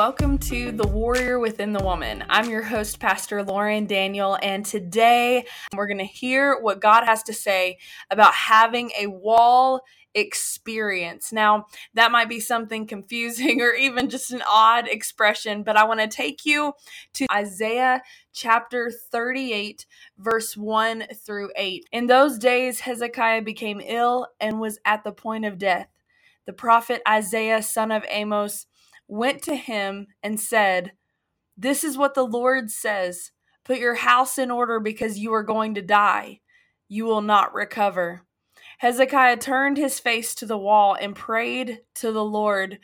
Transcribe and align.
welcome 0.00 0.38
to 0.38 0.72
The 0.72 0.88
Warrior 0.88 1.38
Within 1.38 1.74
the 1.74 1.84
Woman. 1.84 2.24
I'm 2.30 2.48
your 2.48 2.62
host, 2.62 2.98
Pastor 3.00 3.42
Lauren 3.42 3.84
Daniel, 3.84 4.38
and 4.42 4.64
today 4.64 5.44
we're 5.76 5.88
going 5.88 5.98
to 5.98 6.04
hear 6.04 6.58
what 6.58 6.80
God 6.80 7.04
has 7.04 7.22
to 7.24 7.34
say 7.34 7.76
about 8.10 8.32
having 8.32 8.92
a 8.98 9.08
wall 9.08 9.82
experience. 10.14 11.34
Now, 11.34 11.66
that 11.92 12.12
might 12.12 12.30
be 12.30 12.40
something 12.40 12.86
confusing 12.86 13.60
or 13.60 13.74
even 13.74 14.08
just 14.08 14.32
an 14.32 14.42
odd 14.48 14.88
expression, 14.88 15.64
but 15.64 15.76
I 15.76 15.84
want 15.84 16.00
to 16.00 16.08
take 16.08 16.46
you 16.46 16.72
to 17.12 17.26
Isaiah 17.30 18.00
chapter 18.32 18.90
38, 18.90 19.84
verse 20.16 20.56
1 20.56 21.08
through 21.26 21.50
8. 21.54 21.84
In 21.92 22.06
those 22.06 22.38
days, 22.38 22.80
Hezekiah 22.80 23.42
became 23.42 23.82
ill 23.84 24.28
and 24.40 24.60
was 24.60 24.78
at 24.86 25.04
the 25.04 25.12
point 25.12 25.44
of 25.44 25.58
death. 25.58 25.88
The 26.46 26.54
prophet 26.54 27.02
Isaiah, 27.06 27.62
son 27.62 27.92
of 27.92 28.02
Amos, 28.08 28.64
went 29.10 29.42
to 29.42 29.56
him 29.56 30.06
and 30.22 30.38
said, 30.40 30.92
This 31.56 31.84
is 31.84 31.98
what 31.98 32.14
the 32.14 32.26
Lord 32.26 32.70
says 32.70 33.32
Put 33.64 33.78
your 33.78 33.96
house 33.96 34.38
in 34.38 34.50
order 34.50 34.80
because 34.80 35.18
you 35.18 35.32
are 35.34 35.42
going 35.42 35.74
to 35.74 35.82
die. 35.82 36.40
You 36.88 37.04
will 37.04 37.20
not 37.20 37.54
recover. 37.54 38.24
Hezekiah 38.78 39.36
turned 39.36 39.76
his 39.76 40.00
face 40.00 40.34
to 40.36 40.46
the 40.46 40.58
wall 40.58 40.96
and 40.98 41.14
prayed 41.14 41.80
to 41.96 42.10
the 42.10 42.24
Lord. 42.24 42.78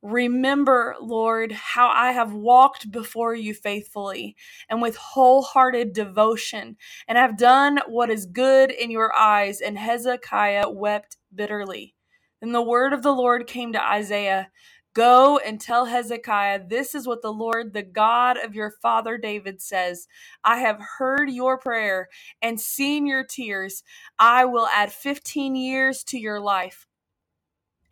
Remember, 0.00 0.96
Lord, 1.00 1.52
how 1.52 1.88
I 1.88 2.12
have 2.12 2.32
walked 2.32 2.90
before 2.90 3.34
you 3.34 3.54
faithfully 3.54 4.34
and 4.68 4.80
with 4.82 4.96
wholehearted 4.96 5.92
devotion, 5.92 6.76
and 7.06 7.18
have 7.18 7.36
done 7.36 7.80
what 7.86 8.10
is 8.10 8.26
good 8.26 8.70
in 8.70 8.90
your 8.90 9.14
eyes. 9.14 9.60
And 9.60 9.78
Hezekiah 9.78 10.70
wept 10.70 11.18
bitterly. 11.32 11.94
Then 12.40 12.52
the 12.52 12.62
word 12.62 12.92
of 12.92 13.02
the 13.02 13.12
Lord 13.12 13.46
came 13.46 13.72
to 13.74 13.88
Isaiah 13.92 14.50
Go 14.94 15.38
and 15.38 15.60
tell 15.60 15.86
Hezekiah, 15.86 16.66
this 16.68 16.94
is 16.94 17.06
what 17.06 17.22
the 17.22 17.32
Lord, 17.32 17.72
the 17.72 17.82
God 17.82 18.36
of 18.36 18.54
your 18.54 18.70
father 18.70 19.18
David 19.18 19.62
says 19.62 20.08
I 20.44 20.58
have 20.58 20.80
heard 20.98 21.30
your 21.30 21.58
prayer 21.58 22.08
and 22.42 22.60
seen 22.60 23.06
your 23.06 23.24
tears. 23.24 23.84
I 24.18 24.44
will 24.46 24.66
add 24.66 24.92
15 24.92 25.56
years 25.56 26.04
to 26.04 26.18
your 26.18 26.40
life 26.40 26.88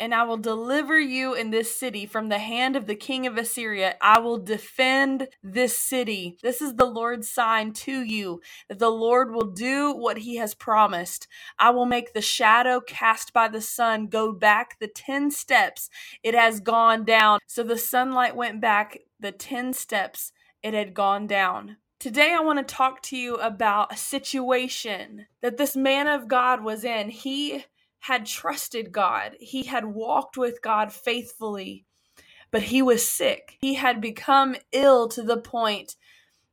and 0.01 0.15
I 0.15 0.23
will 0.23 0.39
deliver 0.39 0.99
you 0.99 1.35
in 1.35 1.51
this 1.51 1.77
city 1.77 2.07
from 2.07 2.31
the 2.31 2.39
hand 2.39 2.75
of 2.75 2.87
the 2.87 2.95
king 2.95 3.27
of 3.27 3.37
Assyria. 3.37 3.97
I 4.01 4.19
will 4.19 4.39
defend 4.39 5.29
this 5.43 5.79
city. 5.79 6.39
This 6.43 6.63
is 6.63 6.75
the 6.75 6.87
Lord's 6.87 7.29
sign 7.29 7.75
to 7.75 8.01
you 8.01 8.41
that 8.71 8.79
the 8.79 8.91
Lord 8.91 9.31
will 9.31 9.51
do 9.53 9.93
what 9.93 10.19
he 10.19 10.37
has 10.37 10.55
promised. 10.55 11.29
I 11.59 11.69
will 11.71 11.85
make 11.85 12.15
the 12.15 12.23
shadow 12.23 12.81
cast 12.81 13.35
by 13.35 13.49
the 13.49 13.61
sun 13.61 14.07
go 14.07 14.33
back 14.33 14.79
the 14.81 14.89
10 14.89 15.31
steps 15.31 15.91
it 16.23 16.35
has 16.35 16.61
gone 16.61 17.05
down. 17.05 17.41
So 17.47 17.63
the 17.63 17.77
sunlight 17.79 18.35
went 18.35 18.61
back 18.63 18.99
the 19.21 19.33
10 19.33 19.75
steps 19.75 20.33
it 20.63 20.73
had 20.73 20.95
gone 20.95 21.27
down. 21.27 21.77
Today, 21.99 22.33
I 22.35 22.41
want 22.41 22.67
to 22.67 22.75
talk 22.75 23.03
to 23.03 23.17
you 23.19 23.35
about 23.35 23.93
a 23.93 23.97
situation 23.99 25.27
that 25.43 25.59
this 25.59 25.77
man 25.77 26.07
of 26.07 26.29
God 26.29 26.65
was 26.65 26.83
in. 26.83 27.11
He 27.11 27.67
had 28.01 28.27
trusted 28.27 28.93
God, 28.93 29.37
he 29.41 29.65
had 29.65 29.85
walked 29.85 30.37
with 30.37 30.63
God 30.63 30.93
faithfully, 30.93 31.85
but 32.51 32.63
he 32.65 32.83
was 32.83 33.07
sick. 33.07 33.57
He 33.61 33.75
had 33.75 34.01
become 34.01 34.57
ill 34.73 35.09
to 35.09 35.23
the 35.23 35.37
point 35.37 35.97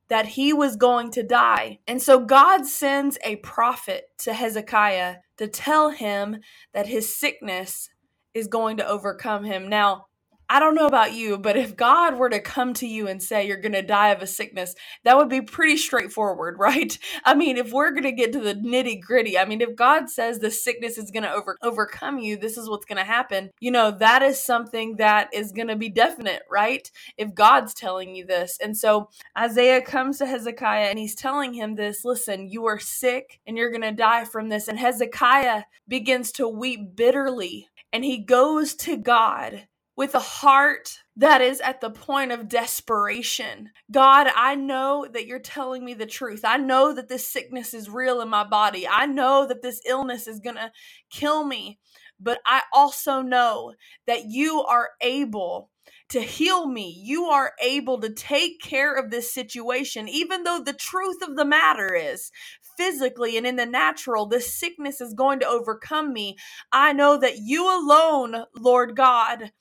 that 0.10 0.26
he 0.28 0.54
was 0.54 0.76
going 0.76 1.12
to 1.12 1.24
die. 1.24 1.80
And 1.88 2.02
so 2.02 2.20
God 2.20 2.66
sends 2.66 3.18
a 3.24 3.38
prophet 3.38 4.10
to 4.20 4.34
Hezekiah 4.34 5.18
to 5.38 5.48
tell 5.48 5.90
him 5.90 6.38
that 6.74 6.88
his 6.88 7.14
sickness 7.16 7.90
is 8.34 8.48
going 8.48 8.78
to 8.78 8.88
overcome 8.88 9.44
him. 9.44 9.68
Now, 9.68 10.08
I 10.50 10.62
don't 10.62 10.76
know 10.76 10.86
about 10.88 11.14
you, 11.14 11.38
but 11.38 11.58
if 11.58 11.76
God 11.76 12.18
were 12.18 12.30
to 12.30 12.40
come 12.40 12.74
to 12.76 12.88
you 12.88 13.08
and 13.08 13.22
say 13.22 13.46
you're 13.46 13.58
going 13.58 13.74
to 13.74 13.82
die 13.82 14.10
of 14.10 14.22
a 14.22 14.28
sickness, 14.28 14.76
that 15.04 15.18
would 15.18 15.28
be 15.28 15.42
pretty 15.42 15.76
straightforward, 15.76 16.58
right? 16.60 16.98
I 17.26 17.36
mean, 17.36 17.58
if 17.58 17.74
we're 17.74 17.92
going 17.92 18.04
to 18.04 18.14
get 18.14 18.32
to 18.34 18.40
the 18.40 18.56
nitty 18.56 19.02
gritty, 19.02 19.38
I 19.38 19.44
mean, 19.44 19.60
if 19.60 19.76
God 19.76 20.10
says 20.10 20.40
the 20.40 20.50
sickness 20.50 20.98
is 20.98 21.12
going 21.12 21.24
to 21.24 21.34
over- 21.34 21.58
overcome 21.62 22.20
you, 22.20 22.38
this 22.38 22.58
is 22.58 22.70
what's 22.70 22.86
going 22.86 22.98
to 22.98 23.04
happen, 23.04 23.50
you 23.60 23.72
know, 23.72 23.92
that 23.92 24.22
is 24.22 24.42
something 24.42 24.96
that 24.98 25.34
is 25.34 25.52
going 25.52 25.68
to 25.68 25.76
be 25.76 25.90
definite, 25.90 26.44
right? 26.50 26.90
If 27.18 27.36
God's 27.36 27.74
telling 27.74 28.16
you 28.16 28.26
this. 28.26 28.58
And 28.62 28.78
so 28.78 29.10
Isaiah 29.38 29.82
comes 29.82 30.18
to 30.20 30.26
Hezekiah 30.26 30.88
and 30.88 30.98
he's 30.98 31.16
telling 31.16 31.54
him 31.54 31.76
this 31.76 32.06
listen, 32.06 32.48
you 32.48 32.66
are 32.68 32.80
sick 32.80 33.40
and 33.46 33.58
you're 33.58 33.72
going 33.72 33.82
to 33.82 33.92
die 33.92 34.24
from 34.24 34.48
this. 34.48 34.70
And 34.70 34.80
Hezekiah 34.80 35.64
begins 35.88 36.32
to 36.34 36.48
weep 36.48 36.96
bitterly 36.96 37.68
and 37.92 38.06
he 38.06 38.20
goes 38.20 38.76
to 38.76 38.96
God 38.96 39.68
with 39.98 40.14
a 40.14 40.20
heart 40.20 41.00
that 41.16 41.42
is 41.42 41.60
at 41.60 41.82
the 41.82 41.90
point 41.90 42.32
of 42.32 42.48
desperation. 42.48 43.72
God, 43.92 44.28
I 44.36 44.56
know 44.56 45.08
that 45.12 45.26
you're 45.26 45.40
telling 45.40 45.84
me 45.84 45.96
the 45.96 46.06
truth. 46.06 46.42
I 46.46 46.58
know 46.58 46.94
that 46.94 47.10
this 47.10 47.28
sickness 47.28 47.74
is 47.74 47.90
real 47.90 48.22
in 48.22 48.30
my 48.30 48.44
body. 48.44 48.88
I 48.88 49.08
know 49.08 49.48
that 49.48 49.64
this 49.64 49.82
illness 49.88 50.28
is 50.28 50.40
going 50.40 50.56
to 50.56 50.72
kill 51.10 51.44
me. 51.44 51.80
But 52.20 52.40
I 52.46 52.62
also 52.74 53.22
know 53.22 53.74
that 54.06 54.26
you 54.26 54.64
are 54.64 54.90
able 55.02 55.70
to 56.10 56.22
heal 56.22 56.68
me. 56.68 57.02
You 57.04 57.26
are 57.26 57.54
able 57.62 58.00
to 58.02 58.14
take 58.14 58.62
care 58.62 58.96
of 58.96 59.10
this 59.12 59.34
situation, 59.34 60.08
even 60.08 60.44
though 60.44 60.62
the 60.64 60.74
truth 60.74 61.22
of 61.22 61.36
the 61.36 61.46
matter 61.46 61.94
is 61.94 62.32
physically 62.78 63.38
and 63.38 63.46
in 63.46 63.56
the 63.56 63.66
natural, 63.66 64.26
this 64.26 64.54
sickness 64.54 65.02
is 65.02 65.14
going 65.14 65.40
to 65.40 65.48
overcome 65.48 66.14
me. 66.14 66.38
I 66.72 66.94
know 66.94 67.18
that 67.20 67.38
you 67.40 67.66
alone, 67.66 68.46
Lord 68.56 68.96
God, 68.96 69.52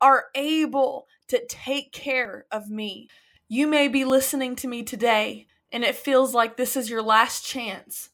are 0.00 0.26
able 0.34 1.06
to 1.28 1.44
take 1.48 1.92
care 1.92 2.46
of 2.50 2.70
me. 2.70 3.08
You 3.48 3.66
may 3.66 3.88
be 3.88 4.04
listening 4.04 4.56
to 4.56 4.68
me 4.68 4.82
today 4.82 5.46
and 5.72 5.84
it 5.84 5.96
feels 5.96 6.34
like 6.34 6.56
this 6.56 6.76
is 6.76 6.90
your 6.90 7.02
last 7.02 7.44
chance. 7.44 8.10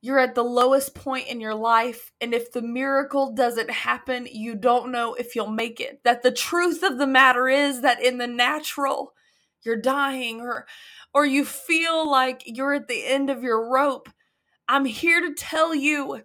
You're 0.00 0.18
at 0.18 0.34
the 0.34 0.44
lowest 0.44 0.94
point 0.94 1.28
in 1.28 1.40
your 1.40 1.54
life, 1.54 2.12
and 2.20 2.34
if 2.34 2.52
the 2.52 2.60
miracle 2.60 3.32
doesn't 3.32 3.70
happen, 3.70 4.28
you 4.30 4.54
don't 4.54 4.92
know 4.92 5.14
if 5.14 5.34
you'll 5.34 5.46
make 5.46 5.80
it. 5.80 6.00
That 6.04 6.22
the 6.22 6.30
truth 6.30 6.82
of 6.82 6.98
the 6.98 7.06
matter 7.06 7.48
is 7.48 7.80
that 7.80 8.02
in 8.02 8.18
the 8.18 8.26
natural, 8.26 9.14
you're 9.62 9.80
dying 9.80 10.42
or 10.42 10.66
or 11.14 11.24
you 11.24 11.44
feel 11.44 12.10
like 12.10 12.42
you're 12.44 12.74
at 12.74 12.88
the 12.88 13.06
end 13.06 13.30
of 13.30 13.42
your 13.42 13.70
rope. 13.70 14.10
I'm 14.68 14.84
here 14.84 15.22
to 15.22 15.32
tell 15.32 15.74
you 15.74 16.20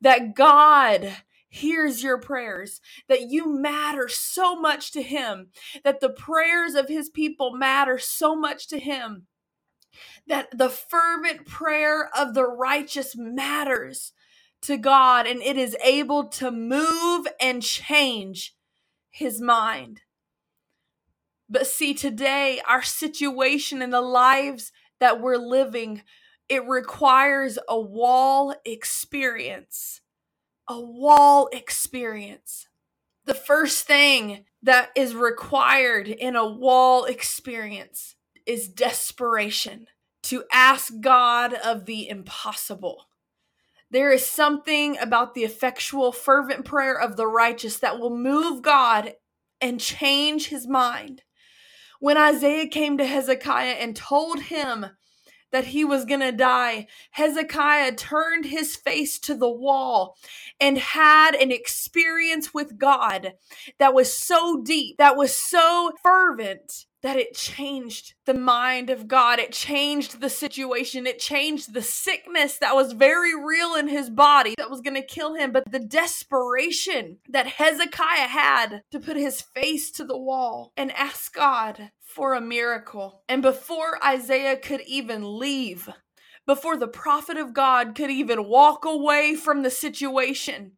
that 0.00 0.34
God 0.34 1.12
hears 1.52 2.02
your 2.02 2.18
prayers, 2.18 2.80
that 3.08 3.30
you 3.30 3.46
matter 3.46 4.08
so 4.08 4.56
much 4.56 4.90
to 4.92 5.02
Him, 5.02 5.48
that 5.84 6.00
the 6.00 6.08
prayers 6.08 6.74
of 6.74 6.88
His 6.88 7.10
people 7.10 7.54
matter 7.54 7.98
so 7.98 8.34
much 8.34 8.68
to 8.68 8.78
Him, 8.78 9.26
that 10.26 10.48
the 10.56 10.70
fervent 10.70 11.46
prayer 11.46 12.08
of 12.16 12.32
the 12.32 12.46
righteous 12.46 13.14
matters 13.14 14.12
to 14.62 14.78
God 14.78 15.26
and 15.26 15.42
it 15.42 15.58
is 15.58 15.76
able 15.84 16.24
to 16.28 16.50
move 16.50 17.26
and 17.38 17.62
change 17.62 18.56
His 19.10 19.40
mind. 19.40 20.00
But 21.50 21.66
see, 21.66 21.92
today, 21.92 22.62
our 22.66 22.82
situation 22.82 23.82
and 23.82 23.92
the 23.92 24.00
lives 24.00 24.72
that 25.00 25.20
we're 25.20 25.36
living, 25.36 26.02
it 26.48 26.66
requires 26.66 27.58
a 27.68 27.78
wall 27.78 28.54
experience 28.64 30.01
a 30.72 30.80
wall 30.80 31.50
experience. 31.52 32.66
The 33.26 33.34
first 33.34 33.86
thing 33.86 34.46
that 34.62 34.88
is 34.96 35.14
required 35.14 36.08
in 36.08 36.34
a 36.34 36.48
wall 36.48 37.04
experience 37.04 38.16
is 38.46 38.68
desperation 38.68 39.86
to 40.22 40.44
ask 40.50 40.94
God 41.00 41.52
of 41.52 41.84
the 41.84 42.08
impossible. 42.08 43.04
There 43.90 44.10
is 44.12 44.24
something 44.24 44.96
about 44.98 45.34
the 45.34 45.44
effectual, 45.44 46.10
fervent 46.10 46.64
prayer 46.64 46.98
of 46.98 47.18
the 47.18 47.26
righteous 47.26 47.76
that 47.80 48.00
will 48.00 48.16
move 48.16 48.62
God 48.62 49.12
and 49.60 49.78
change 49.78 50.48
his 50.48 50.66
mind. 50.66 51.22
When 52.00 52.16
Isaiah 52.16 52.66
came 52.66 52.96
to 52.96 53.04
Hezekiah 53.04 53.74
and 53.74 53.94
told 53.94 54.44
him 54.44 54.86
that 55.52 55.66
he 55.66 55.84
was 55.84 56.04
going 56.04 56.20
to 56.20 56.32
die, 56.32 56.86
Hezekiah 57.12 57.92
turned 57.92 58.46
his 58.46 58.74
face 58.74 59.18
to 59.20 59.34
the 59.34 59.50
wall 59.50 60.16
and 60.60 60.78
had 60.78 61.34
an 61.34 61.52
experience 61.52 62.52
with 62.52 62.78
God 62.78 63.34
that 63.78 63.94
was 63.94 64.12
so 64.12 64.62
deep, 64.62 64.98
that 64.98 65.16
was 65.16 65.34
so 65.34 65.92
fervent, 66.02 66.86
that 67.02 67.16
it 67.16 67.34
changed 67.34 68.14
the 68.26 68.34
mind 68.34 68.88
of 68.88 69.08
God. 69.08 69.38
It 69.38 69.52
changed 69.52 70.20
the 70.20 70.30
situation. 70.30 71.06
It 71.06 71.18
changed 71.18 71.74
the 71.74 71.82
sickness 71.82 72.58
that 72.58 72.74
was 72.74 72.92
very 72.92 73.32
real 73.34 73.74
in 73.74 73.88
his 73.88 74.08
body 74.08 74.54
that 74.56 74.70
was 74.70 74.80
going 74.80 74.94
to 74.94 75.06
kill 75.06 75.34
him. 75.34 75.52
But 75.52 75.70
the 75.70 75.80
desperation 75.80 77.18
that 77.28 77.46
Hezekiah 77.46 78.28
had 78.28 78.82
to 78.92 79.00
put 79.00 79.16
his 79.16 79.40
face 79.40 79.90
to 79.92 80.04
the 80.04 80.18
wall 80.18 80.72
and 80.76 80.92
ask 80.92 81.34
God 81.34 81.90
for 82.00 82.34
a 82.34 82.40
miracle. 82.40 83.22
And 83.28 83.42
before 83.42 84.02
Isaiah 84.04 84.56
could 84.56 84.82
even 84.86 85.38
leave, 85.38 85.88
before 86.46 86.76
the 86.76 86.88
prophet 86.88 87.36
of 87.36 87.54
God 87.54 87.94
could 87.94 88.10
even 88.10 88.48
walk 88.48 88.84
away 88.84 89.34
from 89.34 89.62
the 89.62 89.70
situation, 89.70 90.72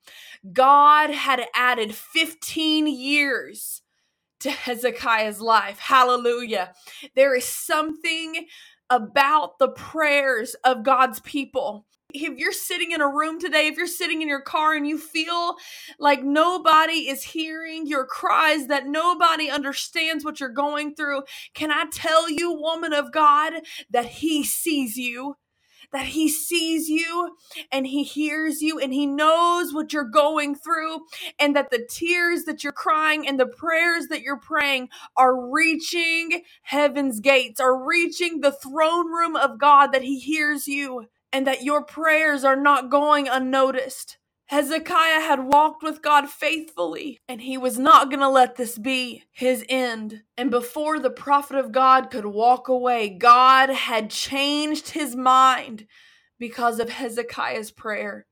God 0.53 1.11
had 1.11 1.47
added 1.55 1.94
15 1.94 2.87
years 2.87 3.82
to 4.44 4.50
Hezekiah's 4.50 5.41
life. 5.41 5.79
Hallelujah. 5.79 6.73
There 7.17 7.35
is 7.35 7.46
something 7.46 8.46
about 8.91 9.58
the 9.58 9.69
prayers 9.69 10.55
of 10.64 10.82
God's 10.85 11.20
people 11.20 11.87
if 12.14 12.38
you're 12.38 12.52
sitting 12.52 12.93
in 12.93 13.00
a 13.00 13.08
room 13.08 13.41
today, 13.41 13.67
if 13.67 13.76
you're 13.76 13.88
sitting 13.88 14.23
in 14.23 14.29
your 14.29 14.41
car 14.41 14.73
and 14.75 14.87
you 14.87 14.99
feel 14.99 15.56
like 15.99 16.23
nobody 16.23 17.08
is 17.08 17.25
hearing 17.25 17.88
your 17.88 18.06
cries, 18.06 18.69
that 18.69 18.87
nobody 18.87 19.50
understands 19.50 20.25
what 20.25 20.38
you're 20.38 20.49
going 20.49 20.94
through, 20.94 21.23
can 21.55 21.73
I 21.73 21.87
tell 21.93 22.31
you, 22.31 22.52
woman 22.52 22.93
of 22.93 23.11
God, 23.11 23.55
that 23.90 24.06
He 24.06 24.44
sees 24.44 24.97
you? 24.97 25.37
That 25.94 26.06
he 26.08 26.29
sees 26.29 26.91
you 26.91 27.37
and 27.73 27.87
he 27.88 28.05
hears 28.05 28.62
you 28.62 28.81
and 28.81 28.94
he 28.94 29.06
knows 29.06 29.75
what 29.75 29.94
you're 29.94 30.05
going 30.05 30.56
through, 30.56 31.06
and 31.41 31.56
that 31.56 31.70
the 31.73 31.87
tears 31.91 32.44
that 32.44 32.64
you're 32.64 32.75
crying 32.75 33.29
and 33.29 33.41
the 33.41 33.46
prayers 33.46 34.08
that 34.08 34.23
you're 34.23 34.41
praying 34.41 34.91
are 35.17 35.50
reaching 35.50 36.43
heaven's 36.64 37.20
gates, 37.20 37.61
are 37.61 37.76
reaching 37.87 38.43
the 38.43 38.52
throne 38.52 39.12
room 39.12 39.37
of 39.37 39.58
God, 39.58 39.88
that 39.94 40.02
he 40.05 40.20
hears 40.20 40.69
you 40.69 41.06
and 41.32 41.46
that 41.49 41.64
your 41.64 41.85
prayers 41.85 42.44
are 42.44 42.56
not 42.56 42.90
going 42.90 43.29
unnoticed. 43.29 44.19
Hezekiah 44.46 45.20
had 45.20 45.46
walked 45.46 45.82
with 45.82 46.02
God 46.02 46.29
faithfully, 46.29 47.20
and 47.29 47.41
he 47.41 47.56
was 47.56 47.79
not 47.79 48.11
going 48.11 48.20
to 48.20 48.29
let 48.29 48.56
this 48.56 48.79
be 48.79 49.25
his 49.32 49.64
end. 49.69 50.23
And 50.37 50.50
before 50.50 50.99
the 50.99 51.11
prophet 51.11 51.56
of 51.56 51.73
God 51.73 52.11
could 52.11 52.26
walk 52.26 52.69
away, 52.69 53.08
God 53.08 53.70
had 53.70 54.11
changed 54.11 54.91
his 54.91 55.17
mind 55.17 55.87
because 56.38 56.79
of 56.79 56.91
Hezekiah's 56.91 57.70
prayer. 57.70 58.26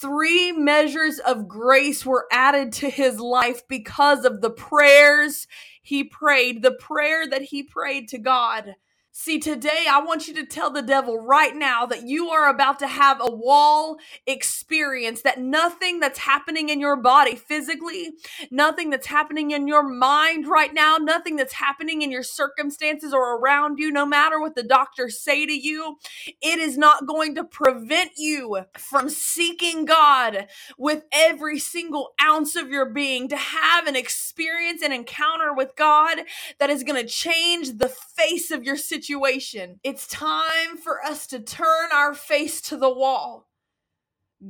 Three 0.00 0.52
measures 0.52 1.18
of 1.18 1.48
grace 1.48 2.06
were 2.06 2.26
added 2.30 2.72
to 2.74 2.90
his 2.90 3.18
life 3.18 3.62
because 3.68 4.24
of 4.24 4.40
the 4.40 4.50
prayers 4.50 5.48
he 5.82 6.04
prayed, 6.04 6.62
the 6.62 6.72
prayer 6.72 7.26
that 7.28 7.42
he 7.42 7.64
prayed 7.64 8.08
to 8.08 8.18
God. 8.18 8.76
See, 9.20 9.40
today 9.40 9.86
I 9.90 10.00
want 10.00 10.28
you 10.28 10.34
to 10.34 10.46
tell 10.46 10.70
the 10.70 10.80
devil 10.80 11.18
right 11.18 11.54
now 11.54 11.84
that 11.86 12.04
you 12.06 12.28
are 12.28 12.48
about 12.48 12.78
to 12.78 12.86
have 12.86 13.20
a 13.20 13.28
wall 13.28 13.96
experience, 14.28 15.22
that 15.22 15.40
nothing 15.40 15.98
that's 15.98 16.20
happening 16.20 16.68
in 16.68 16.78
your 16.78 16.94
body 16.94 17.34
physically, 17.34 18.12
nothing 18.52 18.90
that's 18.90 19.08
happening 19.08 19.50
in 19.50 19.66
your 19.66 19.82
mind 19.82 20.46
right 20.46 20.72
now, 20.72 20.98
nothing 20.98 21.34
that's 21.34 21.54
happening 21.54 22.02
in 22.02 22.12
your 22.12 22.22
circumstances 22.22 23.12
or 23.12 23.40
around 23.40 23.80
you, 23.80 23.90
no 23.90 24.06
matter 24.06 24.40
what 24.40 24.54
the 24.54 24.62
doctors 24.62 25.18
say 25.18 25.44
to 25.44 25.52
you, 25.52 25.96
it 26.40 26.60
is 26.60 26.78
not 26.78 27.04
going 27.04 27.34
to 27.34 27.42
prevent 27.42 28.12
you 28.16 28.66
from 28.78 29.08
seeking 29.08 29.84
God 29.84 30.46
with 30.78 31.02
every 31.10 31.58
single 31.58 32.12
ounce 32.22 32.54
of 32.54 32.70
your 32.70 32.88
being, 32.88 33.28
to 33.30 33.36
have 33.36 33.88
an 33.88 33.96
experience, 33.96 34.80
an 34.80 34.92
encounter 34.92 35.52
with 35.52 35.74
God 35.74 36.18
that 36.60 36.70
is 36.70 36.84
going 36.84 37.02
to 37.02 37.08
change 37.08 37.78
the 37.78 37.88
face 37.88 38.52
of 38.52 38.62
your 38.62 38.76
situation 38.76 39.07
situation. 39.08 39.80
It's 39.82 40.06
time 40.06 40.76
for 40.82 41.02
us 41.02 41.26
to 41.28 41.40
turn 41.40 41.90
our 41.94 42.12
face 42.12 42.60
to 42.62 42.76
the 42.76 42.92
wall. 42.92 43.48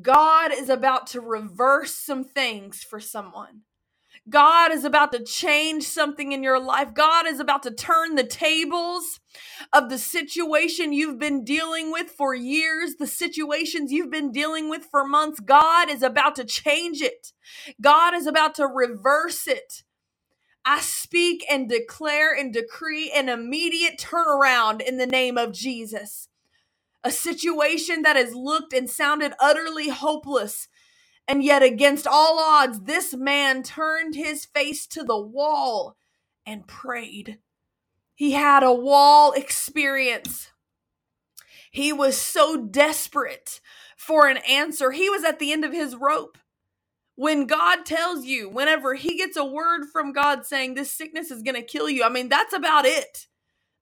God 0.02 0.50
is 0.52 0.68
about 0.68 1.06
to 1.08 1.20
reverse 1.20 1.94
some 1.94 2.24
things 2.24 2.82
for 2.82 2.98
someone. 2.98 3.62
God 4.28 4.72
is 4.72 4.84
about 4.84 5.12
to 5.12 5.22
change 5.24 5.84
something 5.84 6.32
in 6.32 6.42
your 6.42 6.60
life. 6.60 6.92
God 6.92 7.26
is 7.26 7.38
about 7.38 7.62
to 7.62 7.70
turn 7.70 8.16
the 8.16 8.24
tables 8.24 9.20
of 9.72 9.88
the 9.88 9.96
situation 9.96 10.92
you've 10.92 11.20
been 11.20 11.44
dealing 11.44 11.92
with 11.92 12.10
for 12.10 12.34
years, 12.34 12.96
the 12.98 13.06
situations 13.06 13.92
you've 13.92 14.10
been 14.10 14.32
dealing 14.32 14.68
with 14.68 14.86
for 14.90 15.06
months. 15.06 15.40
God 15.40 15.88
is 15.88 16.02
about 16.02 16.34
to 16.34 16.44
change 16.44 17.00
it. 17.00 17.32
God 17.80 18.12
is 18.14 18.26
about 18.26 18.56
to 18.56 18.66
reverse 18.66 19.46
it. 19.46 19.84
I 20.70 20.80
speak 20.80 21.46
and 21.50 21.66
declare 21.66 22.34
and 22.36 22.52
decree 22.52 23.10
an 23.10 23.30
immediate 23.30 23.98
turnaround 23.98 24.82
in 24.82 24.98
the 24.98 25.06
name 25.06 25.38
of 25.38 25.54
Jesus. 25.54 26.28
A 27.02 27.10
situation 27.10 28.02
that 28.02 28.16
has 28.16 28.34
looked 28.34 28.74
and 28.74 28.90
sounded 28.90 29.32
utterly 29.40 29.88
hopeless. 29.88 30.68
And 31.26 31.42
yet, 31.42 31.62
against 31.62 32.06
all 32.06 32.38
odds, 32.38 32.80
this 32.80 33.14
man 33.14 33.62
turned 33.62 34.14
his 34.14 34.44
face 34.44 34.86
to 34.88 35.02
the 35.02 35.18
wall 35.18 35.96
and 36.44 36.66
prayed. 36.66 37.38
He 38.14 38.32
had 38.32 38.62
a 38.62 38.70
wall 38.70 39.32
experience. 39.32 40.50
He 41.70 41.94
was 41.94 42.14
so 42.14 42.58
desperate 42.58 43.62
for 43.96 44.28
an 44.28 44.36
answer. 44.46 44.90
He 44.90 45.08
was 45.08 45.24
at 45.24 45.38
the 45.38 45.50
end 45.50 45.64
of 45.64 45.72
his 45.72 45.96
rope 45.96 46.36
when 47.18 47.46
God 47.46 47.84
tells 47.84 48.26
you, 48.26 48.48
whenever 48.48 48.94
He 48.94 49.16
gets 49.16 49.36
a 49.36 49.44
word 49.44 49.86
from 49.92 50.12
God 50.12 50.46
saying 50.46 50.74
this 50.74 50.92
sickness 50.92 51.32
is 51.32 51.42
going 51.42 51.56
to 51.56 51.62
kill 51.62 51.90
you, 51.90 52.04
I 52.04 52.08
mean, 52.08 52.28
that's 52.28 52.52
about 52.52 52.84
it. 52.84 53.26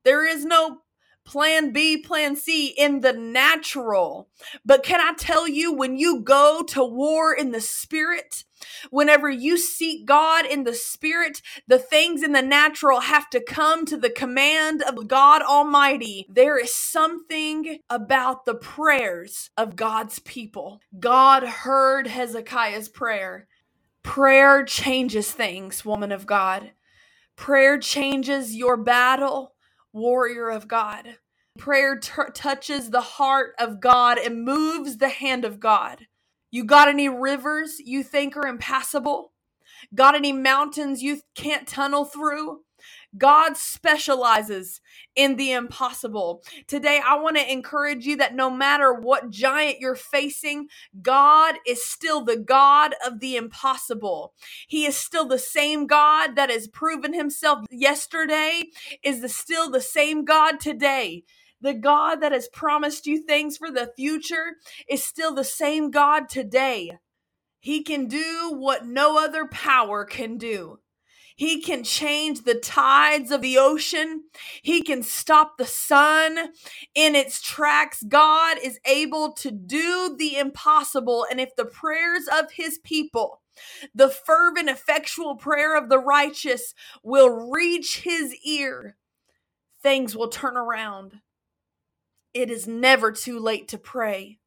There 0.06 0.26
is 0.26 0.46
no 0.46 0.78
plan 1.26 1.72
B, 1.72 1.98
plan 1.98 2.36
C 2.36 2.68
in 2.68 3.02
the 3.02 3.14
natural. 3.14 4.28
But 4.64 4.84
can 4.84 5.00
I 5.00 5.14
tell 5.18 5.48
you, 5.48 5.72
when 5.72 5.96
you 5.98 6.20
go 6.22 6.64
to 6.68 6.84
war 6.84 7.34
in 7.34 7.52
the 7.52 7.60
spirit, 7.62 8.44
whenever 8.90 9.30
you 9.30 9.58
seek 9.58 10.06
God 10.06 10.46
in 10.46 10.64
the 10.64 10.74
spirit, 10.74 11.42
the 11.68 11.78
things 11.78 12.22
in 12.22 12.32
the 12.32 12.42
natural 12.42 13.00
have 13.00 13.30
to 13.30 13.40
come 13.40 13.86
to 13.86 13.96
the 13.98 14.10
command 14.10 14.82
of 14.82 15.08
God 15.08 15.42
Almighty. 15.42 16.26
There 16.30 16.58
is 16.58 16.74
something 16.74 17.80
about 17.90 18.46
the 18.46 18.54
prayers 18.56 19.50
of 19.56 19.76
God's 19.76 20.20
people. 20.20 20.80
God 20.98 21.44
heard 21.44 22.06
Hezekiah's 22.08 22.88
prayer. 22.88 23.48
Prayer 24.04 24.64
changes 24.64 25.32
things, 25.32 25.84
woman 25.84 26.12
of 26.12 26.26
God. 26.26 26.72
Prayer 27.36 27.78
changes 27.78 28.54
your 28.56 28.76
battle 28.78 29.55
warrior 29.96 30.50
of 30.50 30.68
God. 30.68 31.18
Prayer 31.58 31.98
t- 31.98 32.12
touches 32.34 32.90
the 32.90 33.02
heart 33.02 33.54
of 33.60 33.80
God 33.80 34.18
and 34.18 34.44
moves 34.44 34.98
the 34.98 35.10
hand 35.10 35.44
of 35.46 35.60
God. 35.60 36.06
You 36.52 36.64
got 36.64 36.88
any 36.88 37.08
rivers 37.08 37.76
you 37.80 38.04
think 38.04 38.36
are 38.36 38.46
impassable? 38.46 39.32
Got 39.94 40.16
any 40.16 40.32
mountains 40.32 41.02
you 41.02 41.22
can't 41.36 41.68
tunnel 41.68 42.04
through? 42.06 42.60
God 43.18 43.56
specializes 43.56 44.80
in 45.14 45.36
the 45.36 45.52
impossible. 45.52 46.42
Today, 46.66 47.00
I 47.04 47.16
want 47.16 47.36
to 47.36 47.52
encourage 47.52 48.06
you 48.06 48.16
that 48.16 48.34
no 48.34 48.50
matter 48.50 48.92
what 48.92 49.30
giant 49.30 49.80
you're 49.80 49.94
facing, 49.96 50.68
God 51.02 51.56
is 51.66 51.84
still 51.84 52.24
the 52.24 52.36
God 52.36 52.94
of 53.06 53.20
the 53.20 53.36
impossible. 53.36 54.34
He 54.66 54.86
is 54.86 54.96
still 54.96 55.26
the 55.26 55.38
same 55.38 55.86
God 55.86 56.36
that 56.36 56.50
has 56.50 56.68
proven 56.68 57.14
himself 57.14 57.66
yesterday, 57.70 58.64
is 59.02 59.20
the, 59.20 59.28
still 59.28 59.70
the 59.70 59.80
same 59.80 60.24
God 60.24 60.60
today. 60.60 61.24
The 61.60 61.74
God 61.74 62.16
that 62.16 62.32
has 62.32 62.48
promised 62.48 63.06
you 63.06 63.22
things 63.22 63.56
for 63.56 63.70
the 63.70 63.92
future 63.96 64.56
is 64.88 65.02
still 65.02 65.34
the 65.34 65.44
same 65.44 65.90
God 65.90 66.28
today. 66.28 66.98
He 67.60 67.82
can 67.82 68.06
do 68.06 68.52
what 68.54 68.86
no 68.86 69.18
other 69.18 69.46
power 69.48 70.04
can 70.04 70.38
do. 70.38 70.78
He 71.36 71.60
can 71.60 71.84
change 71.84 72.42
the 72.42 72.54
tides 72.54 73.30
of 73.30 73.42
the 73.42 73.58
ocean. 73.58 74.24
He 74.62 74.80
can 74.80 75.02
stop 75.02 75.58
the 75.58 75.66
sun 75.66 76.38
in 76.94 77.14
its 77.14 77.42
tracks. 77.42 78.02
God 78.02 78.56
is 78.62 78.80
able 78.86 79.34
to 79.34 79.50
do 79.50 80.16
the 80.18 80.38
impossible. 80.38 81.26
And 81.30 81.38
if 81.38 81.54
the 81.54 81.66
prayers 81.66 82.26
of 82.26 82.52
his 82.52 82.78
people, 82.78 83.42
the 83.94 84.08
fervent, 84.08 84.70
effectual 84.70 85.36
prayer 85.36 85.76
of 85.76 85.90
the 85.90 85.98
righteous 85.98 86.72
will 87.02 87.28
reach 87.28 88.00
his 88.00 88.34
ear, 88.36 88.96
things 89.82 90.16
will 90.16 90.28
turn 90.28 90.56
around. 90.56 91.20
It 92.32 92.50
is 92.50 92.66
never 92.66 93.12
too 93.12 93.38
late 93.38 93.68
to 93.68 93.78
pray. 93.78 94.38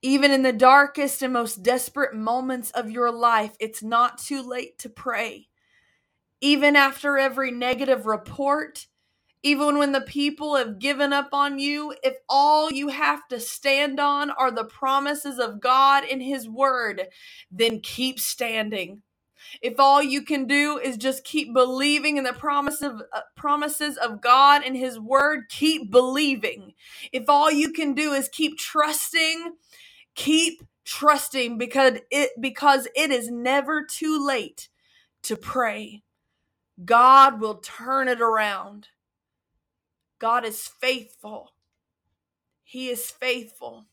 Even 0.00 0.30
in 0.30 0.42
the 0.42 0.52
darkest 0.54 1.20
and 1.20 1.34
most 1.34 1.62
desperate 1.62 2.14
moments 2.14 2.70
of 2.70 2.90
your 2.90 3.10
life, 3.12 3.56
it's 3.60 3.82
not 3.82 4.16
too 4.16 4.42
late 4.42 4.78
to 4.78 4.88
pray 4.88 5.48
even 6.44 6.76
after 6.76 7.18
every 7.18 7.50
negative 7.52 8.06
report, 8.06 8.86
even 9.42 9.78
when 9.78 9.92
the 9.92 10.02
people 10.02 10.56
have 10.56 10.78
given 10.80 11.12
up 11.14 11.30
on 11.32 11.58
you, 11.58 11.94
if 12.04 12.16
all 12.28 12.70
you 12.72 12.88
have 12.88 13.26
to 13.28 13.40
stand 13.40 14.00
on 14.00 14.30
are 14.32 14.52
the 14.52 14.64
promises 14.66 15.40
of 15.40 15.60
God 15.60 16.04
in 16.04 16.20
His 16.20 16.48
Word, 16.48 17.08
then 17.50 17.80
keep 17.80 18.20
standing. 18.20 19.02
If 19.62 19.80
all 19.80 20.02
you 20.02 20.22
can 20.22 20.46
do 20.46 20.78
is 20.78 20.96
just 20.98 21.24
keep 21.24 21.54
believing 21.54 22.18
in 22.18 22.24
the 22.24 22.32
promise 22.34 22.82
of, 22.82 23.02
uh, 23.12 23.22
promises 23.36 23.96
of 23.98 24.20
God 24.22 24.62
and 24.64 24.76
His 24.76 25.00
Word, 25.00 25.44
keep 25.50 25.90
believing. 25.90 26.74
If 27.12 27.24
all 27.28 27.50
you 27.50 27.72
can 27.72 27.94
do 27.94 28.12
is 28.12 28.28
keep 28.30 28.58
trusting, 28.58 29.54
keep 30.16 30.62
trusting 30.84 31.58
because 31.58 31.98
it 32.10 32.30
because 32.40 32.88
it 32.96 33.10
is 33.12 33.30
never 33.30 33.84
too 33.86 34.24
late 34.26 34.68
to 35.24 35.36
pray. 35.36 36.03
God 36.82 37.40
will 37.40 37.56
turn 37.56 38.08
it 38.08 38.20
around. 38.20 38.88
God 40.18 40.44
is 40.44 40.66
faithful. 40.66 41.52
He 42.62 42.88
is 42.88 43.10
faithful. 43.10 43.86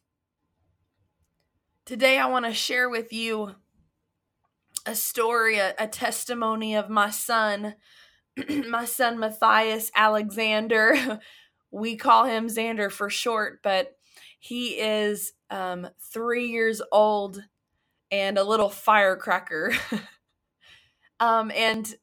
Today, 1.86 2.18
I 2.18 2.28
want 2.28 2.46
to 2.46 2.54
share 2.54 2.90
with 2.90 3.12
you 3.12 3.56
a 4.86 4.96
story, 4.96 5.58
a, 5.58 5.76
a 5.78 5.88
testimony 5.88 6.76
of 6.76 6.90
my 6.90 7.10
son, 7.10 7.76
my 8.68 8.86
son 8.86 9.20
Matthias 9.20 9.92
Alexander. 9.96 11.20
we 11.72 11.96
call 11.96 12.26
him 12.26 12.48
Xander 12.48 12.92
for 12.92 13.10
short, 13.10 13.62
but 13.64 13.96
he 14.40 14.80
is 14.80 15.34
um, 15.50 15.88
three 16.12 16.48
years 16.48 16.82
old 16.92 17.44
and 18.10 18.38
a 18.38 18.44
little 18.44 18.70
firecracker. 18.70 19.74
um, 21.20 21.52
and 21.52 21.94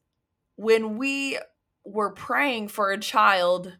when 0.59 0.97
we 0.97 1.39
were 1.85 2.11
praying 2.11 2.67
for 2.67 2.91
a 2.91 2.99
child, 2.99 3.77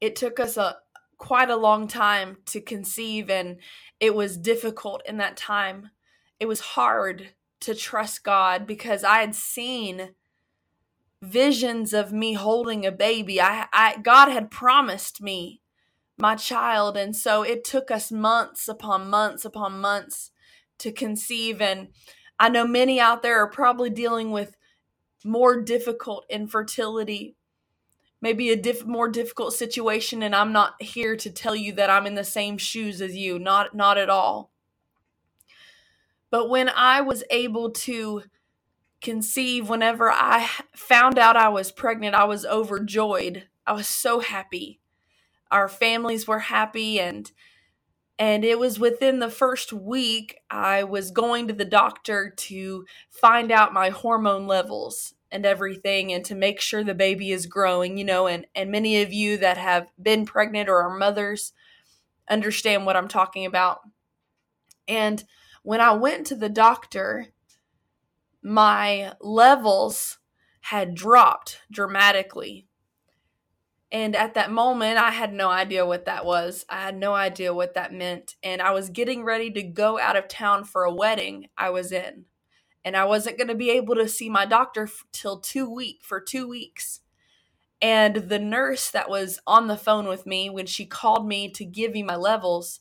it 0.00 0.14
took 0.14 0.38
us 0.38 0.56
a 0.56 0.76
quite 1.18 1.50
a 1.50 1.56
long 1.56 1.88
time 1.88 2.36
to 2.46 2.60
conceive, 2.60 3.28
and 3.28 3.56
it 3.98 4.14
was 4.14 4.36
difficult 4.36 5.02
in 5.04 5.16
that 5.16 5.36
time. 5.36 5.90
It 6.38 6.46
was 6.46 6.60
hard 6.60 7.30
to 7.58 7.74
trust 7.74 8.22
God 8.22 8.68
because 8.68 9.02
I 9.02 9.18
had 9.18 9.34
seen 9.34 10.10
visions 11.20 11.92
of 11.92 12.12
me 12.12 12.34
holding 12.34 12.86
a 12.86 12.92
baby. 12.92 13.40
I, 13.40 13.66
I 13.72 13.96
God 13.96 14.28
had 14.28 14.48
promised 14.48 15.20
me 15.20 15.60
my 16.16 16.36
child 16.36 16.96
and 16.96 17.16
so 17.16 17.42
it 17.42 17.64
took 17.64 17.90
us 17.90 18.12
months 18.12 18.68
upon 18.68 19.10
months 19.10 19.44
upon 19.44 19.80
months 19.80 20.30
to 20.78 20.92
conceive 20.92 21.60
and 21.60 21.88
I 22.38 22.48
know 22.48 22.66
many 22.66 23.00
out 23.00 23.22
there 23.22 23.38
are 23.42 23.50
probably 23.50 23.90
dealing 23.90 24.30
with 24.30 24.56
more 25.26 25.60
difficult 25.60 26.24
infertility 26.30 27.36
maybe 28.20 28.50
a 28.50 28.56
diff- 28.56 28.86
more 28.86 29.08
difficult 29.08 29.52
situation 29.52 30.22
and 30.22 30.34
I'm 30.34 30.52
not 30.52 30.80
here 30.82 31.16
to 31.16 31.30
tell 31.30 31.54
you 31.54 31.72
that 31.74 31.90
I'm 31.90 32.06
in 32.06 32.14
the 32.14 32.24
same 32.24 32.58
shoes 32.58 33.00
as 33.00 33.14
you. 33.14 33.38
Not 33.38 33.74
not 33.74 33.98
at 33.98 34.10
all. 34.10 34.50
But 36.30 36.48
when 36.50 36.68
I 36.68 37.00
was 37.00 37.24
able 37.30 37.70
to 37.70 38.24
conceive 39.00 39.68
whenever 39.68 40.10
I 40.10 40.48
found 40.74 41.18
out 41.18 41.36
I 41.36 41.48
was 41.48 41.70
pregnant 41.72 42.14
I 42.14 42.24
was 42.24 42.44
overjoyed. 42.46 43.44
I 43.66 43.72
was 43.72 43.88
so 43.88 44.20
happy. 44.20 44.80
Our 45.50 45.68
families 45.68 46.26
were 46.26 46.40
happy 46.40 46.98
and 47.00 47.30
and 48.18 48.44
it 48.46 48.58
was 48.58 48.80
within 48.80 49.18
the 49.18 49.30
first 49.30 49.72
week 49.74 50.38
I 50.50 50.84
was 50.84 51.10
going 51.10 51.48
to 51.48 51.54
the 51.54 51.66
doctor 51.66 52.30
to 52.30 52.86
find 53.10 53.52
out 53.52 53.74
my 53.74 53.90
hormone 53.90 54.46
levels 54.46 55.14
and 55.30 55.44
everything 55.44 56.12
and 56.12 56.24
to 56.24 56.34
make 56.34 56.60
sure 56.60 56.84
the 56.84 56.94
baby 56.94 57.32
is 57.32 57.46
growing, 57.46 57.98
you 57.98 58.04
know, 58.04 58.26
and 58.26 58.46
and 58.54 58.70
many 58.70 59.02
of 59.02 59.12
you 59.12 59.36
that 59.38 59.56
have 59.56 59.90
been 60.00 60.26
pregnant 60.26 60.68
or 60.68 60.82
are 60.82 60.96
mothers 60.96 61.52
understand 62.28 62.86
what 62.86 62.96
I'm 62.96 63.08
talking 63.08 63.46
about. 63.46 63.80
And 64.88 65.22
when 65.62 65.80
I 65.80 65.92
went 65.92 66.26
to 66.28 66.36
the 66.36 66.48
doctor, 66.48 67.28
my 68.42 69.12
levels 69.20 70.18
had 70.60 70.94
dropped 70.94 71.60
dramatically 71.70 72.66
and 73.92 74.16
at 74.16 74.34
that 74.34 74.50
moment, 74.50 74.98
I 74.98 75.10
had 75.10 75.32
no 75.32 75.48
idea 75.48 75.86
what 75.86 76.06
that 76.06 76.24
was. 76.24 76.64
I 76.68 76.80
had 76.82 76.96
no 76.96 77.14
idea 77.14 77.54
what 77.54 77.74
that 77.74 77.92
meant. 77.92 78.34
And 78.42 78.60
I 78.60 78.72
was 78.72 78.90
getting 78.90 79.22
ready 79.22 79.50
to 79.52 79.62
go 79.62 79.98
out 79.98 80.16
of 80.16 80.28
town 80.28 80.64
for 80.64 80.84
a 80.84 80.92
wedding 80.92 81.48
I 81.56 81.70
was 81.70 81.92
in. 81.92 82.24
And 82.86 82.96
I 82.96 83.04
wasn't 83.04 83.36
going 83.36 83.48
to 83.48 83.56
be 83.56 83.70
able 83.70 83.96
to 83.96 84.08
see 84.08 84.30
my 84.30 84.46
doctor 84.46 84.84
f- 84.84 85.04
till 85.12 85.40
two 85.40 85.68
week 85.68 86.04
for 86.04 86.20
two 86.20 86.48
weeks. 86.48 87.00
And 87.82 88.16
the 88.16 88.38
nurse 88.38 88.90
that 88.92 89.10
was 89.10 89.40
on 89.44 89.66
the 89.66 89.76
phone 89.76 90.06
with 90.06 90.24
me 90.24 90.48
when 90.48 90.66
she 90.66 90.86
called 90.86 91.26
me 91.26 91.50
to 91.50 91.64
give 91.64 91.92
me 91.92 92.04
my 92.04 92.14
levels, 92.14 92.80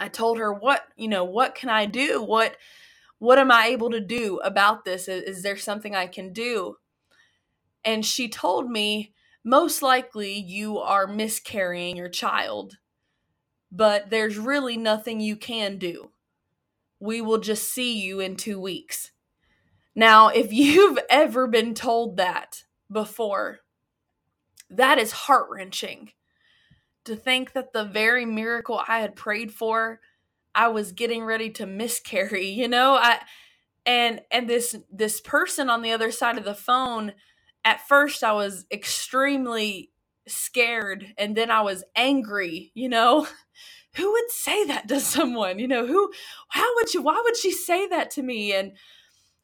I 0.00 0.08
told 0.08 0.38
her, 0.38 0.54
"What, 0.54 0.84
you 0.96 1.06
know, 1.06 1.22
what 1.22 1.54
can 1.54 1.68
I 1.68 1.84
do? 1.84 2.22
What 2.22 2.56
what 3.18 3.38
am 3.38 3.52
I 3.52 3.66
able 3.66 3.90
to 3.90 4.00
do 4.00 4.38
about 4.38 4.86
this? 4.86 5.06
Is, 5.06 5.36
is 5.36 5.42
there 5.42 5.58
something 5.58 5.94
I 5.94 6.06
can 6.06 6.32
do?" 6.32 6.78
And 7.84 8.06
she 8.06 8.28
told 8.30 8.70
me 8.70 9.12
most 9.44 9.82
likely 9.82 10.34
you 10.34 10.78
are 10.78 11.06
miscarrying 11.06 11.96
your 11.96 12.08
child, 12.08 12.78
but 13.70 14.10
there's 14.10 14.38
really 14.38 14.78
nothing 14.78 15.20
you 15.20 15.36
can 15.36 15.78
do. 15.78 16.10
We 17.00 17.20
will 17.20 17.38
just 17.38 17.72
see 17.72 18.00
you 18.00 18.20
in 18.20 18.36
two 18.36 18.60
weeks. 18.60 19.12
Now, 19.94 20.28
if 20.28 20.52
you've 20.52 20.98
ever 21.10 21.46
been 21.46 21.74
told 21.74 22.16
that 22.16 22.64
before, 22.90 23.60
that 24.70 24.98
is 24.98 25.12
heart 25.12 25.46
wrenching. 25.50 26.12
To 27.04 27.16
think 27.16 27.52
that 27.52 27.72
the 27.72 27.84
very 27.84 28.26
miracle 28.26 28.82
I 28.86 29.00
had 29.00 29.16
prayed 29.16 29.50
for, 29.52 30.00
I 30.54 30.68
was 30.68 30.92
getting 30.92 31.24
ready 31.24 31.48
to 31.50 31.66
miscarry, 31.66 32.48
you 32.48 32.68
know? 32.68 32.94
I 32.94 33.20
and 33.86 34.20
and 34.30 34.48
this 34.48 34.76
this 34.92 35.20
person 35.20 35.70
on 35.70 35.82
the 35.82 35.92
other 35.92 36.10
side 36.10 36.36
of 36.36 36.44
the 36.44 36.54
phone 36.54 37.14
at 37.64 37.86
first 37.88 38.22
I 38.22 38.32
was 38.32 38.66
extremely 38.70 39.90
scared 40.26 41.14
and 41.16 41.36
then 41.36 41.50
I 41.50 41.62
was 41.62 41.84
angry, 41.96 42.70
you 42.74 42.88
know. 42.88 43.26
Who 43.94 44.12
would 44.12 44.30
say 44.30 44.64
that 44.66 44.88
to 44.88 45.00
someone? 45.00 45.58
You 45.58 45.68
know, 45.68 45.86
who 45.86 46.10
how 46.48 46.74
would 46.76 46.94
you 46.94 47.02
why 47.02 47.20
would 47.24 47.36
she 47.36 47.50
say 47.50 47.86
that 47.88 48.10
to 48.12 48.22
me? 48.22 48.52
And 48.52 48.72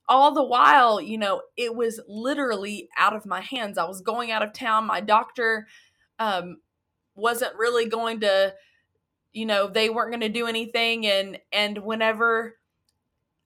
all 0.06 0.32
the 0.34 0.44
while, 0.44 1.00
you 1.00 1.16
know, 1.16 1.42
it 1.56 1.74
was 1.74 2.00
literally 2.06 2.88
out 2.96 3.16
of 3.16 3.26
my 3.26 3.40
hands. 3.40 3.78
I 3.78 3.84
was 3.84 4.00
going 4.00 4.30
out 4.30 4.42
of 4.42 4.52
town. 4.52 4.86
My 4.86 5.00
doctor 5.00 5.66
um 6.18 6.58
wasn't 7.14 7.56
really 7.56 7.88
going 7.88 8.20
to 8.20 8.54
you 9.32 9.46
know, 9.46 9.66
they 9.66 9.90
weren't 9.90 10.12
going 10.12 10.20
to 10.20 10.28
do 10.28 10.46
anything 10.46 11.06
and 11.06 11.38
and 11.52 11.78
whenever 11.78 12.56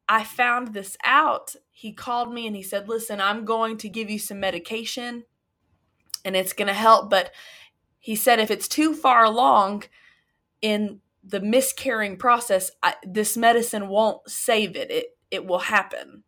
I 0.09 0.25
found 0.25 0.73
this 0.73 0.97
out, 1.05 1.55
he 1.71 1.93
called 1.93 2.33
me 2.33 2.47
and 2.47 2.57
he 2.57 2.62
said, 2.62 2.88
Listen, 2.88 3.21
I'm 3.21 3.45
going 3.45 3.76
to 3.78 3.88
give 3.88 4.09
you 4.11 4.19
some 4.19 4.40
medication 4.40 5.25
and 6.25 6.35
it's 6.37 6.52
going 6.52 6.69
to 6.69 6.75
help. 6.75 7.11
But 7.11 7.33
he 7.99 8.17
said, 8.17 8.38
if 8.38 8.50
it's 8.50 8.69
too 8.69 8.95
far 8.95 9.25
along 9.25 9.85
in 10.62 11.00
the 11.25 11.41
miscarrying 11.41 12.17
process, 12.17 12.71
I, 12.83 12.95
this 13.03 13.37
medicine 13.37 13.88
won't 13.88 14.29
save 14.29 14.77
it. 14.77 14.91
It, 14.91 15.07
it 15.31 15.47
will 15.47 15.59
happen. 15.59 16.25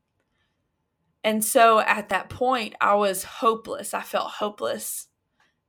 And 1.23 1.45
so 1.45 1.81
at 1.81 2.09
that 2.09 2.31
point, 2.31 2.75
I 2.81 2.95
was 2.95 3.25
hopeless. 3.25 3.95
I 3.95 4.03
felt 4.03 4.33
hopeless 4.33 5.09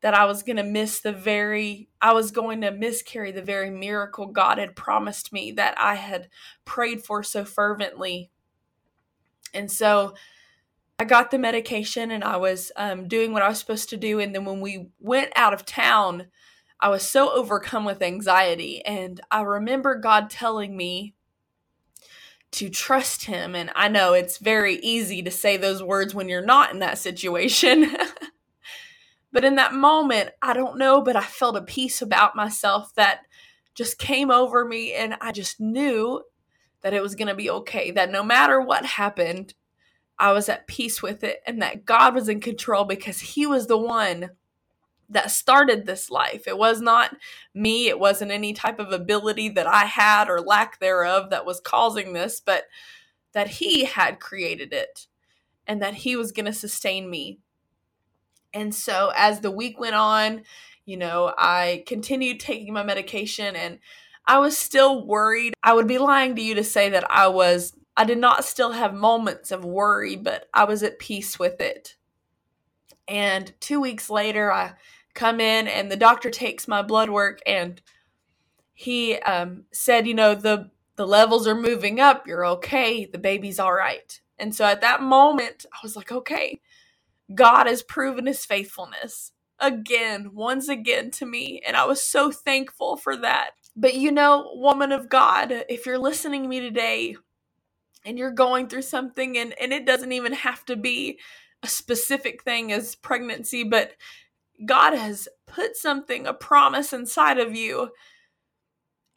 that 0.02 0.14
I 0.14 0.26
was 0.26 0.44
going 0.44 0.58
to 0.58 0.64
miss 0.64 1.00
the 1.00 1.12
very, 1.12 1.90
I 2.02 2.14
was 2.14 2.32
going 2.32 2.62
to 2.62 2.72
miscarry 2.72 3.32
the 3.32 3.42
very 3.42 3.70
miracle 3.70 4.28
God 4.28 4.58
had 4.58 4.76
promised 4.76 5.32
me 5.32 5.52
that 5.54 5.76
I 5.78 5.96
had 5.96 6.30
prayed 6.66 7.04
for 7.04 7.22
so 7.22 7.46
fervently. 7.46 8.32
And 9.54 9.72
so 9.72 10.16
I 10.98 11.04
got 11.04 11.32
the 11.32 11.38
medication 11.38 12.12
and 12.12 12.24
I 12.24 12.38
was 12.38 12.72
um, 12.76 13.08
doing 13.08 13.32
what 13.32 13.44
I 13.44 13.50
was 13.50 13.60
supposed 13.60 13.90
to 13.90 13.98
do. 13.98 14.20
And 14.20 14.34
then 14.34 14.46
when 14.46 14.62
we 14.62 14.90
went 15.00 15.32
out 15.36 15.54
of 15.54 15.66
town, 15.66 16.28
I 16.82 16.90
was 16.90 17.08
so 17.08 17.32
overcome 17.32 17.86
with 17.86 18.02
anxiety. 18.02 18.84
And 18.86 19.22
I 19.30 19.42
remember 19.42 19.96
God 19.96 20.30
telling 20.30 20.76
me 20.76 21.14
to 22.52 22.70
trust 22.70 23.26
Him. 23.26 23.56
And 23.56 23.72
I 23.76 23.88
know 23.88 24.14
it's 24.14 24.38
very 24.38 24.76
easy 24.78 25.22
to 25.24 25.32
say 25.32 25.58
those 25.58 25.84
words 25.84 26.16
when 26.16 26.28
you're 26.28 26.46
not 26.46 26.72
in 26.74 26.80
that 26.80 26.98
situation. 26.98 27.96
But 29.32 29.46
in 29.46 29.56
that 29.56 29.74
moment, 29.74 30.32
I 30.42 30.54
don't 30.54 30.78
know, 30.78 31.02
but 31.02 31.16
I 31.16 31.24
felt 31.24 31.56
a 31.56 31.62
peace 31.62 32.02
about 32.02 32.36
myself 32.36 32.94
that 32.96 33.22
just 33.74 33.98
came 33.98 34.30
over 34.30 34.66
me. 34.66 34.94
And 34.94 35.16
I 35.22 35.32
just 35.32 35.60
knew 35.60 36.24
that 36.82 36.94
it 36.94 37.02
was 37.02 37.16
going 37.16 37.28
to 37.28 37.36
be 37.36 37.50
okay, 37.50 37.92
that 37.92 38.12
no 38.12 38.24
matter 38.24 38.60
what 38.60 38.86
happened, 38.86 39.54
I 40.20 40.34
was 40.34 40.50
at 40.50 40.68
peace 40.68 41.02
with 41.02 41.24
it 41.24 41.40
and 41.48 41.62
that 41.62 41.86
God 41.86 42.14
was 42.14 42.28
in 42.28 42.42
control 42.42 42.84
because 42.84 43.22
He 43.22 43.46
was 43.46 43.68
the 43.68 43.78
one 43.78 44.32
that 45.12 45.32
started 45.32 45.86
this 45.86 46.10
life. 46.10 46.48
It 46.48 46.58
was 46.58 46.82
not 46.82 47.16
me, 47.54 47.88
it 47.88 48.00
wasn't 48.00 48.32
any 48.32 48.54
type 48.54 48.80
of 48.80 48.92
ability 48.92 49.50
that 49.50 49.68
I 49.68 49.86
had 49.86 50.30
or 50.30 50.42
lack 50.42 50.80
thereof 50.80 51.30
that 51.30 51.46
was 51.46 51.60
causing 51.60 52.14
this, 52.14 52.40
but 52.40 52.66
that 53.34 53.48
He 53.48 53.86
had 53.86 54.20
created 54.20 54.74
it 54.74 55.08
and 55.68 55.82
that 55.82 55.94
He 55.94 56.16
was 56.16 56.32
going 56.32 56.46
to 56.46 56.54
sustain 56.54 57.10
me 57.10 57.40
and 58.54 58.74
so 58.74 59.12
as 59.16 59.40
the 59.40 59.52
week 59.52 59.80
went 59.80 59.96
on, 59.96 60.44
you 60.86 60.98
know, 60.98 61.34
I 61.38 61.84
continued 61.88 62.40
taking 62.40 62.74
my 62.74 62.84
medication 62.84 63.56
and 63.56 63.80
I 64.26 64.40
was 64.40 64.58
still 64.58 65.06
worried. 65.06 65.54
I 65.64 65.74
would 65.74 65.88
be 65.88 65.98
lying 65.98 66.36
to 66.36 66.42
you 66.42 66.56
to 66.56 66.64
say 66.64 66.90
that 66.90 67.10
I 67.10 67.28
was, 67.28 67.74
I 67.96 68.04
did 68.04 68.18
not 68.18 68.46
still 68.46 68.72
have 68.72 68.94
moments 68.94 69.52
of 69.52 69.66
worry, 69.66 70.16
but 70.16 70.48
I 70.54 70.66
was 70.66 70.84
at 70.84 71.00
peace 71.00 71.40
with 71.40 71.62
it. 71.62 71.96
And 73.08 73.54
two 73.60 73.82
weeks 73.82 74.10
later, 74.10 74.52
I 74.52 74.74
come 75.14 75.40
in 75.40 75.68
and 75.68 75.92
the 75.92 75.98
doctor 75.98 76.30
takes 76.30 76.68
my 76.68 76.82
blood 76.82 77.10
work 77.10 77.40
and 77.46 77.82
he 78.74 79.16
um, 79.18 79.66
said, 79.72 80.08
you 80.08 80.14
know, 80.14 80.34
the, 80.34 80.70
the 80.96 81.06
levels 81.06 81.48
are 81.48 81.56
moving 81.56 82.00
up. 82.00 82.26
You're 82.26 82.46
okay. 82.46 83.06
The 83.06 83.18
baby's 83.18 83.60
all 83.60 83.74
right. 83.74 84.20
And 84.40 84.56
so 84.56 84.66
at 84.66 84.82
that 84.82 85.02
moment, 85.02 85.66
I 85.72 85.78
was 85.84 85.96
like, 85.96 86.12
okay, 86.12 86.62
God 87.34 87.68
has 87.68 87.84
proven 87.84 88.26
his 88.26 88.46
faithfulness 88.46 89.32
again, 89.60 90.32
once 90.34 90.68
again 90.68 91.12
to 91.12 91.26
me. 91.26 91.62
And 91.66 91.78
I 91.78 91.86
was 91.86 92.02
so 92.02 92.32
thankful 92.32 92.98
for 92.98 93.16
that. 93.18 93.52
But 93.76 93.94
you 93.94 94.12
know, 94.12 94.52
woman 94.56 94.92
of 94.92 95.10
God, 95.10 95.66
if 95.70 95.86
you're 95.86 96.00
listening 96.00 96.44
to 96.44 96.48
me 96.50 96.60
today 96.60 97.16
and 98.06 98.18
you're 98.18 98.32
going 98.32 98.68
through 98.68 98.82
something 98.82 99.38
and 99.38 99.54
and 99.60 99.72
it 99.72 99.86
doesn't 99.86 100.12
even 100.12 100.34
have 100.34 100.66
to 100.66 100.76
be 100.76 101.20
a 101.64 101.68
specific 101.68 102.44
thing 102.44 102.72
as 102.72 102.96
pregnancy 102.96 103.64
but 103.64 103.94
God 104.66 104.94
has 104.94 105.28
put 105.48 105.76
something 105.76 106.26
a 106.28 106.34
promise 106.34 106.94
inside 106.94 107.40
of 107.40 107.56
you 107.56 107.90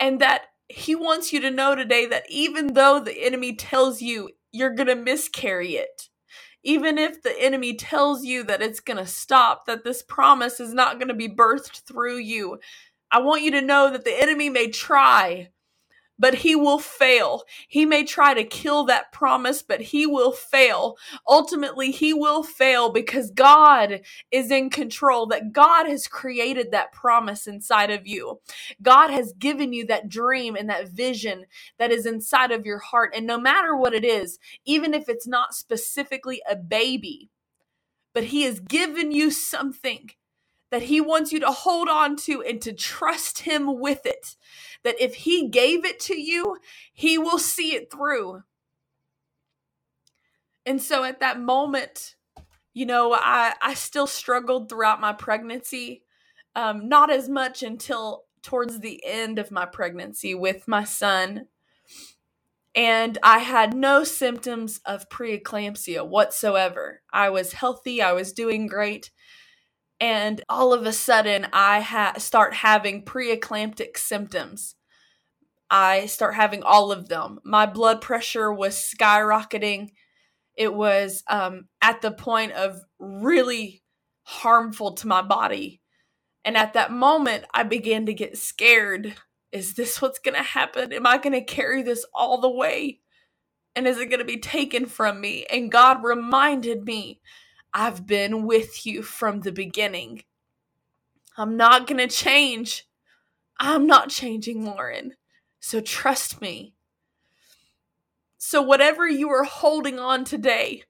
and 0.00 0.20
that 0.20 0.42
he 0.68 0.94
wants 0.94 1.32
you 1.32 1.40
to 1.40 1.50
know 1.50 1.74
today 1.74 2.06
that 2.06 2.24
even 2.28 2.74
though 2.74 3.00
the 3.00 3.24
enemy 3.24 3.54
tells 3.54 4.00
you 4.00 4.30
you're 4.52 4.74
going 4.74 4.86
to 4.88 4.94
miscarry 4.94 5.76
it 5.76 6.08
even 6.66 6.96
if 6.96 7.22
the 7.22 7.34
enemy 7.38 7.74
tells 7.74 8.24
you 8.24 8.42
that 8.44 8.62
it's 8.62 8.80
going 8.80 8.96
to 8.96 9.06
stop 9.06 9.66
that 9.66 9.84
this 9.84 10.02
promise 10.02 10.60
is 10.60 10.72
not 10.72 10.98
going 10.98 11.08
to 11.08 11.14
be 11.14 11.28
birthed 11.28 11.82
through 11.86 12.16
you 12.16 12.58
I 13.10 13.20
want 13.20 13.42
you 13.42 13.50
to 13.52 13.60
know 13.62 13.92
that 13.92 14.04
the 14.04 14.22
enemy 14.22 14.48
may 14.48 14.70
try 14.70 15.50
but 16.18 16.36
he 16.36 16.56
will 16.56 16.78
fail. 16.78 17.42
He 17.68 17.86
may 17.86 18.04
try 18.04 18.34
to 18.34 18.44
kill 18.44 18.84
that 18.86 19.12
promise, 19.12 19.62
but 19.62 19.80
he 19.80 20.06
will 20.06 20.32
fail. 20.32 20.96
Ultimately, 21.28 21.90
he 21.90 22.14
will 22.14 22.42
fail 22.42 22.90
because 22.92 23.30
God 23.30 24.02
is 24.30 24.50
in 24.50 24.70
control, 24.70 25.26
that 25.26 25.52
God 25.52 25.86
has 25.86 26.06
created 26.06 26.70
that 26.72 26.92
promise 26.92 27.46
inside 27.46 27.90
of 27.90 28.06
you. 28.06 28.40
God 28.82 29.10
has 29.10 29.32
given 29.32 29.72
you 29.72 29.86
that 29.86 30.08
dream 30.08 30.56
and 30.56 30.70
that 30.70 30.88
vision 30.88 31.46
that 31.78 31.90
is 31.90 32.06
inside 32.06 32.52
of 32.52 32.66
your 32.66 32.78
heart. 32.78 33.12
And 33.16 33.26
no 33.26 33.38
matter 33.38 33.76
what 33.76 33.94
it 33.94 34.04
is, 34.04 34.38
even 34.64 34.94
if 34.94 35.08
it's 35.08 35.26
not 35.26 35.54
specifically 35.54 36.42
a 36.48 36.56
baby, 36.56 37.30
but 38.14 38.24
he 38.24 38.42
has 38.42 38.60
given 38.60 39.12
you 39.12 39.30
something 39.30 40.10
that 40.70 40.82
he 40.82 41.00
wants 41.00 41.32
you 41.32 41.40
to 41.40 41.50
hold 41.52 41.88
on 41.88 42.16
to 42.16 42.42
and 42.42 42.60
to 42.62 42.72
trust 42.72 43.40
him 43.40 43.78
with 43.80 44.06
it. 44.06 44.36
That 44.84 45.00
if 45.00 45.14
he 45.14 45.48
gave 45.48 45.84
it 45.84 46.00
to 46.00 46.20
you, 46.20 46.58
he 46.92 47.18
will 47.18 47.38
see 47.38 47.74
it 47.74 47.90
through. 47.90 48.42
And 50.66 50.80
so 50.80 51.04
at 51.04 51.20
that 51.20 51.40
moment, 51.40 52.16
you 52.72 52.86
know, 52.86 53.14
I, 53.14 53.54
I 53.62 53.74
still 53.74 54.06
struggled 54.06 54.68
throughout 54.68 55.00
my 55.00 55.12
pregnancy. 55.12 56.02
Um, 56.56 56.88
not 56.88 57.10
as 57.10 57.28
much 57.28 57.62
until 57.62 58.24
towards 58.42 58.80
the 58.80 59.02
end 59.04 59.38
of 59.38 59.50
my 59.50 59.66
pregnancy 59.66 60.34
with 60.34 60.68
my 60.68 60.84
son. 60.84 61.48
And 62.74 63.18
I 63.22 63.38
had 63.38 63.74
no 63.74 64.04
symptoms 64.04 64.80
of 64.84 65.08
preeclampsia 65.08 66.06
whatsoever. 66.06 67.02
I 67.12 67.30
was 67.30 67.52
healthy, 67.52 68.02
I 68.02 68.12
was 68.12 68.32
doing 68.32 68.66
great 68.66 69.10
and 70.00 70.42
all 70.48 70.72
of 70.72 70.86
a 70.86 70.92
sudden 70.92 71.46
I 71.52 71.80
ha- 71.80 72.14
start 72.18 72.54
having 72.54 73.04
preeclamptic 73.04 73.96
symptoms. 73.96 74.74
I 75.70 76.06
start 76.06 76.34
having 76.34 76.62
all 76.62 76.92
of 76.92 77.08
them. 77.08 77.40
My 77.44 77.66
blood 77.66 78.00
pressure 78.00 78.52
was 78.52 78.76
skyrocketing. 78.76 79.90
It 80.56 80.74
was 80.74 81.22
um, 81.28 81.68
at 81.80 82.00
the 82.00 82.12
point 82.12 82.52
of 82.52 82.80
really 82.98 83.82
harmful 84.22 84.92
to 84.92 85.08
my 85.08 85.22
body. 85.22 85.80
And 86.44 86.56
at 86.56 86.74
that 86.74 86.92
moment, 86.92 87.44
I 87.54 87.62
began 87.62 88.06
to 88.06 88.14
get 88.14 88.36
scared. 88.36 89.14
Is 89.52 89.74
this 89.74 90.02
what's 90.02 90.18
going 90.18 90.36
to 90.36 90.42
happen? 90.42 90.92
Am 90.92 91.06
I 91.06 91.18
going 91.18 91.32
to 91.32 91.42
carry 91.42 91.82
this 91.82 92.04
all 92.14 92.40
the 92.40 92.50
way? 92.50 93.00
And 93.74 93.88
is 93.88 93.98
it 93.98 94.10
going 94.10 94.20
to 94.20 94.24
be 94.24 94.38
taken 94.38 94.86
from 94.86 95.20
me? 95.20 95.46
And 95.50 95.72
God 95.72 96.04
reminded 96.04 96.84
me 96.84 97.20
I've 97.74 98.06
been 98.06 98.46
with 98.46 98.86
you 98.86 99.02
from 99.02 99.42
the 99.42 99.52
beginning. 99.52 100.24
I'm 101.36 101.56
not 101.56 101.86
going 101.86 101.98
to 101.98 102.08
change. 102.08 102.86
I'm 103.58 103.86
not 103.86 104.10
changing, 104.10 104.64
Lauren. 104.66 105.14
So 105.60 105.80
trust 105.80 106.40
me. 106.40 106.74
So, 108.38 108.60
whatever 108.62 109.08
you 109.08 109.30
are 109.30 109.44
holding 109.44 109.98
on 109.98 110.24
today 110.24 110.82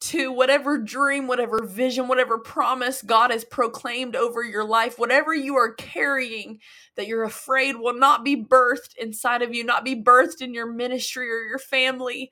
to, 0.00 0.32
whatever 0.32 0.78
dream, 0.78 1.26
whatever 1.26 1.62
vision, 1.64 2.08
whatever 2.08 2.38
promise 2.38 3.02
God 3.02 3.30
has 3.30 3.44
proclaimed 3.44 4.16
over 4.16 4.42
your 4.42 4.64
life, 4.64 4.98
whatever 4.98 5.34
you 5.34 5.56
are 5.56 5.74
carrying 5.74 6.58
that 6.96 7.06
you're 7.06 7.24
afraid 7.24 7.76
will 7.76 7.94
not 7.98 8.24
be 8.24 8.36
birthed 8.36 8.96
inside 8.98 9.42
of 9.42 9.54
you, 9.54 9.64
not 9.64 9.84
be 9.84 9.94
birthed 9.94 10.40
in 10.40 10.54
your 10.54 10.72
ministry 10.72 11.30
or 11.30 11.40
your 11.44 11.58
family, 11.58 12.30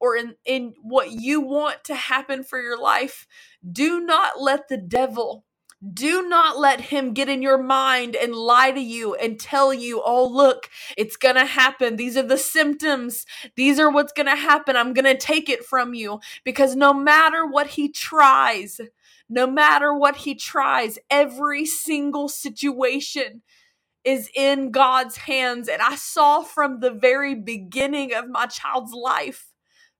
or 0.00 0.16
in, 0.16 0.34
in 0.44 0.74
what 0.82 1.10
you 1.10 1.40
want 1.40 1.84
to 1.84 1.94
happen 1.94 2.44
for 2.44 2.60
your 2.60 2.78
life, 2.80 3.26
do 3.70 4.00
not 4.00 4.40
let 4.40 4.68
the 4.68 4.76
devil, 4.76 5.44
do 5.92 6.28
not 6.28 6.58
let 6.58 6.80
him 6.80 7.12
get 7.12 7.28
in 7.28 7.42
your 7.42 7.62
mind 7.62 8.16
and 8.16 8.34
lie 8.34 8.70
to 8.70 8.80
you 8.80 9.14
and 9.14 9.38
tell 9.38 9.72
you, 9.74 10.02
oh, 10.04 10.26
look, 10.26 10.68
it's 10.96 11.16
going 11.16 11.34
to 11.34 11.44
happen. 11.44 11.96
These 11.96 12.16
are 12.16 12.22
the 12.22 12.38
symptoms. 12.38 13.26
These 13.56 13.78
are 13.78 13.90
what's 13.90 14.12
going 14.12 14.26
to 14.26 14.36
happen. 14.36 14.76
I'm 14.76 14.94
going 14.94 15.04
to 15.04 15.16
take 15.16 15.48
it 15.48 15.64
from 15.64 15.94
you. 15.94 16.20
Because 16.44 16.76
no 16.76 16.94
matter 16.94 17.46
what 17.46 17.68
he 17.68 17.90
tries, 17.90 18.80
no 19.28 19.46
matter 19.46 19.94
what 19.94 20.16
he 20.16 20.34
tries, 20.34 20.98
every 21.10 21.66
single 21.66 22.28
situation 22.28 23.42
is 24.04 24.30
in 24.34 24.70
God's 24.70 25.16
hands. 25.18 25.68
And 25.68 25.82
I 25.82 25.96
saw 25.96 26.42
from 26.42 26.80
the 26.80 26.92
very 26.92 27.34
beginning 27.34 28.14
of 28.14 28.30
my 28.30 28.46
child's 28.46 28.92
life 28.92 29.52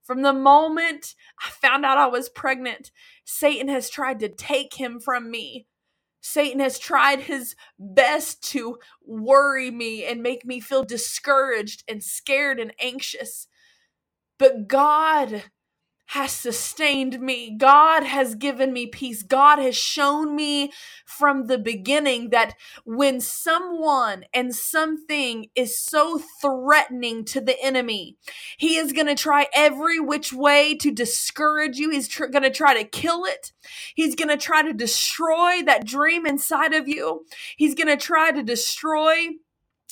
from 0.07 0.23
the 0.23 0.33
moment 0.33 1.15
I 1.45 1.51
found 1.51 1.85
out 1.85 1.99
I 1.99 2.07
was 2.07 2.29
pregnant, 2.29 2.93
Satan 3.25 3.69
has 3.69 3.91
tried 3.91 4.21
to 4.21 4.29
take 4.29 4.75
him 4.75 5.01
from 5.01 5.31
me. 5.31 5.67
Satan 6.21 6.61
has 6.61 6.79
tried 6.79 7.21
his 7.21 7.55
best 7.79 8.43
to 8.51 8.79
worry 9.05 9.71
me 9.71 10.05
and 10.05 10.23
make 10.23 10.45
me 10.45 10.61
feel 10.61 10.85
discouraged 10.85 11.85
and 11.89 12.03
scared 12.03 12.59
and 12.59 12.73
anxious. 12.81 13.49
But 14.39 14.69
God 14.69 15.45
has 16.09 16.33
sustained 16.33 17.21
me. 17.21 17.57
God 17.57 18.05
has 18.05 18.35
given 18.35 18.73
me 18.73 18.87
peace. 18.87 19.23
God 19.23 19.59
has 19.59 19.77
shown 19.77 20.37
me 20.37 20.73
from 21.07 21.47
the 21.47 21.59
beginning 21.59 22.31
that 22.31 22.55
when 22.85 23.21
someone 23.21 24.25
and 24.35 24.55
something 24.55 25.47
is 25.55 25.79
so 25.79 26.21
threatening 26.41 27.25
to 27.27 27.41
the 27.41 27.61
enemy, 27.63 28.17
he 28.59 28.77
is 28.77 28.93
going 28.93 29.07
to 29.09 29.15
try 29.15 29.49
every 29.55 30.01
which 30.01 30.33
way 30.33 30.77
to 30.77 30.93
discourage 30.93 31.79
you. 31.79 31.91
He's 31.91 32.09
tr- 32.09 32.27
going 32.27 32.43
to 32.45 32.51
try 32.51 32.75
to 32.75 32.85
kill 32.89 33.25
it. 33.25 33.53
He's 33.95 34.15
going 34.15 34.29
to 34.29 34.37
try 34.37 34.63
to 34.63 34.73
destroy 34.73 35.63
that 35.65 35.87
dream 35.87 36.27
inside 36.27 36.75
of 36.75 36.89
you. 36.89 37.25
He's 37.57 37.75
going 37.75 37.89
to 37.89 37.97
try 37.97 38.33
to 38.33 38.43
destroy 38.43 39.29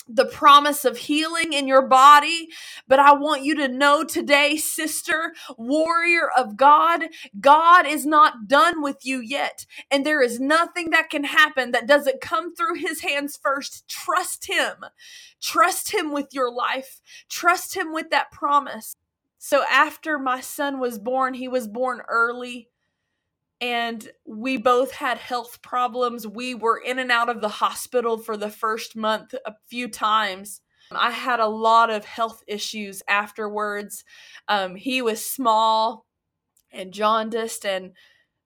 the 0.07 0.25
promise 0.25 0.85
of 0.85 0.97
healing 0.97 1.53
in 1.53 1.67
your 1.67 1.87
body. 1.87 2.49
But 2.87 2.99
I 2.99 3.13
want 3.13 3.43
you 3.43 3.55
to 3.57 3.67
know 3.69 4.03
today, 4.03 4.57
sister, 4.57 5.33
warrior 5.57 6.29
of 6.37 6.57
God, 6.57 7.03
God 7.39 7.87
is 7.87 8.05
not 8.05 8.47
done 8.47 8.81
with 8.83 9.05
you 9.05 9.21
yet. 9.21 9.65
And 9.91 10.05
there 10.05 10.21
is 10.21 10.39
nothing 10.39 10.91
that 10.91 11.09
can 11.09 11.25
happen 11.25 11.71
that 11.71 11.87
doesn't 11.87 12.21
come 12.21 12.55
through 12.55 12.75
his 12.75 13.01
hands 13.01 13.39
first. 13.41 13.87
Trust 13.89 14.47
him. 14.47 14.75
Trust 15.41 15.93
him 15.93 16.13
with 16.13 16.29
your 16.33 16.51
life. 16.51 17.01
Trust 17.29 17.75
him 17.75 17.93
with 17.93 18.09
that 18.11 18.31
promise. 18.31 18.95
So 19.39 19.63
after 19.71 20.19
my 20.19 20.41
son 20.41 20.79
was 20.79 20.99
born, 20.99 21.35
he 21.35 21.47
was 21.47 21.67
born 21.67 22.01
early 22.09 22.69
and 23.61 24.09
we 24.25 24.57
both 24.57 24.91
had 24.91 25.17
health 25.17 25.61
problems. 25.61 26.27
We 26.27 26.55
were 26.55 26.77
in 26.77 26.99
and 26.99 27.11
out 27.11 27.29
of 27.29 27.41
the 27.41 27.49
hospital 27.49 28.17
for 28.17 28.37
the 28.37 28.49
first 28.49 28.95
month 28.95 29.33
a 29.45 29.53
few 29.67 29.87
times. 29.87 30.61
I 30.91 31.11
had 31.11 31.39
a 31.39 31.47
lot 31.47 31.89
of 31.89 32.05
health 32.05 32.43
issues 32.47 33.01
afterwards. 33.07 34.03
Um, 34.47 34.75
he 34.75 35.01
was 35.01 35.25
small 35.25 36.05
and 36.71 36.93
jaundiced, 36.93 37.65
and 37.65 37.93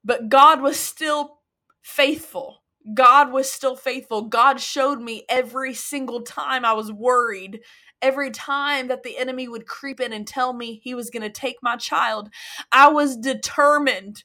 but 0.04 0.30
God 0.30 0.62
was 0.62 0.80
still 0.80 1.40
faithful. 1.82 2.64
God 2.94 3.32
was 3.32 3.52
still 3.52 3.76
faithful. 3.76 4.24
God 4.24 4.62
showed 4.62 5.02
me 5.02 5.26
every 5.28 5.74
single 5.74 6.22
time 6.22 6.64
I 6.64 6.74
was 6.74 6.92
worried, 6.92 7.60
every 8.02 8.32
time 8.32 8.88
that 8.88 9.04
the 9.04 9.18
enemy 9.18 9.48
would 9.48 9.68
creep 9.68 10.00
in 10.00 10.14
and 10.14 10.26
tell 10.26 10.54
me 10.54 10.80
he 10.82 10.96
was 10.96 11.10
going 11.10 11.24
to 11.24 11.30
take 11.30 11.58
my 11.62 11.76
child. 11.76 12.30
I 12.72 12.88
was 12.88 13.18
determined 13.18 14.24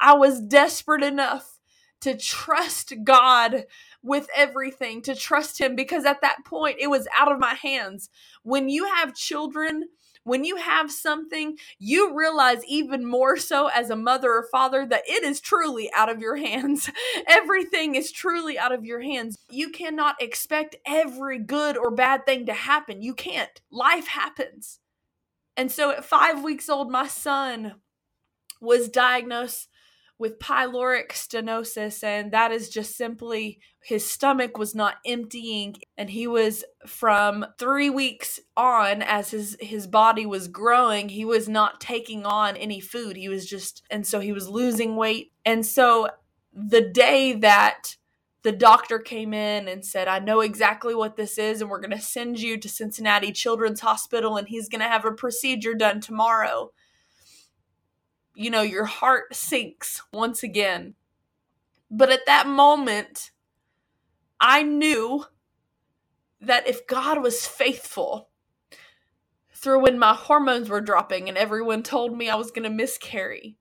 I 0.00 0.14
was 0.14 0.40
desperate 0.40 1.02
enough 1.02 1.60
to 2.02 2.16
trust 2.16 2.94
God 3.04 3.64
with 4.02 4.28
everything, 4.34 5.02
to 5.02 5.14
trust 5.14 5.60
Him, 5.60 5.76
because 5.76 6.04
at 6.04 6.20
that 6.22 6.44
point 6.44 6.76
it 6.80 6.88
was 6.88 7.08
out 7.16 7.32
of 7.32 7.38
my 7.40 7.54
hands. 7.54 8.10
When 8.42 8.68
you 8.68 8.84
have 8.86 9.14
children, 9.14 9.84
when 10.24 10.44
you 10.44 10.56
have 10.56 10.90
something, 10.92 11.56
you 11.78 12.14
realize 12.16 12.64
even 12.66 13.06
more 13.06 13.36
so 13.36 13.68
as 13.68 13.90
a 13.90 13.96
mother 13.96 14.30
or 14.32 14.48
father 14.50 14.86
that 14.86 15.04
it 15.08 15.22
is 15.24 15.40
truly 15.40 15.90
out 15.96 16.08
of 16.08 16.20
your 16.20 16.36
hands. 16.36 16.90
Everything 17.28 17.94
is 17.94 18.12
truly 18.12 18.58
out 18.58 18.72
of 18.72 18.84
your 18.84 19.00
hands. 19.00 19.36
You 19.50 19.70
cannot 19.70 20.20
expect 20.20 20.76
every 20.86 21.38
good 21.38 21.76
or 21.76 21.90
bad 21.92 22.26
thing 22.26 22.46
to 22.46 22.52
happen. 22.54 23.02
You 23.02 23.14
can't. 23.14 23.60
Life 23.70 24.08
happens. 24.08 24.80
And 25.56 25.72
so 25.72 25.90
at 25.92 26.04
five 26.04 26.42
weeks 26.42 26.68
old, 26.68 26.90
my 26.90 27.06
son 27.06 27.76
was 28.60 28.88
diagnosed 28.88 29.68
with 30.18 30.38
pyloric 30.38 31.10
stenosis, 31.10 32.02
and 32.02 32.32
that 32.32 32.50
is 32.50 32.70
just 32.70 32.96
simply 32.96 33.60
his 33.82 34.08
stomach 34.08 34.56
was 34.56 34.74
not 34.74 34.96
emptying, 35.04 35.76
and 35.96 36.10
he 36.10 36.26
was 36.26 36.64
from 36.86 37.44
three 37.58 37.90
weeks 37.90 38.40
on 38.56 39.02
as 39.02 39.30
his 39.30 39.56
his 39.60 39.86
body 39.86 40.24
was 40.24 40.48
growing, 40.48 41.10
he 41.10 41.24
was 41.24 41.48
not 41.48 41.80
taking 41.80 42.24
on 42.24 42.56
any 42.56 42.80
food. 42.80 43.16
He 43.16 43.28
was 43.28 43.46
just, 43.46 43.82
and 43.90 44.06
so 44.06 44.20
he 44.20 44.32
was 44.32 44.48
losing 44.48 44.96
weight, 44.96 45.32
and 45.44 45.64
so 45.64 46.08
the 46.52 46.88
day 46.88 47.34
that 47.34 47.96
the 48.42 48.52
doctor 48.52 49.00
came 49.00 49.34
in 49.34 49.66
and 49.66 49.84
said, 49.84 50.06
I 50.06 50.20
know 50.20 50.40
exactly 50.40 50.94
what 50.94 51.16
this 51.16 51.36
is, 51.36 51.60
and 51.60 51.68
we're 51.68 51.80
going 51.80 51.90
to 51.90 52.00
send 52.00 52.40
you 52.40 52.56
to 52.58 52.68
Cincinnati 52.68 53.32
Children's 53.32 53.80
Hospital, 53.80 54.36
and 54.36 54.48
he's 54.48 54.68
going 54.68 54.80
to 54.80 54.88
have 54.88 55.04
a 55.04 55.10
procedure 55.10 55.74
done 55.74 56.00
tomorrow. 56.00 56.70
You 58.38 58.50
know, 58.50 58.60
your 58.60 58.84
heart 58.84 59.34
sinks 59.34 60.02
once 60.12 60.42
again. 60.42 60.94
But 61.90 62.10
at 62.10 62.26
that 62.26 62.46
moment, 62.46 63.30
I 64.38 64.62
knew 64.62 65.24
that 66.42 66.68
if 66.68 66.86
God 66.86 67.22
was 67.22 67.46
faithful 67.46 68.28
through 69.54 69.80
when 69.80 69.98
my 69.98 70.12
hormones 70.12 70.68
were 70.68 70.82
dropping 70.82 71.30
and 71.30 71.38
everyone 71.38 71.82
told 71.82 72.14
me 72.14 72.28
I 72.28 72.36
was 72.36 72.50
going 72.50 72.64
to 72.64 72.70
miscarry, 72.70 73.56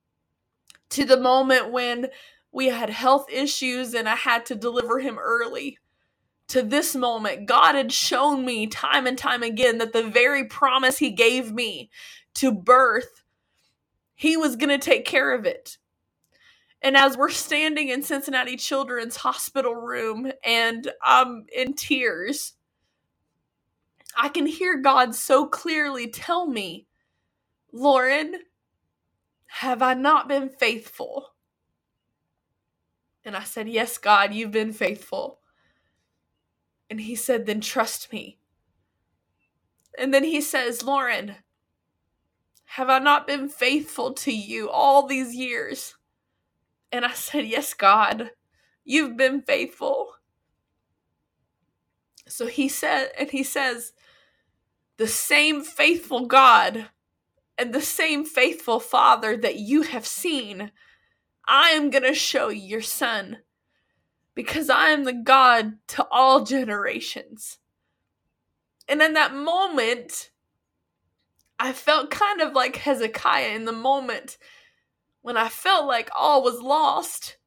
to 0.90 1.06
the 1.06 1.22
moment 1.22 1.72
when 1.72 2.08
we 2.52 2.68
had 2.68 2.90
health 2.90 3.28
issues 3.32 3.94
and 3.94 4.10
I 4.10 4.16
had 4.16 4.46
to 4.48 4.56
deliver 4.56 5.00
him 5.00 5.18
early. 5.18 5.78
To 6.50 6.62
this 6.62 6.96
moment, 6.96 7.48
God 7.48 7.76
had 7.76 7.94
shown 7.94 8.46
me 8.46 8.68
time 8.68 9.08
and 9.08 9.18
time 9.18 9.42
again 9.42 9.78
that 9.80 9.94
the 9.94 10.04
very 10.04 10.46
promise 10.46 10.98
He 10.98 11.12
gave 11.12 11.52
me 11.52 11.90
to 12.36 12.52
birth, 12.52 13.24
He 14.16 14.38
was 14.38 14.56
going 14.56 14.70
to 14.70 14.78
take 14.78 15.06
care 15.06 15.34
of 15.34 15.46
it. 15.46 15.78
And 16.82 16.96
as 16.96 17.18
we're 17.18 17.30
standing 17.32 17.90
in 17.90 18.04
Cincinnati 18.04 18.58
Children's 18.58 19.18
Hospital 19.18 19.76
room 19.76 20.32
and 20.44 20.92
I'm 21.04 21.46
in 21.56 21.74
tears, 21.74 22.54
I 24.18 24.30
can 24.30 24.46
hear 24.46 24.78
God 24.78 25.16
so 25.16 25.48
clearly 25.48 26.08
tell 26.08 26.48
me, 26.48 26.88
Lauren, 27.74 28.36
have 29.48 29.82
I 29.82 29.94
not 29.94 30.28
been 30.28 30.50
faithful? 30.50 31.30
And 33.26 33.36
I 33.36 33.44
said, 33.44 33.68
Yes, 33.68 33.98
God, 33.98 34.34
you've 34.34 34.52
been 34.52 34.74
faithful. 34.74 35.40
And 36.90 37.02
he 37.02 37.16
said, 37.16 37.46
Then 37.46 37.62
trust 37.62 38.14
me. 38.14 38.40
And 39.98 40.14
then 40.14 40.24
he 40.24 40.42
says, 40.42 40.84
Lauren, 40.84 41.36
have 42.76 42.90
I 42.90 43.00
not 43.00 43.26
been 43.26 43.48
faithful 43.48 44.12
to 44.16 44.34
you 44.34 44.70
all 44.70 45.08
these 45.08 45.34
years? 45.34 45.96
And 46.92 47.06
I 47.06 47.14
said, 47.14 47.46
Yes, 47.46 47.74
God, 47.74 48.32
you've 48.84 49.16
been 49.16 49.42
faithful. 49.42 50.16
So 52.28 52.48
he 52.48 52.68
said, 52.68 53.12
and 53.18 53.32
he 53.32 53.44
says, 53.44 53.94
The 54.98 55.08
same 55.08 55.64
faithful 55.64 56.26
God 56.26 56.88
and 57.58 57.74
the 57.74 57.80
same 57.80 58.26
faithful 58.26 58.82
Father 58.82 59.38
that 59.38 59.56
you 59.56 59.84
have 59.84 60.06
seen 60.06 60.72
I 61.48 61.70
am 61.70 61.90
going 61.90 62.04
to 62.04 62.14
show 62.14 62.50
your 62.50 62.82
son 62.82 63.38
because 64.34 64.70
I 64.70 64.90
am 64.90 65.06
the 65.06 65.14
God 65.14 65.76
to 65.90 66.06
all 66.12 66.44
generations. 66.44 67.58
And 68.90 69.02
in 69.02 69.14
that 69.14 69.34
moment, 69.34 70.32
I 71.60 71.74
felt 71.74 72.12
kind 72.12 72.42
of 72.42 72.54
like 72.54 72.76
Hezekiah 72.78 73.56
in 73.56 73.66
the 73.66 73.72
moment 73.72 74.38
when 75.22 75.38
I 75.38 75.50
felt 75.50 75.86
like 75.88 76.10
all 76.18 76.44
was 76.44 76.62
lost. 76.62 77.38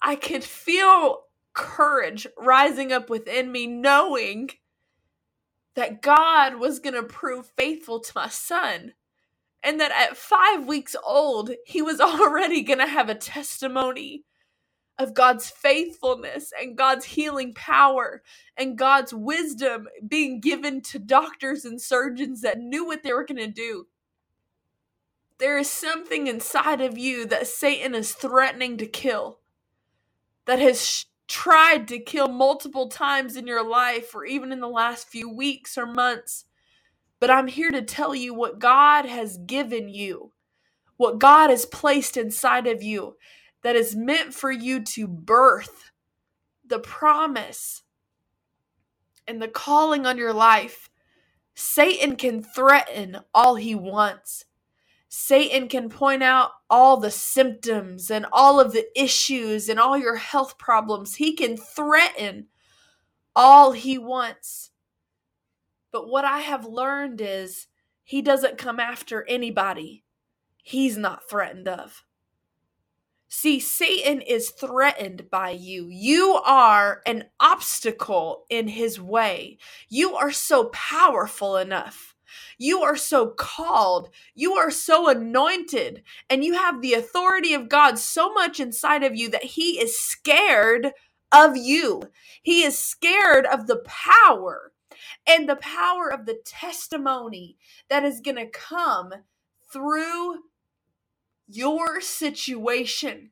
I 0.00 0.16
could 0.16 0.44
feel 0.44 1.24
courage 1.54 2.26
rising 2.38 2.92
up 2.92 3.10
within 3.10 3.50
me, 3.52 3.66
knowing 3.66 4.50
that 5.74 6.02
God 6.02 6.56
was 6.56 6.80
going 6.80 6.94
to 6.94 7.02
prove 7.02 7.50
faithful 7.56 8.00
to 8.00 8.12
my 8.14 8.28
son 8.28 8.92
and 9.62 9.80
that 9.80 9.92
at 9.92 10.16
five 10.16 10.66
weeks 10.66 10.96
old, 11.04 11.50
he 11.66 11.82
was 11.82 12.00
already 12.02 12.62
going 12.62 12.80
to 12.80 12.86
have 12.86 13.08
a 13.08 13.14
testimony 13.14 14.24
of 15.02 15.14
God's 15.14 15.50
faithfulness 15.50 16.52
and 16.60 16.78
God's 16.78 17.06
healing 17.06 17.54
power 17.54 18.22
and 18.56 18.78
God's 18.78 19.14
wisdom 19.14 19.88
being 20.08 20.40
given 20.40 20.82
to 20.82 21.00
doctors 21.00 21.64
and 21.66 21.80
surgeons 21.80 22.42
that 22.42 22.60
knew 22.60 22.86
what 22.86 23.02
they 23.04 23.12
were 23.12 23.26
going 23.26 23.38
to 23.38 23.48
do. 23.48 23.86
There 25.38 25.58
is 25.58 25.70
something 25.70 26.28
inside 26.28 26.80
of 26.80 26.98
you 26.98 27.26
that 27.26 27.48
Satan 27.48 27.94
is 27.94 28.12
threatening 28.14 28.78
to 28.78 28.86
kill, 28.86 29.40
that 30.46 30.60
has 30.60 30.86
sh- 30.86 31.04
tried 31.28 31.88
to 31.88 31.98
kill 32.00 32.28
multiple 32.28 32.88
times 32.88 33.36
in 33.36 33.46
your 33.46 33.64
life 33.68 34.14
or 34.14 34.24
even 34.26 34.52
in 34.52 34.60
the 34.60 34.68
last 34.68 35.08
few 35.08 35.28
weeks 35.30 35.78
or 35.78 35.86
months. 35.86 36.46
But 37.20 37.30
I'm 37.30 37.48
here 37.48 37.70
to 37.70 37.82
tell 37.82 38.14
you 38.14 38.34
what 38.34 38.58
God 38.60 39.06
has 39.06 39.38
given 39.38 39.88
you, 39.88 40.32
what 40.98 41.18
God 41.18 41.50
has 41.50 41.66
placed 41.66 42.16
inside 42.16 42.66
of 42.66 42.82
you 42.82 43.16
that 43.62 43.76
is 43.76 43.96
meant 43.96 44.34
for 44.34 44.50
you 44.50 44.82
to 44.82 45.06
birth 45.06 45.90
the 46.66 46.78
promise 46.78 47.82
and 49.26 49.40
the 49.40 49.48
calling 49.48 50.06
on 50.06 50.18
your 50.18 50.32
life. 50.32 50.90
Satan 51.54 52.16
can 52.16 52.42
threaten 52.42 53.18
all 53.34 53.56
he 53.56 53.74
wants. 53.74 54.44
Satan 55.08 55.68
can 55.68 55.90
point 55.90 56.22
out 56.22 56.52
all 56.70 56.96
the 56.96 57.10
symptoms 57.10 58.10
and 58.10 58.24
all 58.32 58.58
of 58.58 58.72
the 58.72 58.86
issues 58.98 59.68
and 59.68 59.78
all 59.78 59.98
your 59.98 60.16
health 60.16 60.56
problems. 60.56 61.14
He 61.14 61.34
can 61.34 61.56
threaten 61.56 62.46
all 63.36 63.72
he 63.72 63.98
wants. 63.98 64.70
But 65.92 66.08
what 66.08 66.24
I 66.24 66.38
have 66.38 66.64
learned 66.64 67.20
is 67.20 67.66
he 68.02 68.22
doesn't 68.22 68.56
come 68.56 68.80
after 68.80 69.26
anybody 69.28 70.04
he's 70.62 70.96
not 70.96 71.28
threatened 71.28 71.68
of. 71.68 72.02
See, 73.34 73.60
Satan 73.60 74.20
is 74.20 74.50
threatened 74.50 75.30
by 75.30 75.52
you. 75.52 75.88
You 75.88 76.34
are 76.44 77.00
an 77.06 77.24
obstacle 77.40 78.44
in 78.50 78.68
his 78.68 79.00
way. 79.00 79.56
You 79.88 80.14
are 80.16 80.30
so 80.30 80.66
powerful 80.66 81.56
enough. 81.56 82.14
You 82.58 82.82
are 82.82 82.94
so 82.94 83.28
called. 83.30 84.10
You 84.34 84.52
are 84.56 84.70
so 84.70 85.08
anointed. 85.08 86.02
And 86.28 86.44
you 86.44 86.52
have 86.52 86.82
the 86.82 86.92
authority 86.92 87.54
of 87.54 87.70
God 87.70 87.98
so 87.98 88.34
much 88.34 88.60
inside 88.60 89.02
of 89.02 89.16
you 89.16 89.30
that 89.30 89.44
he 89.44 89.80
is 89.80 89.98
scared 89.98 90.92
of 91.32 91.56
you. 91.56 92.02
He 92.42 92.62
is 92.62 92.78
scared 92.78 93.46
of 93.46 93.66
the 93.66 93.82
power 93.86 94.72
and 95.26 95.48
the 95.48 95.56
power 95.56 96.12
of 96.12 96.26
the 96.26 96.38
testimony 96.44 97.56
that 97.88 98.04
is 98.04 98.20
going 98.20 98.36
to 98.36 98.46
come 98.50 99.10
through 99.72 100.34
your 101.46 102.00
situation. 102.00 103.30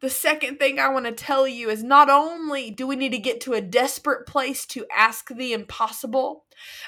The 0.00 0.10
second 0.10 0.58
thing 0.58 0.78
I 0.78 0.88
want 0.88 1.06
to 1.06 1.12
tell 1.12 1.48
you 1.48 1.70
is 1.70 1.82
not 1.82 2.08
only 2.08 2.70
do 2.70 2.86
we 2.86 2.94
need 2.94 3.12
to 3.12 3.18
get 3.18 3.40
to 3.42 3.54
a 3.54 3.60
desperate 3.60 4.26
place 4.26 4.64
to 4.66 4.86
ask 4.96 5.28
the 5.28 5.52
impossible, 5.52 6.44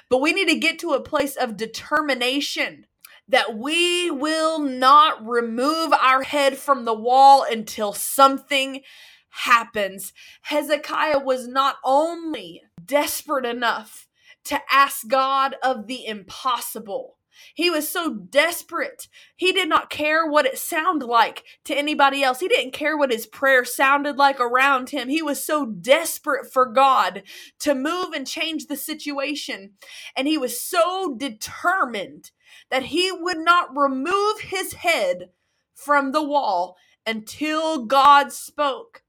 but 0.08 0.20
we 0.20 0.32
need 0.32 0.48
to 0.48 0.58
get 0.58 0.78
to 0.80 0.90
a 0.90 1.02
place 1.02 1.34
of 1.36 1.56
determination 1.56 2.86
that 3.28 3.56
we 3.56 4.10
will 4.10 4.58
not 4.58 5.24
remove 5.26 5.92
our 5.92 6.22
head 6.22 6.56
from 6.58 6.84
the 6.84 6.94
wall 6.94 7.44
until 7.48 7.92
something 7.92 8.82
happens. 9.30 10.12
Hezekiah 10.42 11.20
was 11.20 11.46
not 11.46 11.76
only 11.84 12.62
desperate 12.84 13.46
enough 13.46 14.08
to 14.44 14.60
ask 14.70 15.06
God 15.06 15.54
of 15.62 15.86
the 15.86 16.06
impossible. 16.06 17.16
He 17.54 17.70
was 17.70 17.88
so 17.88 18.14
desperate. 18.14 19.08
He 19.36 19.52
did 19.52 19.68
not 19.68 19.90
care 19.90 20.26
what 20.26 20.46
it 20.46 20.58
sounded 20.58 21.06
like 21.06 21.44
to 21.64 21.76
anybody 21.76 22.22
else. 22.22 22.40
He 22.40 22.48
didn't 22.48 22.72
care 22.72 22.96
what 22.96 23.12
his 23.12 23.26
prayer 23.26 23.64
sounded 23.64 24.16
like 24.16 24.40
around 24.40 24.90
him. 24.90 25.08
He 25.08 25.22
was 25.22 25.44
so 25.44 25.66
desperate 25.66 26.52
for 26.52 26.66
God 26.66 27.22
to 27.60 27.74
move 27.74 28.12
and 28.14 28.26
change 28.26 28.66
the 28.66 28.76
situation. 28.76 29.72
And 30.16 30.28
he 30.28 30.38
was 30.38 30.60
so 30.60 31.14
determined 31.16 32.30
that 32.70 32.84
he 32.84 33.12
would 33.12 33.38
not 33.38 33.76
remove 33.76 34.40
his 34.40 34.74
head 34.74 35.30
from 35.74 36.12
the 36.12 36.22
wall 36.22 36.76
until 37.06 37.86
God 37.86 38.32
spoke. 38.32 39.02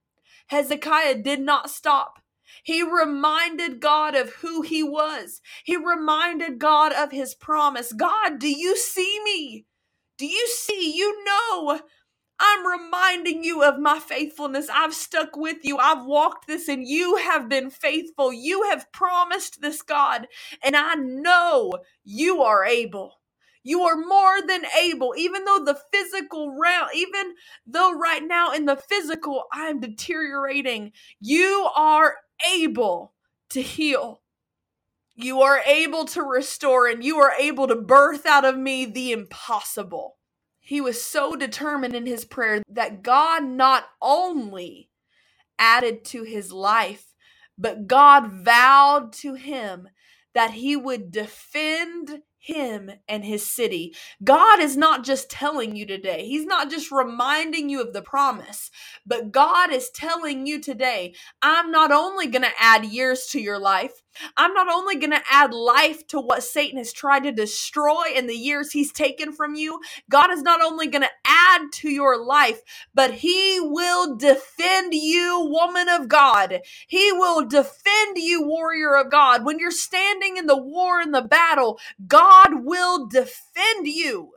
Hezekiah 0.48 1.24
did 1.24 1.42
not 1.42 1.70
stop. 1.70 2.21
He 2.64 2.84
reminded 2.84 3.82
God 3.82 4.16
of 4.16 4.32
who 4.36 4.62
he 4.64 4.84
was. 4.84 5.42
He 5.66 5.78
reminded 5.78 6.60
God 6.60 6.94
of 6.94 7.12
his 7.12 7.36
promise. 7.36 7.94
God, 7.94 8.40
do 8.40 8.50
you 8.50 8.78
see 8.78 9.20
me? 9.26 9.66
Do 10.18 10.28
you 10.28 10.48
see? 10.50 10.96
You 10.98 11.24
know. 11.26 11.80
I'm 12.40 12.68
reminding 12.68 13.46
you 13.46 13.64
of 13.64 13.80
my 13.80 14.00
faithfulness. 14.00 14.70
I've 14.74 14.96
stuck 14.96 15.38
with 15.38 15.60
you. 15.66 15.80
I've 15.80 16.06
walked 16.06 16.48
this 16.48 16.70
and 16.70 16.88
you 16.88 17.18
have 17.18 17.50
been 17.50 17.72
faithful. 17.72 18.34
You 18.34 18.66
have 18.66 18.92
promised 18.94 19.62
this, 19.64 19.82
God, 19.84 20.28
and 20.64 20.78
I 20.78 20.96
know 20.96 21.74
you 22.06 22.44
are 22.44 22.66
able. 22.66 23.16
You 23.64 23.84
are 23.84 23.98
more 23.98 24.48
than 24.48 24.64
able, 24.82 25.16
even 25.18 25.46
though 25.46 25.66
the 25.66 25.80
physical 25.94 26.58
realm, 26.58 26.88
even 26.96 27.36
though 27.68 27.94
right 28.00 28.24
now 28.24 28.54
in 28.54 28.68
the 28.68 28.78
physical 28.78 29.46
I 29.54 29.68
am 29.68 29.82
deteriorating, 29.82 30.94
you 31.20 31.70
are 31.76 32.16
able 32.50 33.14
to 33.50 33.62
heal. 33.62 34.22
You 35.16 35.42
are 35.42 35.62
able 35.66 36.06
to 36.06 36.22
restore, 36.22 36.88
and 36.88 37.04
you 37.04 37.18
are 37.18 37.34
able 37.40 37.68
to 37.68 37.76
birth 37.76 38.26
out 38.26 38.46
of 38.46 38.58
me 38.58 38.86
the 38.86 39.12
impossible. 39.12 40.18
He 40.60 40.80
was 40.80 41.04
so 41.04 41.36
determined 41.36 41.96
in 41.96 42.06
his 42.06 42.24
prayer 42.24 42.64
that 42.70 43.04
God 43.04 43.44
not 43.44 43.86
only 44.02 44.90
added 45.60 46.06
to 46.06 46.24
his 46.24 46.52
life, 46.52 47.14
but 47.58 47.88
God 47.88 48.32
vowed 48.32 49.14
to 49.14 49.34
him 49.34 49.90
that 50.34 50.52
he 50.52 50.76
would 50.76 51.12
defend 51.12 52.22
him 52.42 52.92
and 53.08 53.24
his 53.24 53.48
city. 53.48 53.96
God 54.24 54.60
is 54.60 54.76
not 54.76 55.04
just 55.04 55.30
telling 55.30 55.76
you 55.76 55.86
today, 55.86 56.26
He's 56.26 56.46
not 56.46 56.70
just 56.70 56.92
reminding 56.92 57.70
you 57.70 57.82
of 57.82 57.94
the 57.94 58.02
promise, 58.02 58.72
but 59.06 59.32
God 59.32 59.72
is 59.72 59.90
telling 59.92 60.48
you 60.48 60.60
today, 60.60 61.14
I'm 61.42 61.72
not 61.72 61.92
only 61.92 62.28
going 62.28 62.44
to 62.44 62.52
add 62.60 62.86
years 62.86 63.28
to 63.28 63.40
your 63.40 63.60
life, 63.60 64.02
I'm 64.38 64.54
not 64.54 64.70
only 64.70 64.96
going 64.98 65.12
to 65.12 65.22
add 65.32 65.54
life 65.54 66.08
to 66.08 66.20
what 66.20 66.44
Satan 66.44 66.78
has 66.78 66.94
tried 66.94 67.24
to 67.24 67.32
destroy 67.32 68.06
in 68.16 68.28
the 68.28 68.36
years 68.36 68.72
he's 68.72 68.92
taken 68.94 69.34
from 69.34 69.56
you, 69.56 69.80
God 70.10 70.32
is 70.32 70.42
not 70.44 70.62
only 70.62 70.88
going 70.88 71.04
to 71.04 71.12
add 71.28 71.72
to 71.76 71.90
your 71.90 72.24
life, 72.24 72.62
but 72.94 73.12
he 73.16 73.60
will 73.62 74.16
defend 74.18 74.94
you, 74.94 75.48
woman 75.52 75.90
of 75.90 76.08
God. 76.10 76.62
He 76.88 77.12
will 77.14 77.46
defend 77.48 78.18
you, 78.18 78.44
warrior 78.48 78.96
of 78.96 79.12
God. 79.12 79.46
When 79.46 79.60
you're 79.60 79.72
standing 79.72 80.38
in 80.38 80.48
the 80.48 80.58
war 80.58 81.02
in 81.02 81.12
the 81.12 81.22
battle, 81.22 81.80
God 82.08 82.66
will 82.66 83.08
defend 83.08 83.88
you. 83.88 84.32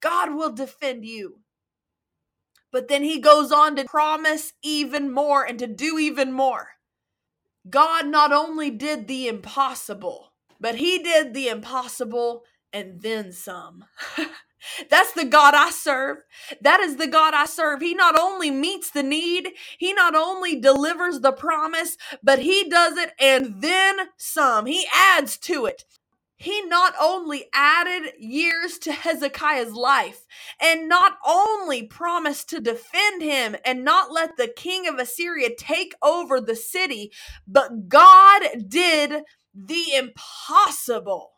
God 0.00 0.34
will 0.34 0.52
defend 0.52 1.04
you. 1.06 1.40
But 2.72 2.88
then 2.88 3.04
he 3.04 3.20
goes 3.20 3.52
on 3.52 3.76
to 3.76 3.84
promise 3.84 4.52
even 4.62 5.12
more 5.12 5.44
and 5.44 5.58
to 5.60 5.66
do 5.68 5.98
even 5.98 6.32
more. 6.32 6.73
God 7.70 8.06
not 8.06 8.32
only 8.32 8.70
did 8.70 9.08
the 9.08 9.28
impossible, 9.28 10.32
but 10.60 10.76
he 10.76 10.98
did 10.98 11.34
the 11.34 11.48
impossible 11.48 12.44
and 12.72 13.02
then 13.02 13.32
some. 13.32 13.84
That's 14.90 15.12
the 15.12 15.24
God 15.26 15.54
I 15.54 15.70
serve. 15.70 16.18
That 16.60 16.80
is 16.80 16.96
the 16.96 17.06
God 17.06 17.34
I 17.34 17.46
serve. 17.46 17.82
He 17.82 17.94
not 17.94 18.18
only 18.18 18.50
meets 18.50 18.90
the 18.90 19.02
need, 19.02 19.50
He 19.78 19.92
not 19.92 20.14
only 20.14 20.60
delivers 20.60 21.20
the 21.20 21.32
promise, 21.32 21.96
but 22.22 22.40
He 22.40 22.68
does 22.68 22.96
it 22.98 23.12
and 23.20 23.62
then 23.62 23.96
some. 24.16 24.66
He 24.66 24.86
adds 24.94 25.38
to 25.40 25.66
it 25.66 25.84
he 26.44 26.60
not 26.66 26.92
only 27.00 27.46
added 27.54 28.12
years 28.18 28.76
to 28.80 28.92
Hezekiah's 28.92 29.72
life 29.72 30.26
and 30.60 30.90
not 30.90 31.16
only 31.26 31.84
promised 31.84 32.50
to 32.50 32.60
defend 32.60 33.22
him 33.22 33.56
and 33.64 33.82
not 33.82 34.12
let 34.12 34.36
the 34.36 34.48
king 34.48 34.86
of 34.86 34.98
Assyria 34.98 35.48
take 35.56 35.94
over 36.02 36.42
the 36.42 36.54
city, 36.54 37.10
but 37.46 37.88
God 37.88 38.42
did 38.68 39.22
the 39.54 39.94
impossible. 39.94 41.32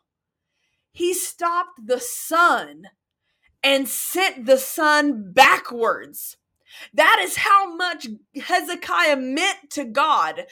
He 0.91 1.13
stopped 1.13 1.87
the 1.87 2.01
sun 2.01 2.89
and 3.63 3.87
sent 3.87 4.45
the 4.45 4.57
sun 4.57 5.31
backwards. 5.31 6.35
That 6.93 7.19
is 7.21 7.37
how 7.37 7.73
much 7.75 8.07
Hezekiah 8.35 9.15
meant 9.15 9.69
to 9.71 9.85
God. 9.85 10.47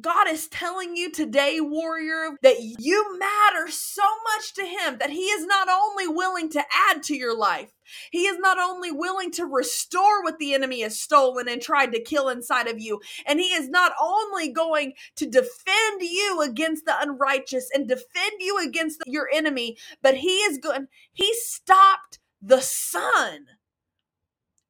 God 0.00 0.28
is 0.28 0.48
telling 0.48 0.96
you 0.96 1.12
today, 1.12 1.60
warrior, 1.60 2.36
that 2.42 2.60
you 2.60 3.18
matter 3.18 3.70
so 3.70 4.02
much 4.34 4.54
to 4.54 4.62
Him 4.62 4.98
that 4.98 5.10
He 5.10 5.26
is 5.26 5.46
not 5.46 5.68
only 5.68 6.08
willing 6.08 6.50
to 6.50 6.64
add 6.90 7.04
to 7.04 7.16
your 7.16 7.36
life, 7.36 7.70
He 8.10 8.26
is 8.26 8.38
not 8.40 8.58
only 8.58 8.90
willing 8.90 9.30
to 9.32 9.46
restore 9.46 10.22
what 10.24 10.38
the 10.38 10.52
enemy 10.52 10.82
has 10.82 11.00
stolen 11.00 11.48
and 11.48 11.62
tried 11.62 11.92
to 11.92 12.02
kill 12.02 12.28
inside 12.28 12.66
of 12.66 12.80
you, 12.80 13.00
and 13.24 13.38
He 13.38 13.46
is 13.46 13.68
not 13.68 13.92
only 14.02 14.50
going 14.50 14.94
to 15.16 15.26
defend 15.26 16.02
you 16.02 16.42
against 16.42 16.86
the 16.86 17.00
unrighteous 17.00 17.70
and 17.72 17.86
defend 17.86 18.32
you 18.40 18.58
against 18.66 19.00
your 19.06 19.28
enemy, 19.32 19.76
but 20.02 20.16
He 20.16 20.38
is 20.38 20.58
going, 20.58 20.88
He 21.12 21.32
stopped 21.34 22.18
the 22.42 22.60
sun 22.60 23.46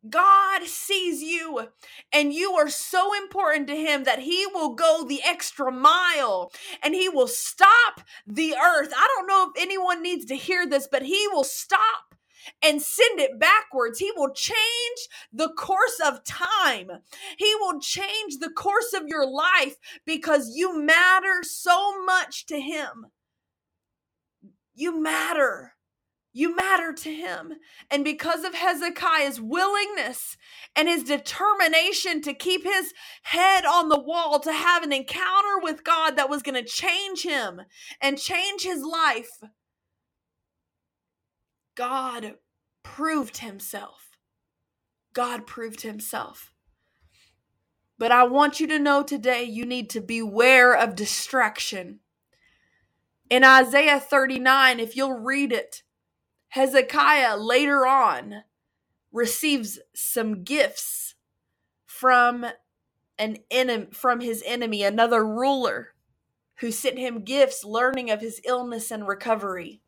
God 0.09 0.65
sees 0.65 1.23
you 1.23 1.69
and 2.13 2.33
you 2.33 2.53
are 2.53 2.69
so 2.69 3.15
important 3.15 3.69
to 3.69 3.77
him 3.77 4.05
that 4.05 4.21
he 4.21 4.47
will 4.53 4.75
go 4.75 5.05
the 5.07 5.23
extra 5.25 5.73
mile 5.73 6.53
and 6.83 6.95
he 6.95 7.09
will 7.09 7.29
stop 7.29 8.03
the 8.27 8.55
earth. 8.55 8.93
I 8.95 9.09
don't 9.17 9.27
know 9.27 9.51
if 9.51 9.63
anyone 9.63 10.03
needs 10.03 10.27
to 10.27 10.37
hear 10.37 10.67
this, 10.67 10.89
but 10.91 11.03
he 11.03 11.27
will 11.29 11.45
stop 11.45 12.15
and 12.63 12.83
send 12.83 13.21
it 13.21 13.39
backwards. 13.39 13.99
He 13.99 14.13
will 14.17 14.33
change 14.33 15.09
the 15.33 15.49
course 15.51 16.01
of 16.05 16.25
time. 16.25 16.91
He 17.39 17.55
will 17.57 17.81
change 17.81 18.39
the 18.41 18.51
course 18.51 18.93
of 18.93 19.09
your 19.09 19.27
life 19.27 19.77
because 20.05 20.55
you 20.55 20.83
matter 20.83 21.43
so 21.43 22.05
much 22.05 22.47
to 22.47 22.61
him. 22.61 23.07
You 24.75 25.01
matter. 25.01 25.74
You 26.37 26.57
matter 26.57 26.93
to 26.93 27.15
him. 27.15 27.55
And 27.93 28.05
because 28.05 28.43
of 28.43 28.55
Hezekiah's 28.55 29.41
willingness 29.41 30.37
and 30.75 30.89
his 30.89 31.05
determination 31.05 32.21
to 32.23 32.35
keep 32.35 32.65
his 32.65 32.93
head 33.23 33.65
on 33.65 33.89
the 33.89 34.01
wall, 34.01 34.41
to 34.41 34.53
have 34.53 34.83
an 34.83 34.93
encounter 34.93 35.61
with 35.63 35.85
God 35.85 36.17
that 36.17 36.29
was 36.29 36.43
going 36.43 36.57
to 36.57 36.69
change 36.69 37.23
him 37.23 37.63
and 38.01 38.19
change 38.19 38.65
his 38.65 38.83
life, 38.83 39.31
God 41.77 42.35
proved 42.83 43.39
himself. 43.39 44.11
God 45.13 45.47
proved 45.47 45.83
himself. 45.83 46.53
But 47.97 48.11
I 48.11 48.25
want 48.25 48.59
you 48.59 48.67
to 48.67 48.81
know 48.81 49.05
today 49.05 49.45
you 49.45 49.65
need 49.65 49.89
to 49.91 50.01
beware 50.01 50.75
of 50.77 50.97
distraction. 50.97 52.01
In 53.31 53.45
Isaiah 53.45 54.01
39, 54.01 54.81
if 54.81 54.97
you'll 54.97 55.21
read 55.21 55.53
it, 55.53 55.84
Hezekiah 56.55 57.37
later 57.37 57.85
on 57.85 58.45
receives 59.11 59.81
some 59.93 60.45
gifts 60.45 61.17
from 61.85 62.47
an 63.19 63.39
enemy 63.51 63.89
from 63.91 64.21
his 64.21 64.41
enemy, 64.47 64.85
another 64.85 65.27
ruler 65.27 65.95
who 66.59 66.71
sent 66.71 66.97
him 66.97 67.25
gifts 67.25 67.65
learning 67.65 68.09
of 68.09 68.21
his 68.21 68.41
illness 68.45 68.93
and 68.93 69.09
recovery. 69.09 69.81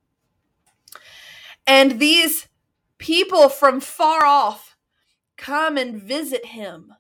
And 1.68 2.00
these 2.00 2.48
people 2.98 3.48
from 3.48 3.79
far 3.79 4.26
off 4.26 4.76
come 5.37 5.76
and 5.76 6.02
visit 6.02 6.46
him. 6.46 6.94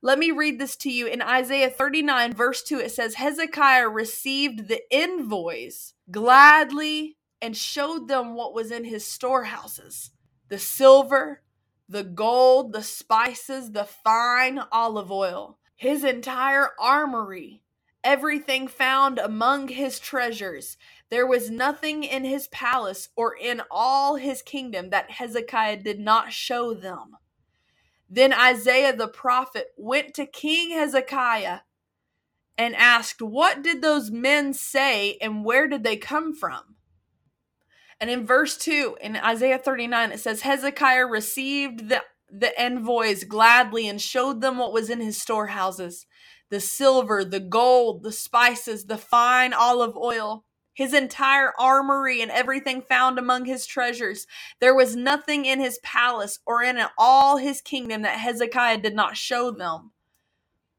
Let 0.00 0.16
me 0.16 0.30
read 0.30 0.60
this 0.60 0.76
to 0.76 0.90
you. 0.92 1.08
In 1.08 1.22
Isaiah 1.22 1.70
39, 1.70 2.34
verse 2.34 2.62
2, 2.62 2.78
it 2.78 2.92
says 2.92 3.16
Hezekiah 3.16 3.88
received 3.88 4.68
the 4.68 4.82
envoys 4.92 5.94
gladly 6.08 7.16
and 7.42 7.56
showed 7.56 8.08
them 8.08 8.34
what 8.34 8.54
was 8.54 8.70
in 8.70 8.84
his 8.84 9.06
storehouses 9.06 10.10
the 10.48 10.58
silver, 10.58 11.42
the 11.88 12.02
gold, 12.02 12.72
the 12.72 12.82
spices, 12.82 13.70
the 13.70 13.84
fine 13.84 14.60
olive 14.72 15.10
oil, 15.12 15.58
his 15.76 16.02
entire 16.02 16.70
armory, 16.78 17.62
everything 18.02 18.66
found 18.66 19.18
among 19.18 19.68
his 19.68 20.00
treasures. 20.00 20.76
There 21.08 21.26
was 21.26 21.50
nothing 21.50 22.02
in 22.02 22.24
his 22.24 22.48
palace 22.48 23.08
or 23.16 23.36
in 23.36 23.62
all 23.70 24.16
his 24.16 24.42
kingdom 24.42 24.90
that 24.90 25.12
Hezekiah 25.12 25.78
did 25.78 26.00
not 26.00 26.32
show 26.32 26.74
them. 26.74 27.16
Then 28.08 28.32
Isaiah 28.32 28.94
the 28.94 29.08
prophet 29.08 29.68
went 29.76 30.14
to 30.14 30.26
King 30.26 30.70
Hezekiah 30.70 31.60
and 32.58 32.74
asked, 32.74 33.22
What 33.22 33.62
did 33.62 33.82
those 33.82 34.10
men 34.10 34.52
say 34.52 35.16
and 35.20 35.44
where 35.44 35.68
did 35.68 35.84
they 35.84 35.96
come 35.96 36.34
from? 36.34 36.76
And 38.00 38.10
in 38.10 38.26
verse 38.26 38.56
2 38.56 38.98
in 39.02 39.16
Isaiah 39.16 39.58
39, 39.58 40.12
it 40.12 40.20
says, 40.20 40.42
Hezekiah 40.42 41.06
received 41.06 41.90
the, 41.90 42.02
the 42.30 42.58
envoys 42.60 43.24
gladly 43.24 43.88
and 43.88 44.00
showed 44.00 44.40
them 44.40 44.58
what 44.58 44.72
was 44.72 44.90
in 44.90 45.00
his 45.00 45.20
storehouses 45.20 46.06
the 46.50 46.60
silver, 46.60 47.24
the 47.24 47.40
gold, 47.40 48.02
the 48.02 48.12
spices, 48.12 48.86
the 48.86 48.98
fine 48.98 49.52
olive 49.52 49.96
oil, 49.96 50.44
his 50.74 50.94
entire 50.94 51.52
armory, 51.60 52.22
and 52.22 52.30
everything 52.30 52.82
found 52.82 53.18
among 53.18 53.44
his 53.44 53.66
treasures. 53.66 54.26
There 54.60 54.74
was 54.74 54.96
nothing 54.96 55.46
in 55.46 55.60
his 55.60 55.78
palace 55.84 56.40
or 56.46 56.62
in 56.64 56.80
all 56.98 57.36
his 57.36 57.60
kingdom 57.60 58.02
that 58.02 58.18
Hezekiah 58.18 58.78
did 58.78 58.96
not 58.96 59.16
show 59.16 59.52
them. 59.52 59.92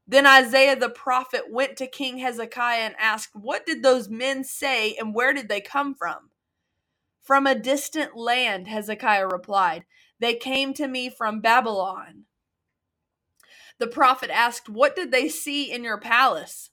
Then 0.06 0.26
Isaiah 0.26 0.76
the 0.76 0.90
prophet 0.90 1.44
went 1.50 1.78
to 1.78 1.86
King 1.86 2.18
Hezekiah 2.18 2.82
and 2.82 2.96
asked, 2.98 3.34
What 3.34 3.64
did 3.64 3.82
those 3.82 4.10
men 4.10 4.44
say 4.44 4.94
and 4.96 5.14
where 5.14 5.32
did 5.32 5.48
they 5.48 5.62
come 5.62 5.94
from? 5.94 6.31
From 7.22 7.46
a 7.46 7.54
distant 7.54 8.16
land, 8.16 8.68
Hezekiah 8.68 9.28
replied. 9.28 9.84
They 10.18 10.34
came 10.34 10.74
to 10.74 10.88
me 10.88 11.08
from 11.08 11.40
Babylon. 11.40 12.24
The 13.78 13.86
prophet 13.86 14.30
asked, 14.30 14.68
What 14.68 14.94
did 14.94 15.10
they 15.10 15.28
see 15.28 15.72
in 15.72 15.84
your 15.84 15.98
palace? 15.98 16.70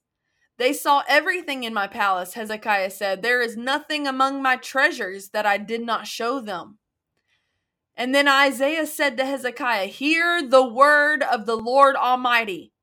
They 0.58 0.74
saw 0.74 1.04
everything 1.08 1.64
in 1.64 1.74
my 1.74 1.88
palace, 1.88 2.34
Hezekiah 2.34 2.92
said. 2.92 3.22
There 3.22 3.42
is 3.42 3.56
nothing 3.56 4.08
among 4.08 4.42
my 4.42 4.58
treasures 4.58 5.30
that 5.30 5.46
I 5.46 5.58
did 5.58 5.82
not 5.86 6.06
show 6.06 6.42
them. 6.42 6.80
And 7.96 8.14
then 8.14 8.28
Isaiah 8.28 8.86
said 8.88 9.18
to 9.18 9.26
Hezekiah, 9.26 9.88
Hear 9.88 10.48
the 10.48 10.68
word 10.68 11.24
of 11.24 11.46
the 11.46 11.56
Lord 11.58 11.96
Almighty. 11.96 12.74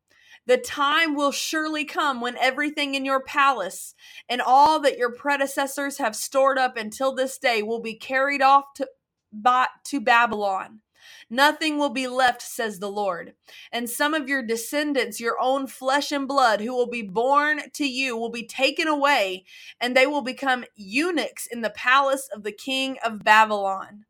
The 0.47 0.57
time 0.57 1.17
will 1.17 1.33
surely 1.33 1.85
come 1.85 2.21
when 2.21 2.37
everything 2.37 2.95
in 2.95 3.05
your 3.05 3.21
palace 3.21 3.95
and 4.29 4.41
all 4.41 4.79
that 4.81 4.97
your 4.97 5.13
predecessors 5.13 5.99
have 5.99 6.15
stored 6.15 6.57
up 6.59 6.77
until 6.77 7.15
this 7.15 7.37
day 7.37 7.63
will 7.63 7.81
be 7.81 7.95
carried 7.95 8.43
off 8.43 8.65
to, 8.77 8.89
by, 9.33 9.67
to 9.87 10.01
Babylon. 10.01 10.81
Nothing 11.29 11.79
will 11.79 11.91
be 11.91 12.07
left, 12.07 12.43
says 12.43 12.79
the 12.79 12.91
Lord. 12.91 13.35
And 13.73 13.91
some 13.91 14.15
of 14.15 14.29
your 14.29 14.43
descendants, 14.43 15.21
your 15.21 15.37
own 15.41 15.67
flesh 15.67 16.13
and 16.13 16.29
blood, 16.29 16.61
who 16.61 16.75
will 16.75 16.89
be 16.89 17.03
born 17.03 17.63
to 17.75 17.87
you, 17.87 18.17
will 18.17 18.31
be 18.31 18.47
taken 18.47 18.87
away, 18.87 19.45
and 19.81 19.97
they 19.97 20.07
will 20.07 20.23
become 20.23 20.65
eunuchs 20.75 21.47
in 21.47 21.63
the 21.63 21.71
palace 21.71 22.29
of 22.33 22.45
the 22.45 22.53
king 22.53 22.99
of 23.05 23.25
Babylon. 23.25 24.05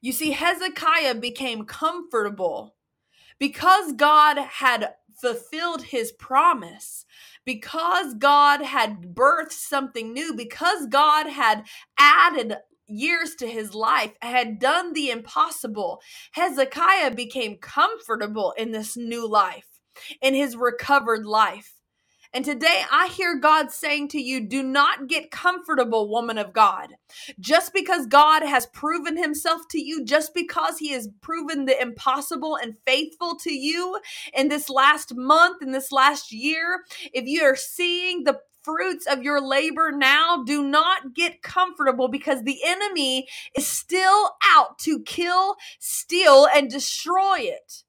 You 0.00 0.12
see, 0.12 0.30
Hezekiah 0.30 1.16
became 1.16 1.64
comfortable 1.64 2.74
because 3.40 3.94
God 3.94 4.38
had 4.38 4.94
fulfilled 5.20 5.82
his 5.82 6.12
promise, 6.12 7.04
because 7.44 8.14
God 8.14 8.62
had 8.62 9.14
birthed 9.14 9.52
something 9.52 10.12
new, 10.12 10.34
because 10.34 10.86
God 10.86 11.26
had 11.26 11.66
added 11.98 12.58
years 12.86 13.34
to 13.36 13.46
his 13.46 13.74
life, 13.74 14.12
had 14.22 14.58
done 14.58 14.92
the 14.92 15.10
impossible, 15.10 16.00
Hezekiah 16.32 17.12
became 17.14 17.56
comfortable 17.56 18.52
in 18.56 18.72
this 18.72 18.96
new 18.96 19.28
life, 19.28 19.80
in 20.22 20.34
his 20.34 20.56
recovered 20.56 21.26
life. 21.26 21.79
And 22.32 22.44
today 22.44 22.84
I 22.92 23.08
hear 23.08 23.34
God 23.34 23.72
saying 23.72 24.08
to 24.08 24.20
you, 24.20 24.40
do 24.40 24.62
not 24.62 25.08
get 25.08 25.32
comfortable, 25.32 26.08
woman 26.08 26.38
of 26.38 26.52
God. 26.52 26.94
Just 27.40 27.72
because 27.72 28.06
God 28.06 28.42
has 28.44 28.66
proven 28.66 29.16
himself 29.16 29.62
to 29.70 29.80
you, 29.80 30.04
just 30.04 30.32
because 30.32 30.78
he 30.78 30.92
has 30.92 31.08
proven 31.20 31.64
the 31.64 31.80
impossible 31.80 32.56
and 32.56 32.76
faithful 32.86 33.36
to 33.38 33.52
you 33.52 33.98
in 34.32 34.48
this 34.48 34.70
last 34.70 35.14
month, 35.16 35.60
in 35.60 35.72
this 35.72 35.90
last 35.90 36.30
year, 36.30 36.82
if 37.12 37.26
you 37.26 37.42
are 37.42 37.56
seeing 37.56 38.22
the 38.22 38.38
fruits 38.62 39.06
of 39.06 39.22
your 39.22 39.40
labor 39.40 39.90
now, 39.90 40.44
do 40.44 40.62
not 40.62 41.14
get 41.14 41.42
comfortable 41.42 42.08
because 42.08 42.42
the 42.44 42.60
enemy 42.64 43.26
is 43.56 43.66
still 43.66 44.32
out 44.44 44.78
to 44.78 45.00
kill, 45.00 45.56
steal, 45.80 46.46
and 46.54 46.70
destroy 46.70 47.38
it. 47.40 47.82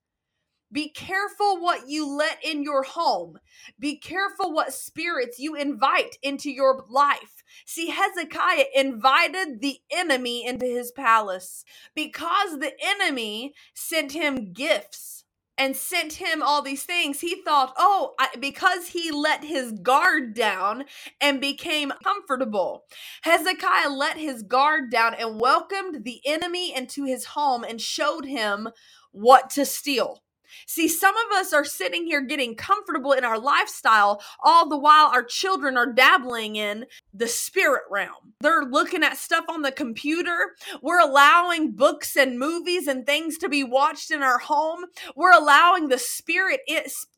Be 0.71 0.89
careful 0.89 1.61
what 1.61 1.89
you 1.89 2.07
let 2.07 2.39
in 2.43 2.63
your 2.63 2.83
home. 2.83 3.39
Be 3.79 3.97
careful 3.97 4.53
what 4.53 4.73
spirits 4.73 5.39
you 5.39 5.55
invite 5.55 6.17
into 6.23 6.51
your 6.51 6.85
life. 6.89 7.43
See, 7.65 7.89
Hezekiah 7.89 8.65
invited 8.75 9.61
the 9.61 9.79
enemy 9.91 10.45
into 10.45 10.67
his 10.67 10.91
palace 10.91 11.65
because 11.95 12.59
the 12.59 12.73
enemy 12.83 13.53
sent 13.75 14.13
him 14.13 14.53
gifts 14.53 15.25
and 15.57 15.75
sent 15.75 16.13
him 16.15 16.43
all 16.43 16.61
these 16.63 16.83
things. 16.83 17.21
He 17.21 17.41
thought, 17.43 17.73
oh, 17.77 18.13
I, 18.19 18.29
because 18.39 18.89
he 18.89 19.11
let 19.11 19.43
his 19.45 19.73
guard 19.73 20.35
down 20.35 20.85
and 21.21 21.41
became 21.41 21.93
comfortable. 22.03 22.85
Hezekiah 23.23 23.89
let 23.91 24.17
his 24.17 24.43
guard 24.43 24.91
down 24.91 25.15
and 25.15 25.41
welcomed 25.41 26.05
the 26.05 26.21
enemy 26.25 26.75
into 26.75 27.05
his 27.05 27.25
home 27.25 27.63
and 27.63 27.81
showed 27.81 28.25
him 28.25 28.69
what 29.11 29.49
to 29.51 29.65
steal. 29.65 30.21
See, 30.67 30.87
some 30.87 31.15
of 31.15 31.37
us 31.37 31.53
are 31.53 31.65
sitting 31.65 32.05
here 32.05 32.21
getting 32.21 32.55
comfortable 32.55 33.11
in 33.13 33.25
our 33.25 33.39
lifestyle, 33.39 34.21
all 34.43 34.67
the 34.69 34.77
while 34.77 35.07
our 35.07 35.23
children 35.23 35.77
are 35.77 35.91
dabbling 35.91 36.55
in 36.55 36.85
the 37.13 37.27
spirit 37.27 37.83
realm. 37.89 38.33
They're 38.39 38.63
looking 38.63 39.03
at 39.03 39.17
stuff 39.17 39.45
on 39.49 39.61
the 39.61 39.71
computer. 39.71 40.55
We're 40.81 40.99
allowing 40.99 41.71
books 41.71 42.15
and 42.15 42.39
movies 42.39 42.87
and 42.87 43.05
things 43.05 43.37
to 43.39 43.49
be 43.49 43.63
watched 43.63 44.11
in 44.11 44.23
our 44.23 44.39
home. 44.39 44.85
We're 45.15 45.33
allowing 45.33 45.87
the 45.87 45.97
spirit, 45.97 46.61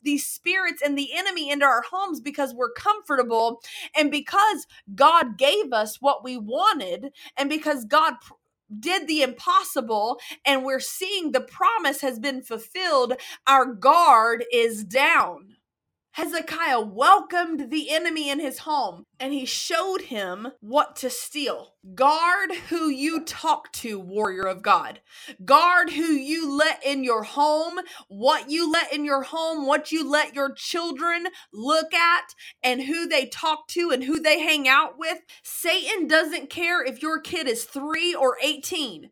these 0.02 0.26
spirits 0.26 0.82
and 0.82 0.98
the 0.98 1.10
enemy 1.14 1.50
into 1.50 1.64
our 1.64 1.82
homes 1.90 2.20
because 2.20 2.54
we're 2.54 2.72
comfortable 2.72 3.62
and 3.96 4.10
because 4.10 4.66
God 4.94 5.38
gave 5.38 5.72
us 5.72 6.00
what 6.00 6.24
we 6.24 6.36
wanted 6.36 7.12
and 7.36 7.48
because 7.48 7.84
God 7.84 8.14
did 8.80 9.06
the 9.06 9.22
impossible 9.22 10.18
and 10.44 10.64
we're 10.64 10.80
seeing 10.80 11.32
the 11.32 11.40
promise 11.40 12.00
has 12.00 12.18
been 12.18 12.42
fulfilled, 12.42 13.14
our 13.46 13.66
guard 13.66 14.44
is 14.52 14.84
down. 14.84 15.53
Hezekiah 16.14 16.80
welcomed 16.82 17.70
the 17.70 17.90
enemy 17.92 18.30
in 18.30 18.40
his 18.40 18.60
home 18.60 19.04
and 19.20 19.32
he 19.32 19.46
showed 19.46 20.02
him 20.02 20.48
what 20.60 20.96
to 20.98 21.10
steal. 21.10 21.74
Guard 21.94 22.52
who 22.70 22.88
you 22.90 23.24
talk 23.24 23.72
to, 23.74 24.00
warrior 24.00 24.46
of 24.46 24.62
God. 24.62 25.00
Guard 25.44 25.92
who 25.92 26.04
you 26.04 26.52
let 26.52 26.84
in 26.86 27.04
your 27.04 27.24
home, 27.24 27.80
what 28.08 28.50
you 28.50 28.70
let 28.72 28.92
in 28.92 29.06
your 29.06 29.22
home, 29.24 29.66
what 29.66 29.92
you 29.92 30.08
let 30.10 30.34
your 30.34 30.52
children 30.54 31.28
look 31.54 31.94
at, 31.94 32.34
and 32.64 32.82
who 32.82 33.08
they 33.08 33.26
talk 33.26 33.68
to 33.68 33.90
and 33.92 34.04
who 34.04 34.20
they 34.20 34.40
hang 34.40 34.68
out 34.68 34.98
with. 34.98 35.20
Satan 35.44 36.08
doesn't 36.08 36.50
care 36.50 36.84
if 36.84 37.02
your 37.02 37.20
kid 37.20 37.48
is 37.48 37.64
three 37.64 38.14
or 38.14 38.36
18. 38.42 39.10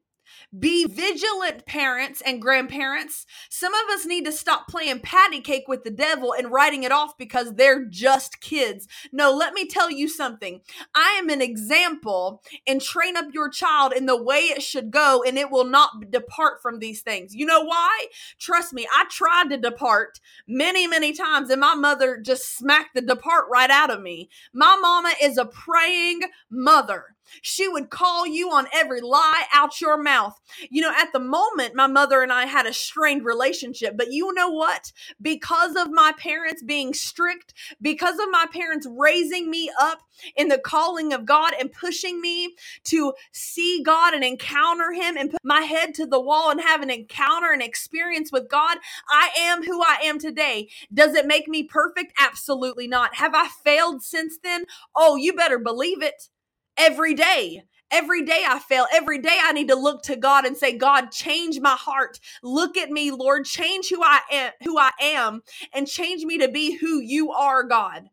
Be 0.58 0.84
vigilant, 0.84 1.64
parents 1.64 2.20
and 2.26 2.42
grandparents. 2.42 3.24
Some 3.48 3.72
of 3.72 3.88
us 3.90 4.04
need 4.04 4.26
to 4.26 4.32
stop 4.32 4.68
playing 4.68 5.00
patty 5.00 5.40
cake 5.40 5.64
with 5.66 5.82
the 5.82 5.90
devil 5.90 6.34
and 6.36 6.52
writing 6.52 6.82
it 6.82 6.92
off 6.92 7.16
because 7.16 7.54
they're 7.54 7.86
just 7.86 8.40
kids. 8.40 8.86
No, 9.12 9.32
let 9.32 9.54
me 9.54 9.66
tell 9.66 9.90
you 9.90 10.08
something. 10.08 10.60
I 10.94 11.16
am 11.18 11.30
an 11.30 11.40
example 11.40 12.42
and 12.66 12.82
train 12.82 13.16
up 13.16 13.26
your 13.32 13.48
child 13.48 13.94
in 13.94 14.04
the 14.04 14.22
way 14.22 14.40
it 14.40 14.62
should 14.62 14.90
go, 14.90 15.22
and 15.26 15.38
it 15.38 15.50
will 15.50 15.64
not 15.64 16.10
depart 16.10 16.60
from 16.60 16.80
these 16.80 17.00
things. 17.00 17.34
You 17.34 17.46
know 17.46 17.64
why? 17.64 18.08
Trust 18.38 18.74
me, 18.74 18.86
I 18.92 19.06
tried 19.10 19.48
to 19.50 19.56
depart 19.56 20.20
many, 20.46 20.86
many 20.86 21.14
times, 21.14 21.48
and 21.48 21.62
my 21.62 21.74
mother 21.74 22.18
just 22.18 22.56
smacked 22.58 22.94
the 22.94 23.00
depart 23.00 23.46
right 23.50 23.70
out 23.70 23.90
of 23.90 24.02
me. 24.02 24.28
My 24.52 24.76
mama 24.78 25.14
is 25.22 25.38
a 25.38 25.46
praying 25.46 26.20
mother. 26.50 27.16
She 27.40 27.68
would 27.68 27.90
call 27.90 28.26
you 28.26 28.50
on 28.50 28.66
every 28.72 29.00
lie 29.00 29.44
out 29.52 29.80
your 29.80 30.00
mouth. 30.00 30.38
You 30.70 30.82
know, 30.82 30.92
at 30.96 31.12
the 31.12 31.20
moment, 31.20 31.74
my 31.74 31.86
mother 31.86 32.22
and 32.22 32.32
I 32.32 32.46
had 32.46 32.66
a 32.66 32.72
strained 32.72 33.24
relationship, 33.24 33.96
but 33.96 34.12
you 34.12 34.32
know 34.34 34.50
what? 34.50 34.92
Because 35.20 35.76
of 35.76 35.90
my 35.90 36.12
parents 36.18 36.62
being 36.62 36.94
strict, 36.94 37.54
because 37.80 38.18
of 38.18 38.30
my 38.30 38.46
parents 38.52 38.86
raising 38.90 39.50
me 39.50 39.70
up 39.80 40.00
in 40.36 40.48
the 40.48 40.58
calling 40.58 41.12
of 41.12 41.24
God 41.24 41.52
and 41.58 41.72
pushing 41.72 42.20
me 42.20 42.54
to 42.84 43.14
see 43.32 43.82
God 43.82 44.14
and 44.14 44.24
encounter 44.24 44.92
Him 44.92 45.16
and 45.16 45.30
put 45.30 45.44
my 45.44 45.62
head 45.62 45.94
to 45.94 46.06
the 46.06 46.20
wall 46.20 46.50
and 46.50 46.60
have 46.60 46.82
an 46.82 46.90
encounter 46.90 47.52
and 47.52 47.62
experience 47.62 48.30
with 48.30 48.48
God, 48.48 48.78
I 49.10 49.30
am 49.38 49.64
who 49.64 49.82
I 49.82 49.98
am 50.04 50.18
today. 50.18 50.68
Does 50.92 51.14
it 51.14 51.26
make 51.26 51.48
me 51.48 51.62
perfect? 51.62 52.12
Absolutely 52.18 52.86
not. 52.86 53.16
Have 53.16 53.34
I 53.34 53.48
failed 53.48 54.02
since 54.02 54.38
then? 54.42 54.64
Oh, 54.94 55.16
you 55.16 55.32
better 55.32 55.58
believe 55.58 56.02
it 56.02 56.28
every 56.76 57.14
day. 57.14 57.62
Every 57.90 58.24
day 58.24 58.42
I 58.48 58.58
fail. 58.58 58.86
Every 58.94 59.18
day 59.18 59.36
I 59.38 59.52
need 59.52 59.68
to 59.68 59.74
look 59.74 60.02
to 60.04 60.16
God 60.16 60.46
and 60.46 60.56
say, 60.56 60.78
God, 60.78 61.10
change 61.10 61.60
my 61.60 61.76
heart. 61.78 62.18
Look 62.42 62.78
at 62.78 62.90
me, 62.90 63.10
Lord. 63.10 63.44
Change 63.44 63.90
who 63.90 64.02
I 64.02 64.20
am, 64.30 64.52
who 64.64 64.78
I 64.78 64.90
am, 65.00 65.42
and 65.74 65.86
change 65.86 66.24
me 66.24 66.38
to 66.38 66.48
be 66.48 66.74
who 66.74 67.00
you 67.00 67.32
are, 67.32 67.62
God. 67.64 68.04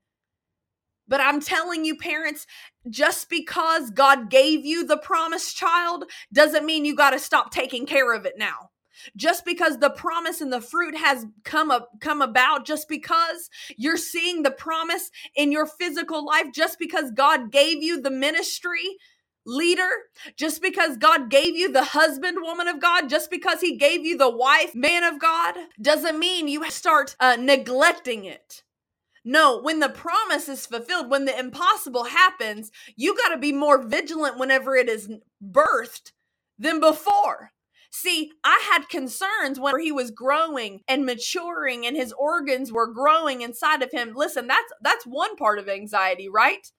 But 1.08 1.22
I'm 1.22 1.40
telling 1.40 1.86
you, 1.86 1.96
parents, 1.96 2.46
just 2.90 3.30
because 3.30 3.90
God 3.90 4.30
gave 4.30 4.66
you 4.66 4.86
the 4.86 4.98
promised 4.98 5.56
child 5.56 6.04
doesn't 6.34 6.66
mean 6.66 6.84
you 6.84 6.96
got 6.96 7.12
to 7.12 7.20
stop 7.20 7.52
taking 7.52 7.86
care 7.86 8.14
of 8.14 8.26
it 8.26 8.36
now 8.38 8.70
just 9.16 9.46
because 9.46 9.80
the 9.80 9.90
promise 9.90 10.42
and 10.42 10.52
the 10.52 10.62
fruit 10.62 10.96
has 10.96 11.26
come 11.44 11.72
up 11.72 11.90
come 12.00 12.22
about 12.22 12.66
just 12.66 12.88
because 12.90 13.50
you're 13.78 13.98
seeing 13.98 14.44
the 14.44 14.52
promise 14.52 15.12
in 15.36 15.52
your 15.52 15.66
physical 15.66 16.26
life 16.26 16.48
just 16.54 16.80
because 16.80 17.12
God 17.12 17.52
gave 17.52 17.84
you 17.84 18.02
the 18.02 18.12
ministry 18.12 18.98
leader 19.46 19.90
just 20.36 20.62
because 20.62 20.98
God 20.98 21.30
gave 21.32 21.56
you 21.56 21.72
the 21.72 21.84
husband 21.84 22.38
woman 22.42 22.68
of 22.68 22.82
God 22.82 23.10
just 23.10 23.32
because 23.32 23.62
he 23.62 23.78
gave 23.78 24.06
you 24.06 24.18
the 24.18 24.30
wife 24.30 24.76
man 24.76 25.04
of 25.04 25.20
God 25.20 25.56
doesn't 25.82 26.20
mean 26.20 26.48
you 26.48 26.70
start 26.70 27.16
uh, 27.20 27.38
neglecting 27.40 28.26
it 28.26 28.64
no, 29.26 29.60
when 29.62 29.80
the 29.80 29.90
promise 29.90 30.50
is 30.50 30.66
fulfilled, 30.66 31.12
when 31.12 31.26
the 31.26 31.38
impossible 31.38 32.06
happens, 32.06 32.72
you 32.96 33.16
got 33.16 33.30
to 33.30 33.38
be 33.38 33.52
more 33.52 33.82
vigilant 33.86 34.40
whenever 34.40 34.76
it 34.76 34.90
is 34.90 35.10
birthed 35.44 36.14
than 36.58 36.80
before. 36.80 37.52
See, 37.92 38.32
I 38.44 38.62
had 38.72 38.88
concerns 38.88 39.60
when 39.60 39.80
he 39.80 39.92
was 39.92 40.12
growing 40.12 40.82
and 40.88 41.06
maturing 41.06 41.86
and 41.86 41.96
his 41.96 42.14
organs 42.14 42.72
were 42.72 42.92
growing 42.92 43.42
inside 43.42 43.82
of 43.82 43.92
him. 43.92 44.14
Listen, 44.16 44.48
that's 44.48 44.72
that's 44.82 45.06
one 45.06 45.36
part 45.36 45.58
of 45.60 45.68
anxiety, 45.68 46.30
right? 46.30 46.72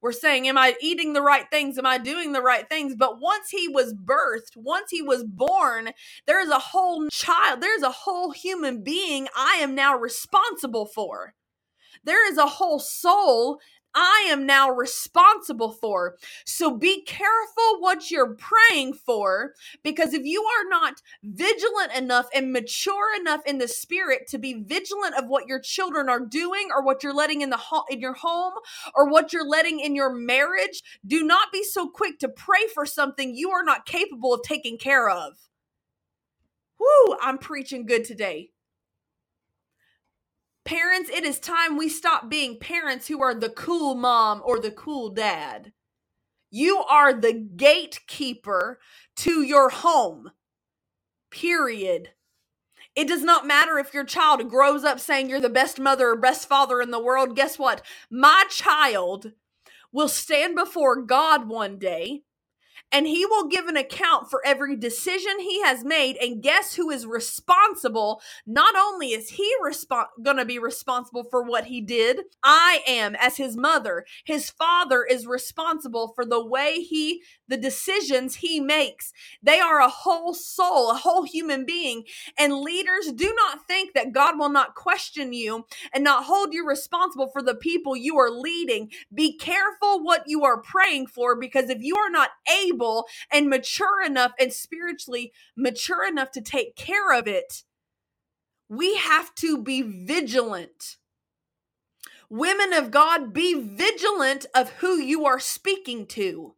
We're 0.00 0.12
saying, 0.12 0.46
am 0.48 0.58
I 0.58 0.74
eating 0.82 1.14
the 1.14 1.22
right 1.22 1.46
things? 1.50 1.78
Am 1.78 1.86
I 1.86 1.96
doing 1.96 2.32
the 2.32 2.42
right 2.42 2.68
things? 2.68 2.94
But 2.94 3.20
once 3.20 3.48
he 3.48 3.68
was 3.68 3.94
birthed, 3.94 4.54
once 4.54 4.90
he 4.90 5.00
was 5.00 5.24
born, 5.24 5.92
there's 6.26 6.50
a 6.50 6.58
whole 6.58 7.08
child, 7.08 7.62
there's 7.62 7.82
a 7.82 7.90
whole 7.90 8.30
human 8.30 8.82
being 8.82 9.28
I 9.34 9.56
am 9.62 9.74
now 9.74 9.96
responsible 9.96 10.84
for. 10.84 11.32
There 12.04 12.30
is 12.30 12.36
a 12.36 12.46
whole 12.46 12.80
soul 12.80 13.60
I 13.94 14.26
am 14.30 14.46
now 14.46 14.70
responsible 14.70 15.72
for. 15.72 16.16
So 16.44 16.76
be 16.76 17.02
careful 17.02 17.80
what 17.80 18.10
you're 18.10 18.36
praying 18.36 18.94
for 18.94 19.54
because 19.82 20.14
if 20.14 20.24
you 20.24 20.42
are 20.42 20.68
not 20.68 20.94
vigilant 21.22 21.92
enough 21.96 22.26
and 22.34 22.52
mature 22.52 23.14
enough 23.20 23.42
in 23.46 23.58
the 23.58 23.68
spirit 23.68 24.26
to 24.28 24.38
be 24.38 24.64
vigilant 24.64 25.14
of 25.16 25.26
what 25.28 25.46
your 25.46 25.60
children 25.60 26.08
are 26.08 26.20
doing 26.20 26.68
or 26.74 26.82
what 26.82 27.02
you're 27.02 27.14
letting 27.14 27.42
in 27.42 27.50
the 27.50 27.56
ho- 27.56 27.84
in 27.90 28.00
your 28.00 28.14
home 28.14 28.54
or 28.94 29.08
what 29.08 29.32
you're 29.32 29.48
letting 29.48 29.80
in 29.80 29.94
your 29.94 30.12
marriage, 30.12 30.82
do 31.06 31.24
not 31.24 31.52
be 31.52 31.62
so 31.64 31.88
quick 31.88 32.18
to 32.20 32.28
pray 32.28 32.66
for 32.72 32.86
something 32.86 33.34
you 33.34 33.50
are 33.50 33.64
not 33.64 33.86
capable 33.86 34.34
of 34.34 34.42
taking 34.42 34.78
care 34.78 35.08
of. 35.08 35.34
Whoo, 36.78 37.16
I'm 37.22 37.38
preaching 37.38 37.86
good 37.86 38.04
today. 38.04 38.50
Parents, 40.64 41.10
it 41.10 41.24
is 41.24 41.38
time 41.38 41.76
we 41.76 41.88
stop 41.88 42.30
being 42.30 42.58
parents 42.58 43.06
who 43.06 43.22
are 43.22 43.34
the 43.34 43.50
cool 43.50 43.94
mom 43.94 44.40
or 44.44 44.58
the 44.58 44.70
cool 44.70 45.10
dad. 45.10 45.72
You 46.50 46.78
are 46.88 47.12
the 47.12 47.32
gatekeeper 47.34 48.78
to 49.16 49.42
your 49.42 49.68
home. 49.68 50.30
Period. 51.30 52.10
It 52.94 53.08
does 53.08 53.22
not 53.22 53.46
matter 53.46 53.78
if 53.78 53.92
your 53.92 54.04
child 54.04 54.48
grows 54.48 54.84
up 54.84 55.00
saying 55.00 55.28
you're 55.28 55.40
the 55.40 55.48
best 55.50 55.80
mother 55.80 56.10
or 56.10 56.16
best 56.16 56.48
father 56.48 56.80
in 56.80 56.92
the 56.92 57.02
world. 57.02 57.36
Guess 57.36 57.58
what? 57.58 57.82
My 58.10 58.44
child 58.48 59.32
will 59.92 60.08
stand 60.08 60.54
before 60.54 61.02
God 61.02 61.48
one 61.48 61.78
day 61.78 62.22
and 62.92 63.06
he 63.06 63.26
will 63.26 63.48
give 63.48 63.66
an 63.66 63.76
account 63.76 64.30
for 64.30 64.40
every 64.46 64.76
decision 64.76 65.40
he 65.40 65.62
has 65.62 65.84
made. 65.84 66.16
And 66.18 66.42
guess 66.42 66.74
who 66.74 66.90
is 66.90 67.06
responsible? 67.06 68.20
Not 68.46 68.76
only 68.76 69.08
is 69.08 69.30
he 69.30 69.52
respo- 69.64 70.06
going 70.22 70.36
to 70.36 70.44
be 70.44 70.58
responsible 70.58 71.24
for 71.30 71.42
what 71.42 71.64
he 71.64 71.80
did, 71.80 72.20
I 72.42 72.82
am 72.86 73.16
as 73.16 73.36
his 73.36 73.56
mother. 73.56 74.04
His 74.24 74.50
father 74.50 75.04
is 75.04 75.26
responsible 75.26 76.12
for 76.14 76.24
the 76.24 76.44
way 76.44 76.80
he, 76.80 77.22
the 77.48 77.56
decisions 77.58 78.36
he 78.36 78.60
makes. 78.60 79.12
They 79.42 79.60
are 79.60 79.80
a 79.80 79.88
whole 79.88 80.34
soul, 80.34 80.90
a 80.90 80.94
whole 80.94 81.24
human 81.24 81.66
being. 81.66 82.04
And 82.38 82.60
leaders 82.60 83.12
do 83.12 83.34
not 83.36 83.66
think 83.66 83.94
that 83.94 84.12
God 84.12 84.38
will 84.38 84.50
not 84.50 84.74
question 84.76 85.32
you 85.32 85.66
and 85.94 86.04
not 86.04 86.24
hold 86.24 86.54
you 86.54 86.66
responsible 86.66 87.28
for 87.28 87.42
the 87.42 87.54
people 87.56 87.96
you 87.96 88.18
are 88.18 88.30
leading. 88.30 88.90
Be 89.14 89.36
careful 89.36 90.02
what 90.04 90.24
you 90.26 90.44
are 90.44 90.62
praying 90.62 91.08
for 91.08 91.36
because 91.36 91.70
if 91.70 91.82
you 91.82 91.96
are 91.96 92.10
not 92.10 92.30
able, 92.64 93.06
and 93.32 93.48
mature 93.50 94.02
enough 94.04 94.32
and 94.38 94.52
spiritually 94.52 95.32
mature 95.56 96.06
enough 96.08 96.30
to 96.32 96.40
take 96.40 96.76
care 96.76 97.12
of 97.12 97.26
it, 97.28 97.64
we 98.68 98.96
have 98.96 99.34
to 99.36 99.62
be 99.62 99.82
vigilant. 99.82 100.98
Women 102.30 102.72
of 102.74 102.90
God, 102.90 103.32
be 103.34 103.54
vigilant 103.54 104.46
of 104.54 104.70
who 104.74 104.96
you 104.98 105.26
are 105.26 105.40
speaking 105.40 106.06
to. 106.08 106.54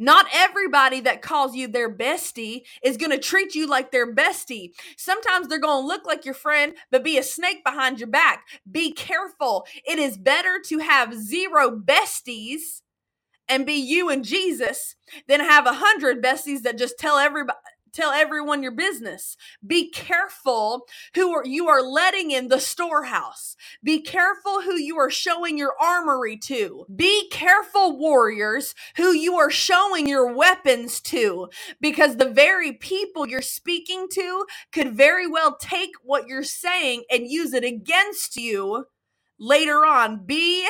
Not 0.00 0.26
everybody 0.34 1.02
that 1.02 1.22
calls 1.22 1.56
you 1.56 1.68
their 1.68 1.94
bestie 1.94 2.62
is 2.82 2.98
going 2.98 3.12
to 3.12 3.18
treat 3.18 3.54
you 3.54 3.68
like 3.68 3.92
their 3.92 4.14
bestie. 4.14 4.72
Sometimes 4.96 5.48
they're 5.48 5.60
going 5.60 5.84
to 5.84 5.88
look 5.88 6.06
like 6.06 6.24
your 6.24 6.34
friend, 6.34 6.74
but 6.90 7.04
be 7.04 7.18
a 7.18 7.24
snake 7.24 7.64
behind 7.64 8.00
your 8.00 8.08
back. 8.10 8.46
Be 8.70 8.92
careful. 8.92 9.66
It 9.86 10.00
is 10.00 10.18
better 10.18 10.60
to 10.68 10.78
have 10.80 11.14
zero 11.14 11.70
besties 11.70 12.82
and 13.48 13.66
be 13.66 13.74
you 13.74 14.10
and 14.10 14.24
Jesus 14.24 14.96
than 15.28 15.40
have 15.40 15.66
a 15.66 15.74
hundred 15.74 16.24
besties 16.24 16.62
that 16.62 16.78
just 16.78 16.98
tell 16.98 17.18
everybody 17.18 17.58
tell 17.92 18.12
everyone 18.12 18.62
your 18.62 18.72
business. 18.72 19.36
Be 19.66 19.90
careful 19.90 20.86
who 21.14 21.32
are, 21.34 21.46
you 21.46 21.68
are 21.68 21.82
letting 21.82 22.32
in 22.32 22.48
the 22.48 22.60
storehouse. 22.60 23.56
Be 23.84 24.02
careful 24.02 24.62
who 24.62 24.74
you 24.74 24.98
are 24.98 25.10
showing 25.10 25.58
your 25.58 25.74
armory 25.80 26.36
to. 26.38 26.86
Be 26.94 27.28
careful 27.30 27.98
warriors 27.98 28.74
who 28.96 29.12
you 29.12 29.36
are 29.36 29.50
showing 29.50 30.08
your 30.08 30.34
weapons 30.34 31.00
to 31.02 31.48
because 31.80 32.16
the 32.16 32.30
very 32.30 32.72
people 32.74 33.28
you're 33.28 33.42
speaking 33.42 34.08
to 34.12 34.46
could 34.72 34.96
very 34.96 35.26
well 35.28 35.56
take 35.60 35.92
what 36.04 36.28
you're 36.28 36.44
saying 36.44 37.04
and 37.10 37.28
use 37.30 37.54
it 37.54 37.64
against 37.64 38.36
you 38.36 38.86
later 39.40 39.86
on. 39.86 40.26
Be 40.26 40.68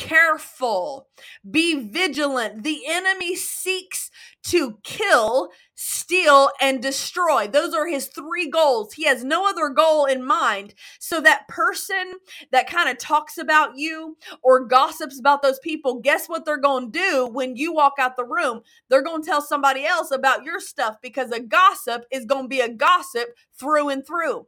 careful, 0.00 1.08
be 1.48 1.88
vigilant. 1.90 2.62
The 2.62 2.80
enemy 2.88 3.36
seeks 3.36 4.10
to 4.44 4.78
kill, 4.82 5.50
steal, 5.74 6.48
and 6.58 6.80
destroy. 6.80 7.46
Those 7.46 7.74
are 7.74 7.86
his 7.86 8.06
three 8.06 8.48
goals. 8.48 8.94
He 8.94 9.04
has 9.04 9.22
no 9.22 9.46
other 9.46 9.68
goal 9.68 10.06
in 10.06 10.24
mind. 10.24 10.72
So, 10.98 11.20
that 11.20 11.46
person 11.48 12.14
that 12.50 12.66
kind 12.66 12.88
of 12.88 12.96
talks 12.96 13.36
about 13.36 13.76
you 13.76 14.16
or 14.42 14.64
gossips 14.64 15.20
about 15.20 15.42
those 15.42 15.58
people, 15.58 16.00
guess 16.00 16.28
what 16.28 16.46
they're 16.46 16.56
going 16.56 16.90
to 16.90 16.98
do 16.98 17.26
when 17.30 17.56
you 17.56 17.74
walk 17.74 17.94
out 17.98 18.16
the 18.16 18.24
room? 18.24 18.62
They're 18.88 19.02
going 19.02 19.22
to 19.22 19.28
tell 19.28 19.42
somebody 19.42 19.84
else 19.84 20.10
about 20.10 20.44
your 20.44 20.60
stuff 20.60 20.96
because 21.02 21.30
a 21.30 21.40
gossip 21.40 22.06
is 22.10 22.24
going 22.24 22.44
to 22.44 22.48
be 22.48 22.60
a 22.60 22.72
gossip 22.72 23.28
through 23.58 23.90
and 23.90 24.06
through. 24.06 24.46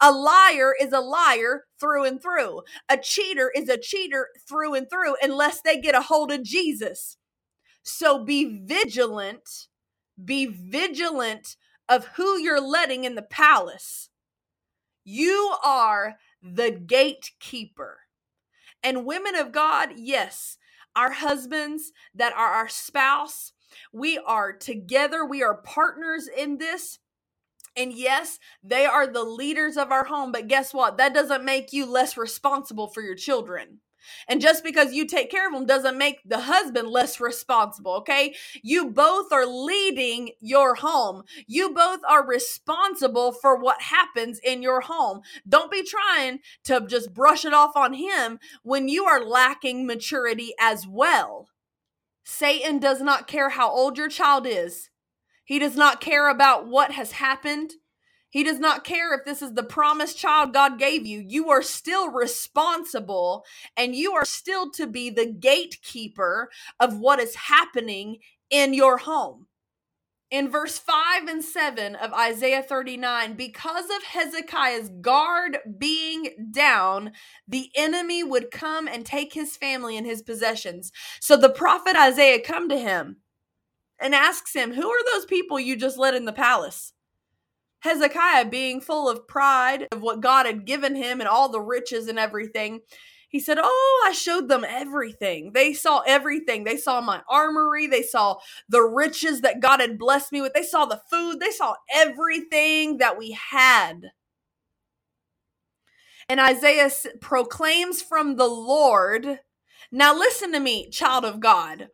A 0.00 0.12
liar 0.12 0.74
is 0.80 0.92
a 0.92 1.00
liar 1.00 1.64
through 1.80 2.04
and 2.04 2.20
through. 2.20 2.62
A 2.88 2.96
cheater 2.96 3.52
is 3.54 3.68
a 3.68 3.78
cheater 3.78 4.28
through 4.48 4.74
and 4.74 4.88
through 4.88 5.16
unless 5.22 5.60
they 5.60 5.80
get 5.80 5.94
a 5.94 6.00
hold 6.00 6.32
of 6.32 6.42
Jesus. 6.42 7.16
So 7.82 8.24
be 8.24 8.62
vigilant, 8.64 9.68
be 10.22 10.46
vigilant 10.46 11.56
of 11.88 12.06
who 12.16 12.38
you're 12.38 12.60
letting 12.60 13.04
in 13.04 13.14
the 13.14 13.22
palace. 13.22 14.08
You 15.04 15.54
are 15.62 16.16
the 16.42 16.70
gatekeeper. 16.70 17.98
And 18.82 19.04
women 19.04 19.34
of 19.34 19.52
God, 19.52 19.90
yes, 19.96 20.56
our 20.96 21.10
husbands 21.10 21.92
that 22.14 22.32
are 22.34 22.50
our 22.50 22.68
spouse, 22.68 23.52
we 23.92 24.18
are 24.18 24.52
together, 24.52 25.24
we 25.24 25.42
are 25.42 25.56
partners 25.62 26.28
in 26.28 26.58
this. 26.58 26.98
And 27.76 27.92
yes, 27.92 28.38
they 28.62 28.86
are 28.86 29.06
the 29.06 29.24
leaders 29.24 29.76
of 29.76 29.90
our 29.90 30.04
home, 30.04 30.32
but 30.32 30.48
guess 30.48 30.72
what? 30.72 30.96
That 30.96 31.14
doesn't 31.14 31.44
make 31.44 31.72
you 31.72 31.86
less 31.86 32.16
responsible 32.16 32.88
for 32.88 33.02
your 33.02 33.16
children. 33.16 33.80
And 34.28 34.40
just 34.40 34.62
because 34.64 34.92
you 34.92 35.06
take 35.06 35.30
care 35.30 35.46
of 35.46 35.54
them 35.54 35.66
doesn't 35.66 35.98
make 35.98 36.20
the 36.24 36.40
husband 36.40 36.88
less 36.88 37.20
responsible, 37.20 37.92
okay? 37.96 38.34
You 38.62 38.90
both 38.90 39.32
are 39.32 39.46
leading 39.46 40.32
your 40.40 40.74
home. 40.74 41.22
You 41.46 41.70
both 41.72 42.00
are 42.08 42.26
responsible 42.26 43.32
for 43.32 43.56
what 43.56 43.80
happens 43.80 44.38
in 44.44 44.62
your 44.62 44.82
home. 44.82 45.20
Don't 45.48 45.70
be 45.70 45.82
trying 45.82 46.40
to 46.64 46.84
just 46.86 47.14
brush 47.14 47.44
it 47.44 47.54
off 47.54 47.76
on 47.76 47.94
him 47.94 48.38
when 48.62 48.88
you 48.88 49.04
are 49.04 49.24
lacking 49.24 49.86
maturity 49.86 50.52
as 50.60 50.86
well. 50.86 51.48
Satan 52.24 52.78
does 52.78 53.00
not 53.00 53.26
care 53.26 53.50
how 53.50 53.70
old 53.70 53.98
your 53.98 54.08
child 54.08 54.46
is. 54.46 54.90
He 55.44 55.58
does 55.58 55.76
not 55.76 56.00
care 56.00 56.28
about 56.28 56.66
what 56.66 56.92
has 56.92 57.12
happened. 57.12 57.74
He 58.30 58.42
does 58.42 58.58
not 58.58 58.82
care 58.82 59.14
if 59.14 59.24
this 59.24 59.42
is 59.42 59.54
the 59.54 59.62
promised 59.62 60.18
child 60.18 60.52
God 60.52 60.78
gave 60.78 61.06
you. 61.06 61.24
You 61.24 61.50
are 61.50 61.62
still 61.62 62.10
responsible 62.10 63.44
and 63.76 63.94
you 63.94 64.12
are 64.14 64.24
still 64.24 64.70
to 64.72 64.88
be 64.88 65.08
the 65.08 65.26
gatekeeper 65.26 66.50
of 66.80 66.98
what 66.98 67.20
is 67.20 67.36
happening 67.36 68.18
in 68.50 68.74
your 68.74 68.98
home. 68.98 69.46
In 70.30 70.50
verse 70.50 70.78
5 70.78 71.28
and 71.28 71.44
7 71.44 71.94
of 71.94 72.12
Isaiah 72.12 72.62
39, 72.62 73.34
because 73.34 73.84
of 73.84 74.02
Hezekiah's 74.02 74.90
guard 75.00 75.58
being 75.78 76.50
down, 76.50 77.12
the 77.46 77.70
enemy 77.76 78.24
would 78.24 78.50
come 78.50 78.88
and 78.88 79.06
take 79.06 79.32
his 79.32 79.56
family 79.56 79.96
and 79.96 80.04
his 80.04 80.22
possessions. 80.22 80.90
So 81.20 81.36
the 81.36 81.50
prophet 81.50 81.94
Isaiah 81.94 82.40
come 82.40 82.68
to 82.68 82.78
him 82.78 83.18
and 84.00 84.14
asks 84.14 84.54
him, 84.54 84.72
Who 84.72 84.88
are 84.88 85.12
those 85.12 85.26
people 85.26 85.58
you 85.58 85.76
just 85.76 85.98
let 85.98 86.14
in 86.14 86.24
the 86.24 86.32
palace? 86.32 86.92
Hezekiah, 87.80 88.46
being 88.46 88.80
full 88.80 89.10
of 89.10 89.28
pride 89.28 89.86
of 89.92 90.00
what 90.00 90.20
God 90.20 90.46
had 90.46 90.64
given 90.64 90.94
him 90.94 91.20
and 91.20 91.28
all 91.28 91.50
the 91.50 91.60
riches 91.60 92.08
and 92.08 92.18
everything, 92.18 92.80
he 93.28 93.40
said, 93.40 93.58
Oh, 93.60 94.04
I 94.06 94.12
showed 94.12 94.48
them 94.48 94.64
everything. 94.66 95.52
They 95.52 95.72
saw 95.72 96.02
everything. 96.06 96.64
They 96.64 96.76
saw 96.76 97.00
my 97.00 97.20
armory. 97.28 97.86
They 97.86 98.02
saw 98.02 98.36
the 98.68 98.82
riches 98.82 99.40
that 99.40 99.60
God 99.60 99.80
had 99.80 99.98
blessed 99.98 100.32
me 100.32 100.40
with. 100.40 100.54
They 100.54 100.62
saw 100.62 100.86
the 100.86 101.02
food. 101.10 101.40
They 101.40 101.50
saw 101.50 101.74
everything 101.92 102.98
that 102.98 103.18
we 103.18 103.32
had. 103.32 104.12
And 106.28 106.40
Isaiah 106.40 106.90
proclaims 107.20 108.00
from 108.00 108.36
the 108.36 108.46
Lord. 108.46 109.40
Now, 109.92 110.16
listen 110.16 110.52
to 110.52 110.60
me, 110.60 110.88
child 110.90 111.24
of 111.24 111.40
God. 111.40 111.88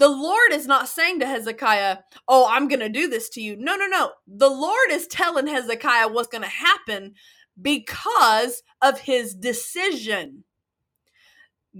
The 0.00 0.08
Lord 0.08 0.52
is 0.52 0.66
not 0.66 0.88
saying 0.88 1.20
to 1.20 1.26
Hezekiah, 1.26 1.98
Oh, 2.26 2.48
I'm 2.50 2.68
going 2.68 2.80
to 2.80 2.88
do 2.88 3.06
this 3.06 3.28
to 3.30 3.42
you. 3.42 3.54
No, 3.58 3.76
no, 3.76 3.86
no. 3.86 4.12
The 4.26 4.48
Lord 4.48 4.90
is 4.90 5.06
telling 5.06 5.46
Hezekiah 5.46 6.08
what's 6.08 6.28
going 6.28 6.42
to 6.42 6.48
happen 6.48 7.14
because 7.60 8.62
of 8.80 9.00
his 9.00 9.34
decision. 9.34 10.44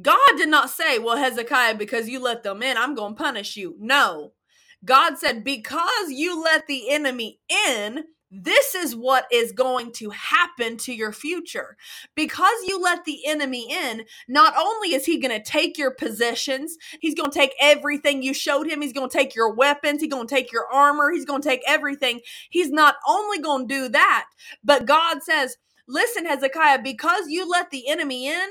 God 0.03 0.19
did 0.37 0.51
not 0.51 0.69
say, 0.69 0.99
Well, 0.99 1.17
Hezekiah, 1.17 1.77
because 1.77 2.11
you 2.11 2.21
let 2.21 2.43
them 2.43 2.63
in, 2.63 2.77
I'm 2.77 2.95
going 2.95 3.17
to 3.17 3.23
punish 3.23 3.57
you. 3.57 3.75
No. 3.81 4.35
God 4.85 5.17
said, 5.17 5.43
Because 5.43 6.11
you 6.11 6.43
let 6.45 6.67
the 6.67 6.91
enemy 6.91 7.41
in, 7.69 8.05
this 8.31 8.75
is 8.75 8.95
what 8.95 9.27
is 9.33 9.53
going 9.53 9.93
to 9.93 10.11
happen 10.11 10.77
to 10.79 10.95
your 10.95 11.13
future. 11.13 11.77
Because 12.15 12.55
you 12.67 12.81
let 12.81 13.05
the 13.05 13.27
enemy 13.27 13.67
in, 13.71 14.05
not 14.29 14.55
only 14.57 14.95
is 14.95 15.05
he 15.05 15.19
going 15.19 15.37
to 15.37 15.43
take 15.45 15.77
your 15.77 15.91
possessions, 15.91 16.77
he's 17.01 17.15
going 17.15 17.31
to 17.31 17.39
take 17.39 17.55
everything 17.61 18.23
you 18.23 18.33
showed 18.33 18.69
him, 18.69 18.83
he's 18.83 18.93
going 18.93 19.09
to 19.09 19.17
take 19.17 19.35
your 19.35 19.53
weapons, 19.53 20.01
he's 20.01 20.13
going 20.13 20.27
to 20.27 20.35
take 20.35 20.53
your 20.53 20.67
armor, 20.73 21.11
he's 21.11 21.25
going 21.25 21.43
to 21.43 21.49
take 21.49 21.63
everything. 21.67 22.21
He's 22.51 22.71
not 22.71 22.97
only 23.09 23.39
going 23.39 23.67
to 23.69 23.75
do 23.75 23.89
that, 23.89 24.27
but 24.63 24.87
God 24.87 25.23
says, 25.23 25.57
Listen, 25.89 26.25
Hezekiah, 26.25 26.83
because 26.83 27.25
you 27.27 27.51
let 27.51 27.71
the 27.73 27.89
enemy 27.89 28.29
in, 28.29 28.49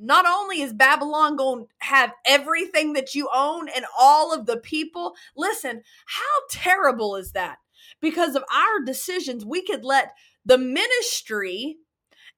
not 0.00 0.26
only 0.26 0.62
is 0.62 0.72
Babylon 0.72 1.36
going 1.36 1.66
to 1.66 1.68
have 1.78 2.12
everything 2.26 2.94
that 2.94 3.14
you 3.14 3.28
own 3.34 3.68
and 3.68 3.84
all 3.98 4.34
of 4.34 4.46
the 4.46 4.56
people, 4.56 5.14
listen, 5.36 5.82
how 6.06 6.22
terrible 6.50 7.16
is 7.16 7.32
that? 7.32 7.58
Because 8.00 8.34
of 8.34 8.44
our 8.52 8.84
decisions, 8.84 9.44
we 9.44 9.62
could 9.62 9.84
let 9.84 10.12
the 10.44 10.58
ministry 10.58 11.76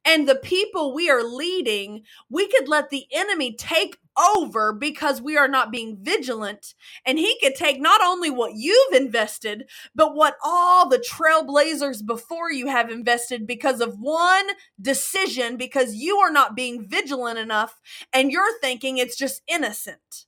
and 0.05 0.29
the 0.29 0.35
people 0.35 0.95
we 0.95 1.11
are 1.11 1.23
leading, 1.23 2.03
we 2.29 2.49
could 2.49 2.69
let 2.69 2.91
the 2.91 3.07
enemy 3.13 3.55
take 3.55 3.99
over 4.35 4.73
because 4.73 5.23
we 5.23 5.37
are 5.37 5.49
not 5.49 5.71
being 5.71 5.99
vigilant. 6.03 6.75
And 7.07 7.19
he 7.19 7.39
could 7.41 7.55
take 7.55 7.81
not 7.81 8.03
only 8.03 8.31
what 8.31 8.55
you've 8.55 8.95
invested, 8.95 9.69
but 9.95 10.15
what 10.15 10.37
all 10.45 10.89
the 10.89 10.99
trailblazers 10.99 12.05
before 12.05 12.51
you 12.51 12.67
have 12.67 12.91
invested 12.91 13.47
because 13.47 13.81
of 13.81 13.99
one 13.99 14.47
decision, 14.81 15.57
because 15.57 15.95
you 15.95 16.19
are 16.19 16.33
not 16.33 16.57
being 16.57 16.87
vigilant 16.87 17.39
enough 17.39 17.81
and 18.13 18.31
you're 18.31 18.59
thinking 18.61 18.99
it's 18.99 19.17
just 19.17 19.43
innocent. 19.47 20.27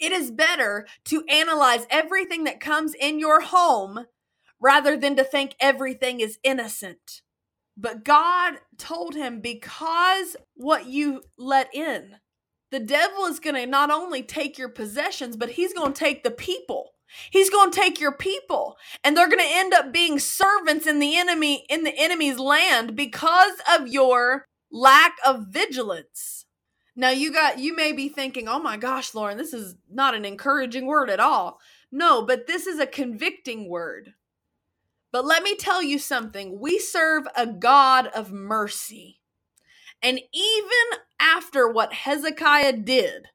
It 0.00 0.12
is 0.12 0.30
better 0.30 0.86
to 1.06 1.24
analyze 1.28 1.86
everything 1.88 2.44
that 2.44 2.60
comes 2.60 2.94
in 2.94 3.18
your 3.18 3.40
home 3.40 4.06
rather 4.60 4.96
than 4.96 5.16
to 5.16 5.24
think 5.24 5.54
everything 5.60 6.20
is 6.20 6.38
innocent. 6.42 7.22
But 7.76 8.04
God 8.04 8.54
told 8.78 9.14
him, 9.14 9.40
because 9.40 10.36
what 10.54 10.86
you 10.86 11.22
let 11.36 11.74
in, 11.74 12.16
the 12.70 12.80
devil 12.80 13.26
is 13.26 13.40
going 13.40 13.56
to 13.56 13.66
not 13.66 13.90
only 13.90 14.22
take 14.22 14.58
your 14.58 14.68
possessions, 14.68 15.36
but 15.36 15.50
he's 15.50 15.72
going 15.72 15.92
to 15.92 15.98
take 15.98 16.22
the 16.24 16.30
people. 16.30 16.90
He's 17.30 17.50
going 17.50 17.70
to 17.70 17.78
take 17.80 18.00
your 18.00 18.12
people 18.12 18.76
and 19.04 19.16
they're 19.16 19.28
going 19.28 19.38
to 19.38 19.44
end 19.56 19.72
up 19.72 19.92
being 19.92 20.18
servants 20.18 20.86
in 20.86 20.98
the 20.98 21.16
enemy 21.16 21.64
in 21.68 21.84
the 21.84 21.96
enemy's 21.96 22.38
land 22.38 22.96
because 22.96 23.54
of 23.72 23.88
your 23.88 24.46
lack 24.70 25.16
of 25.24 25.46
vigilance. 25.48 26.46
Now 26.96 27.10
you 27.10 27.32
got 27.32 27.58
you 27.58 27.74
may 27.76 27.92
be 27.92 28.08
thinking, 28.08 28.48
"Oh 28.48 28.58
my 28.58 28.76
gosh, 28.76 29.14
Lauren, 29.14 29.36
this 29.38 29.52
is 29.52 29.76
not 29.90 30.14
an 30.14 30.24
encouraging 30.24 30.86
word 30.86 31.10
at 31.10 31.20
all." 31.20 31.60
No, 31.92 32.22
but 32.22 32.46
this 32.46 32.66
is 32.66 32.80
a 32.80 32.86
convicting 32.86 33.68
word. 33.68 34.14
But 35.14 35.26
let 35.26 35.44
me 35.44 35.54
tell 35.54 35.80
you 35.80 36.00
something 36.00 36.58
we 36.58 36.80
serve 36.80 37.28
a 37.36 37.46
God 37.46 38.08
of 38.08 38.32
mercy. 38.32 39.20
And 40.02 40.18
even 40.18 40.98
after 41.20 41.70
what 41.70 41.92
Hezekiah 41.92 42.78
did, 42.78 43.28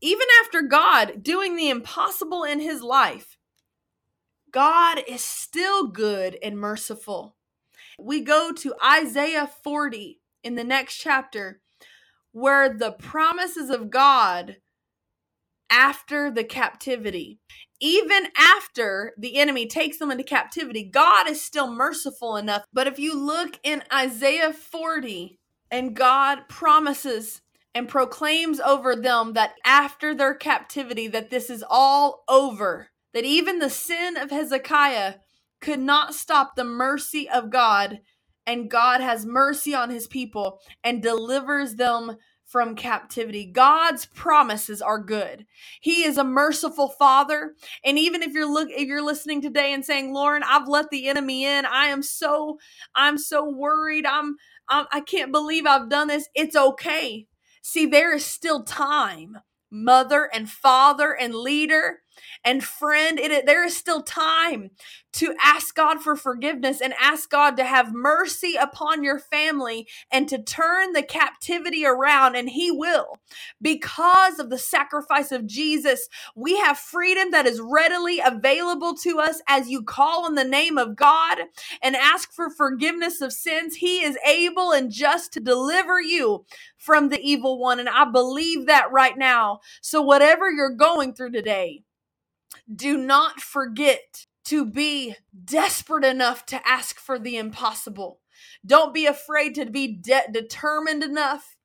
even 0.00 0.26
after 0.42 0.62
God 0.62 1.22
doing 1.22 1.54
the 1.54 1.70
impossible 1.70 2.42
in 2.42 2.58
his 2.58 2.82
life, 2.82 3.36
God 4.50 5.04
is 5.06 5.22
still 5.22 5.86
good 5.86 6.36
and 6.42 6.58
merciful. 6.58 7.36
We 8.00 8.22
go 8.22 8.52
to 8.54 8.74
Isaiah 8.84 9.48
40 9.62 10.20
in 10.42 10.56
the 10.56 10.64
next 10.64 10.96
chapter, 10.96 11.60
where 12.32 12.68
the 12.68 12.90
promises 12.90 13.70
of 13.70 13.90
God 13.90 14.56
after 15.70 16.32
the 16.32 16.44
captivity 16.44 17.38
even 17.82 18.28
after 18.38 19.12
the 19.18 19.36
enemy 19.36 19.66
takes 19.66 19.98
them 19.98 20.10
into 20.10 20.24
captivity, 20.24 20.84
God 20.84 21.28
is 21.28 21.42
still 21.42 21.70
merciful 21.70 22.36
enough. 22.36 22.64
But 22.72 22.86
if 22.86 22.98
you 22.98 23.18
look 23.18 23.58
in 23.62 23.82
Isaiah 23.92 24.52
40, 24.52 25.38
and 25.72 25.96
God 25.96 26.48
promises 26.48 27.40
and 27.74 27.88
proclaims 27.88 28.60
over 28.60 28.94
them 28.94 29.32
that 29.32 29.54
after 29.64 30.14
their 30.14 30.34
captivity 30.34 31.08
that 31.08 31.30
this 31.30 31.48
is 31.48 31.64
all 31.68 32.24
over 32.28 32.90
that 33.14 33.24
even 33.24 33.58
the 33.58 33.70
sin 33.70 34.16
of 34.18 34.30
Hezekiah 34.30 35.14
could 35.60 35.80
not 35.80 36.14
stop 36.14 36.54
the 36.54 36.64
mercy 36.64 37.28
of 37.28 37.50
God 37.50 38.00
and 38.46 38.70
God 38.70 39.00
has 39.00 39.24
mercy 39.24 39.74
on 39.74 39.88
his 39.88 40.06
people 40.06 40.58
and 40.84 41.02
delivers 41.02 41.76
them 41.76 42.16
from 42.52 42.76
captivity. 42.76 43.46
God's 43.46 44.04
promises 44.04 44.82
are 44.82 44.98
good. 44.98 45.46
He 45.80 46.04
is 46.04 46.18
a 46.18 46.24
merciful 46.24 46.90
father. 46.90 47.54
And 47.82 47.98
even 47.98 48.22
if 48.22 48.34
you're 48.34 48.52
look 48.52 48.68
if 48.70 48.86
you're 48.86 49.02
listening 49.02 49.40
today 49.40 49.72
and 49.72 49.84
saying, 49.84 50.12
"Lauren, 50.12 50.42
I've 50.44 50.68
let 50.68 50.90
the 50.90 51.08
enemy 51.08 51.46
in. 51.46 51.64
I 51.64 51.86
am 51.86 52.02
so 52.02 52.58
I'm 52.94 53.16
so 53.16 53.48
worried. 53.48 54.04
I'm, 54.04 54.36
I'm 54.68 54.86
I 54.92 55.00
can't 55.00 55.32
believe 55.32 55.66
I've 55.66 55.88
done 55.88 56.08
this." 56.08 56.28
It's 56.34 56.54
okay. 56.54 57.26
See, 57.62 57.86
there 57.86 58.14
is 58.14 58.24
still 58.26 58.62
time. 58.64 59.38
Mother 59.70 60.28
and 60.34 60.50
father 60.50 61.16
and 61.18 61.34
leader 61.34 62.00
and 62.44 62.64
friend, 62.64 63.18
it, 63.18 63.46
there 63.46 63.64
is 63.64 63.76
still 63.76 64.02
time 64.02 64.70
to 65.14 65.34
ask 65.42 65.74
God 65.74 66.00
for 66.00 66.16
forgiveness 66.16 66.80
and 66.80 66.94
ask 67.00 67.30
God 67.30 67.56
to 67.56 67.64
have 67.64 67.94
mercy 67.94 68.56
upon 68.60 69.04
your 69.04 69.18
family 69.18 69.86
and 70.10 70.28
to 70.28 70.42
turn 70.42 70.92
the 70.92 71.02
captivity 71.02 71.84
around, 71.86 72.36
and 72.36 72.50
He 72.50 72.70
will. 72.70 73.18
Because 73.60 74.38
of 74.38 74.50
the 74.50 74.58
sacrifice 74.58 75.32
of 75.32 75.46
Jesus, 75.46 76.08
we 76.34 76.56
have 76.58 76.78
freedom 76.78 77.30
that 77.32 77.46
is 77.46 77.60
readily 77.60 78.20
available 78.20 78.94
to 78.98 79.20
us 79.20 79.42
as 79.48 79.68
you 79.68 79.82
call 79.82 80.24
on 80.24 80.34
the 80.34 80.44
name 80.44 80.78
of 80.78 80.96
God 80.96 81.38
and 81.82 81.96
ask 81.96 82.32
for 82.32 82.50
forgiveness 82.50 83.20
of 83.20 83.32
sins. 83.32 83.76
He 83.76 84.02
is 84.02 84.18
able 84.26 84.72
and 84.72 84.90
just 84.90 85.32
to 85.34 85.40
deliver 85.40 86.00
you 86.00 86.44
from 86.78 87.08
the 87.10 87.20
evil 87.20 87.58
one. 87.58 87.80
And 87.80 87.88
I 87.88 88.06
believe 88.10 88.66
that 88.66 88.90
right 88.92 89.16
now. 89.18 89.60
So, 89.80 90.02
whatever 90.02 90.50
you're 90.50 90.70
going 90.70 91.14
through 91.14 91.32
today, 91.32 91.82
do 92.76 92.98
not 92.98 93.40
forget 93.40 94.26
to 94.46 94.66
be 94.66 95.16
desperate 95.44 96.04
enough 96.04 96.46
to 96.46 96.68
ask 96.68 96.98
for 96.98 97.18
the 97.18 97.36
impossible. 97.38 98.20
Don't 98.66 98.94
be 98.94 99.06
afraid 99.06 99.54
to 99.56 99.66
be 99.66 99.88
de- 99.88 100.32
determined 100.32 101.04
enough 101.04 101.56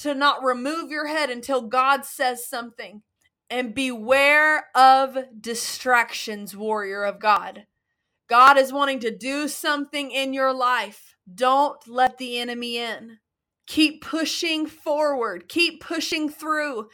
to 0.00 0.14
not 0.14 0.44
remove 0.44 0.90
your 0.90 1.08
head 1.08 1.30
until 1.30 1.62
God 1.62 2.04
says 2.04 2.46
something. 2.46 3.02
And 3.50 3.74
beware 3.74 4.66
of 4.76 5.18
distractions, 5.40 6.56
warrior 6.56 7.04
of 7.04 7.20
God. 7.20 7.66
God 8.28 8.58
is 8.58 8.72
wanting 8.72 9.00
to 9.00 9.16
do 9.16 9.48
something 9.48 10.10
in 10.10 10.32
your 10.32 10.52
life. 10.52 11.16
Don't 11.32 11.78
let 11.86 12.18
the 12.18 12.38
enemy 12.38 12.78
in. 12.78 13.18
Keep 13.66 14.02
pushing 14.04 14.66
forward, 14.66 15.48
keep 15.48 15.82
pushing 15.82 16.28
through 16.28 16.88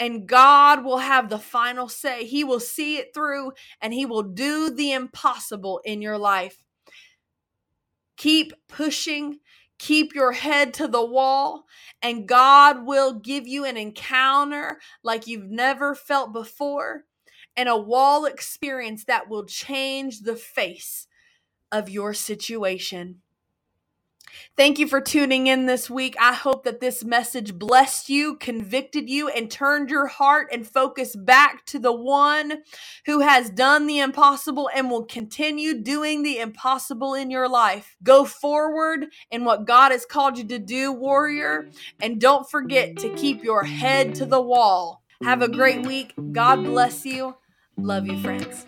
and 0.00 0.26
God 0.26 0.82
will 0.82 0.98
have 0.98 1.28
the 1.28 1.38
final 1.38 1.88
say. 1.88 2.24
He 2.24 2.42
will 2.42 2.58
see 2.58 2.96
it 2.96 3.12
through 3.14 3.52
and 3.80 3.92
He 3.92 4.06
will 4.06 4.22
do 4.22 4.70
the 4.70 4.92
impossible 4.92 5.80
in 5.84 6.00
your 6.00 6.16
life. 6.18 6.64
Keep 8.16 8.54
pushing, 8.66 9.38
keep 9.78 10.14
your 10.14 10.32
head 10.32 10.74
to 10.74 10.88
the 10.88 11.04
wall, 11.04 11.66
and 12.02 12.26
God 12.26 12.86
will 12.86 13.14
give 13.14 13.46
you 13.46 13.64
an 13.64 13.76
encounter 13.76 14.80
like 15.04 15.26
you've 15.26 15.50
never 15.50 15.94
felt 15.94 16.32
before 16.32 17.04
and 17.56 17.68
a 17.68 17.76
wall 17.76 18.24
experience 18.24 19.04
that 19.04 19.28
will 19.28 19.44
change 19.44 20.20
the 20.20 20.36
face 20.36 21.06
of 21.70 21.90
your 21.90 22.14
situation. 22.14 23.20
Thank 24.56 24.78
you 24.78 24.86
for 24.86 25.00
tuning 25.00 25.46
in 25.46 25.66
this 25.66 25.88
week. 25.88 26.16
I 26.20 26.34
hope 26.34 26.64
that 26.64 26.80
this 26.80 27.04
message 27.04 27.58
blessed 27.58 28.08
you, 28.08 28.36
convicted 28.36 29.08
you, 29.08 29.28
and 29.28 29.50
turned 29.50 29.90
your 29.90 30.06
heart 30.06 30.48
and 30.52 30.66
focus 30.66 31.16
back 31.16 31.64
to 31.66 31.78
the 31.78 31.92
one 31.92 32.62
who 33.06 33.20
has 33.20 33.50
done 33.50 33.86
the 33.86 33.98
impossible 33.98 34.70
and 34.74 34.90
will 34.90 35.04
continue 35.04 35.74
doing 35.82 36.22
the 36.22 36.38
impossible 36.38 37.14
in 37.14 37.30
your 37.30 37.48
life. 37.48 37.96
Go 38.02 38.24
forward 38.24 39.06
in 39.30 39.44
what 39.44 39.66
God 39.66 39.92
has 39.92 40.04
called 40.04 40.38
you 40.38 40.44
to 40.48 40.58
do, 40.58 40.92
warrior, 40.92 41.68
and 42.00 42.20
don't 42.20 42.48
forget 42.50 42.96
to 42.96 43.14
keep 43.14 43.42
your 43.42 43.64
head 43.64 44.14
to 44.16 44.26
the 44.26 44.40
wall. 44.40 45.02
Have 45.22 45.42
a 45.42 45.48
great 45.48 45.86
week. 45.86 46.14
God 46.32 46.64
bless 46.64 47.04
you. 47.04 47.36
Love 47.76 48.06
you, 48.06 48.20
friends. 48.20 48.66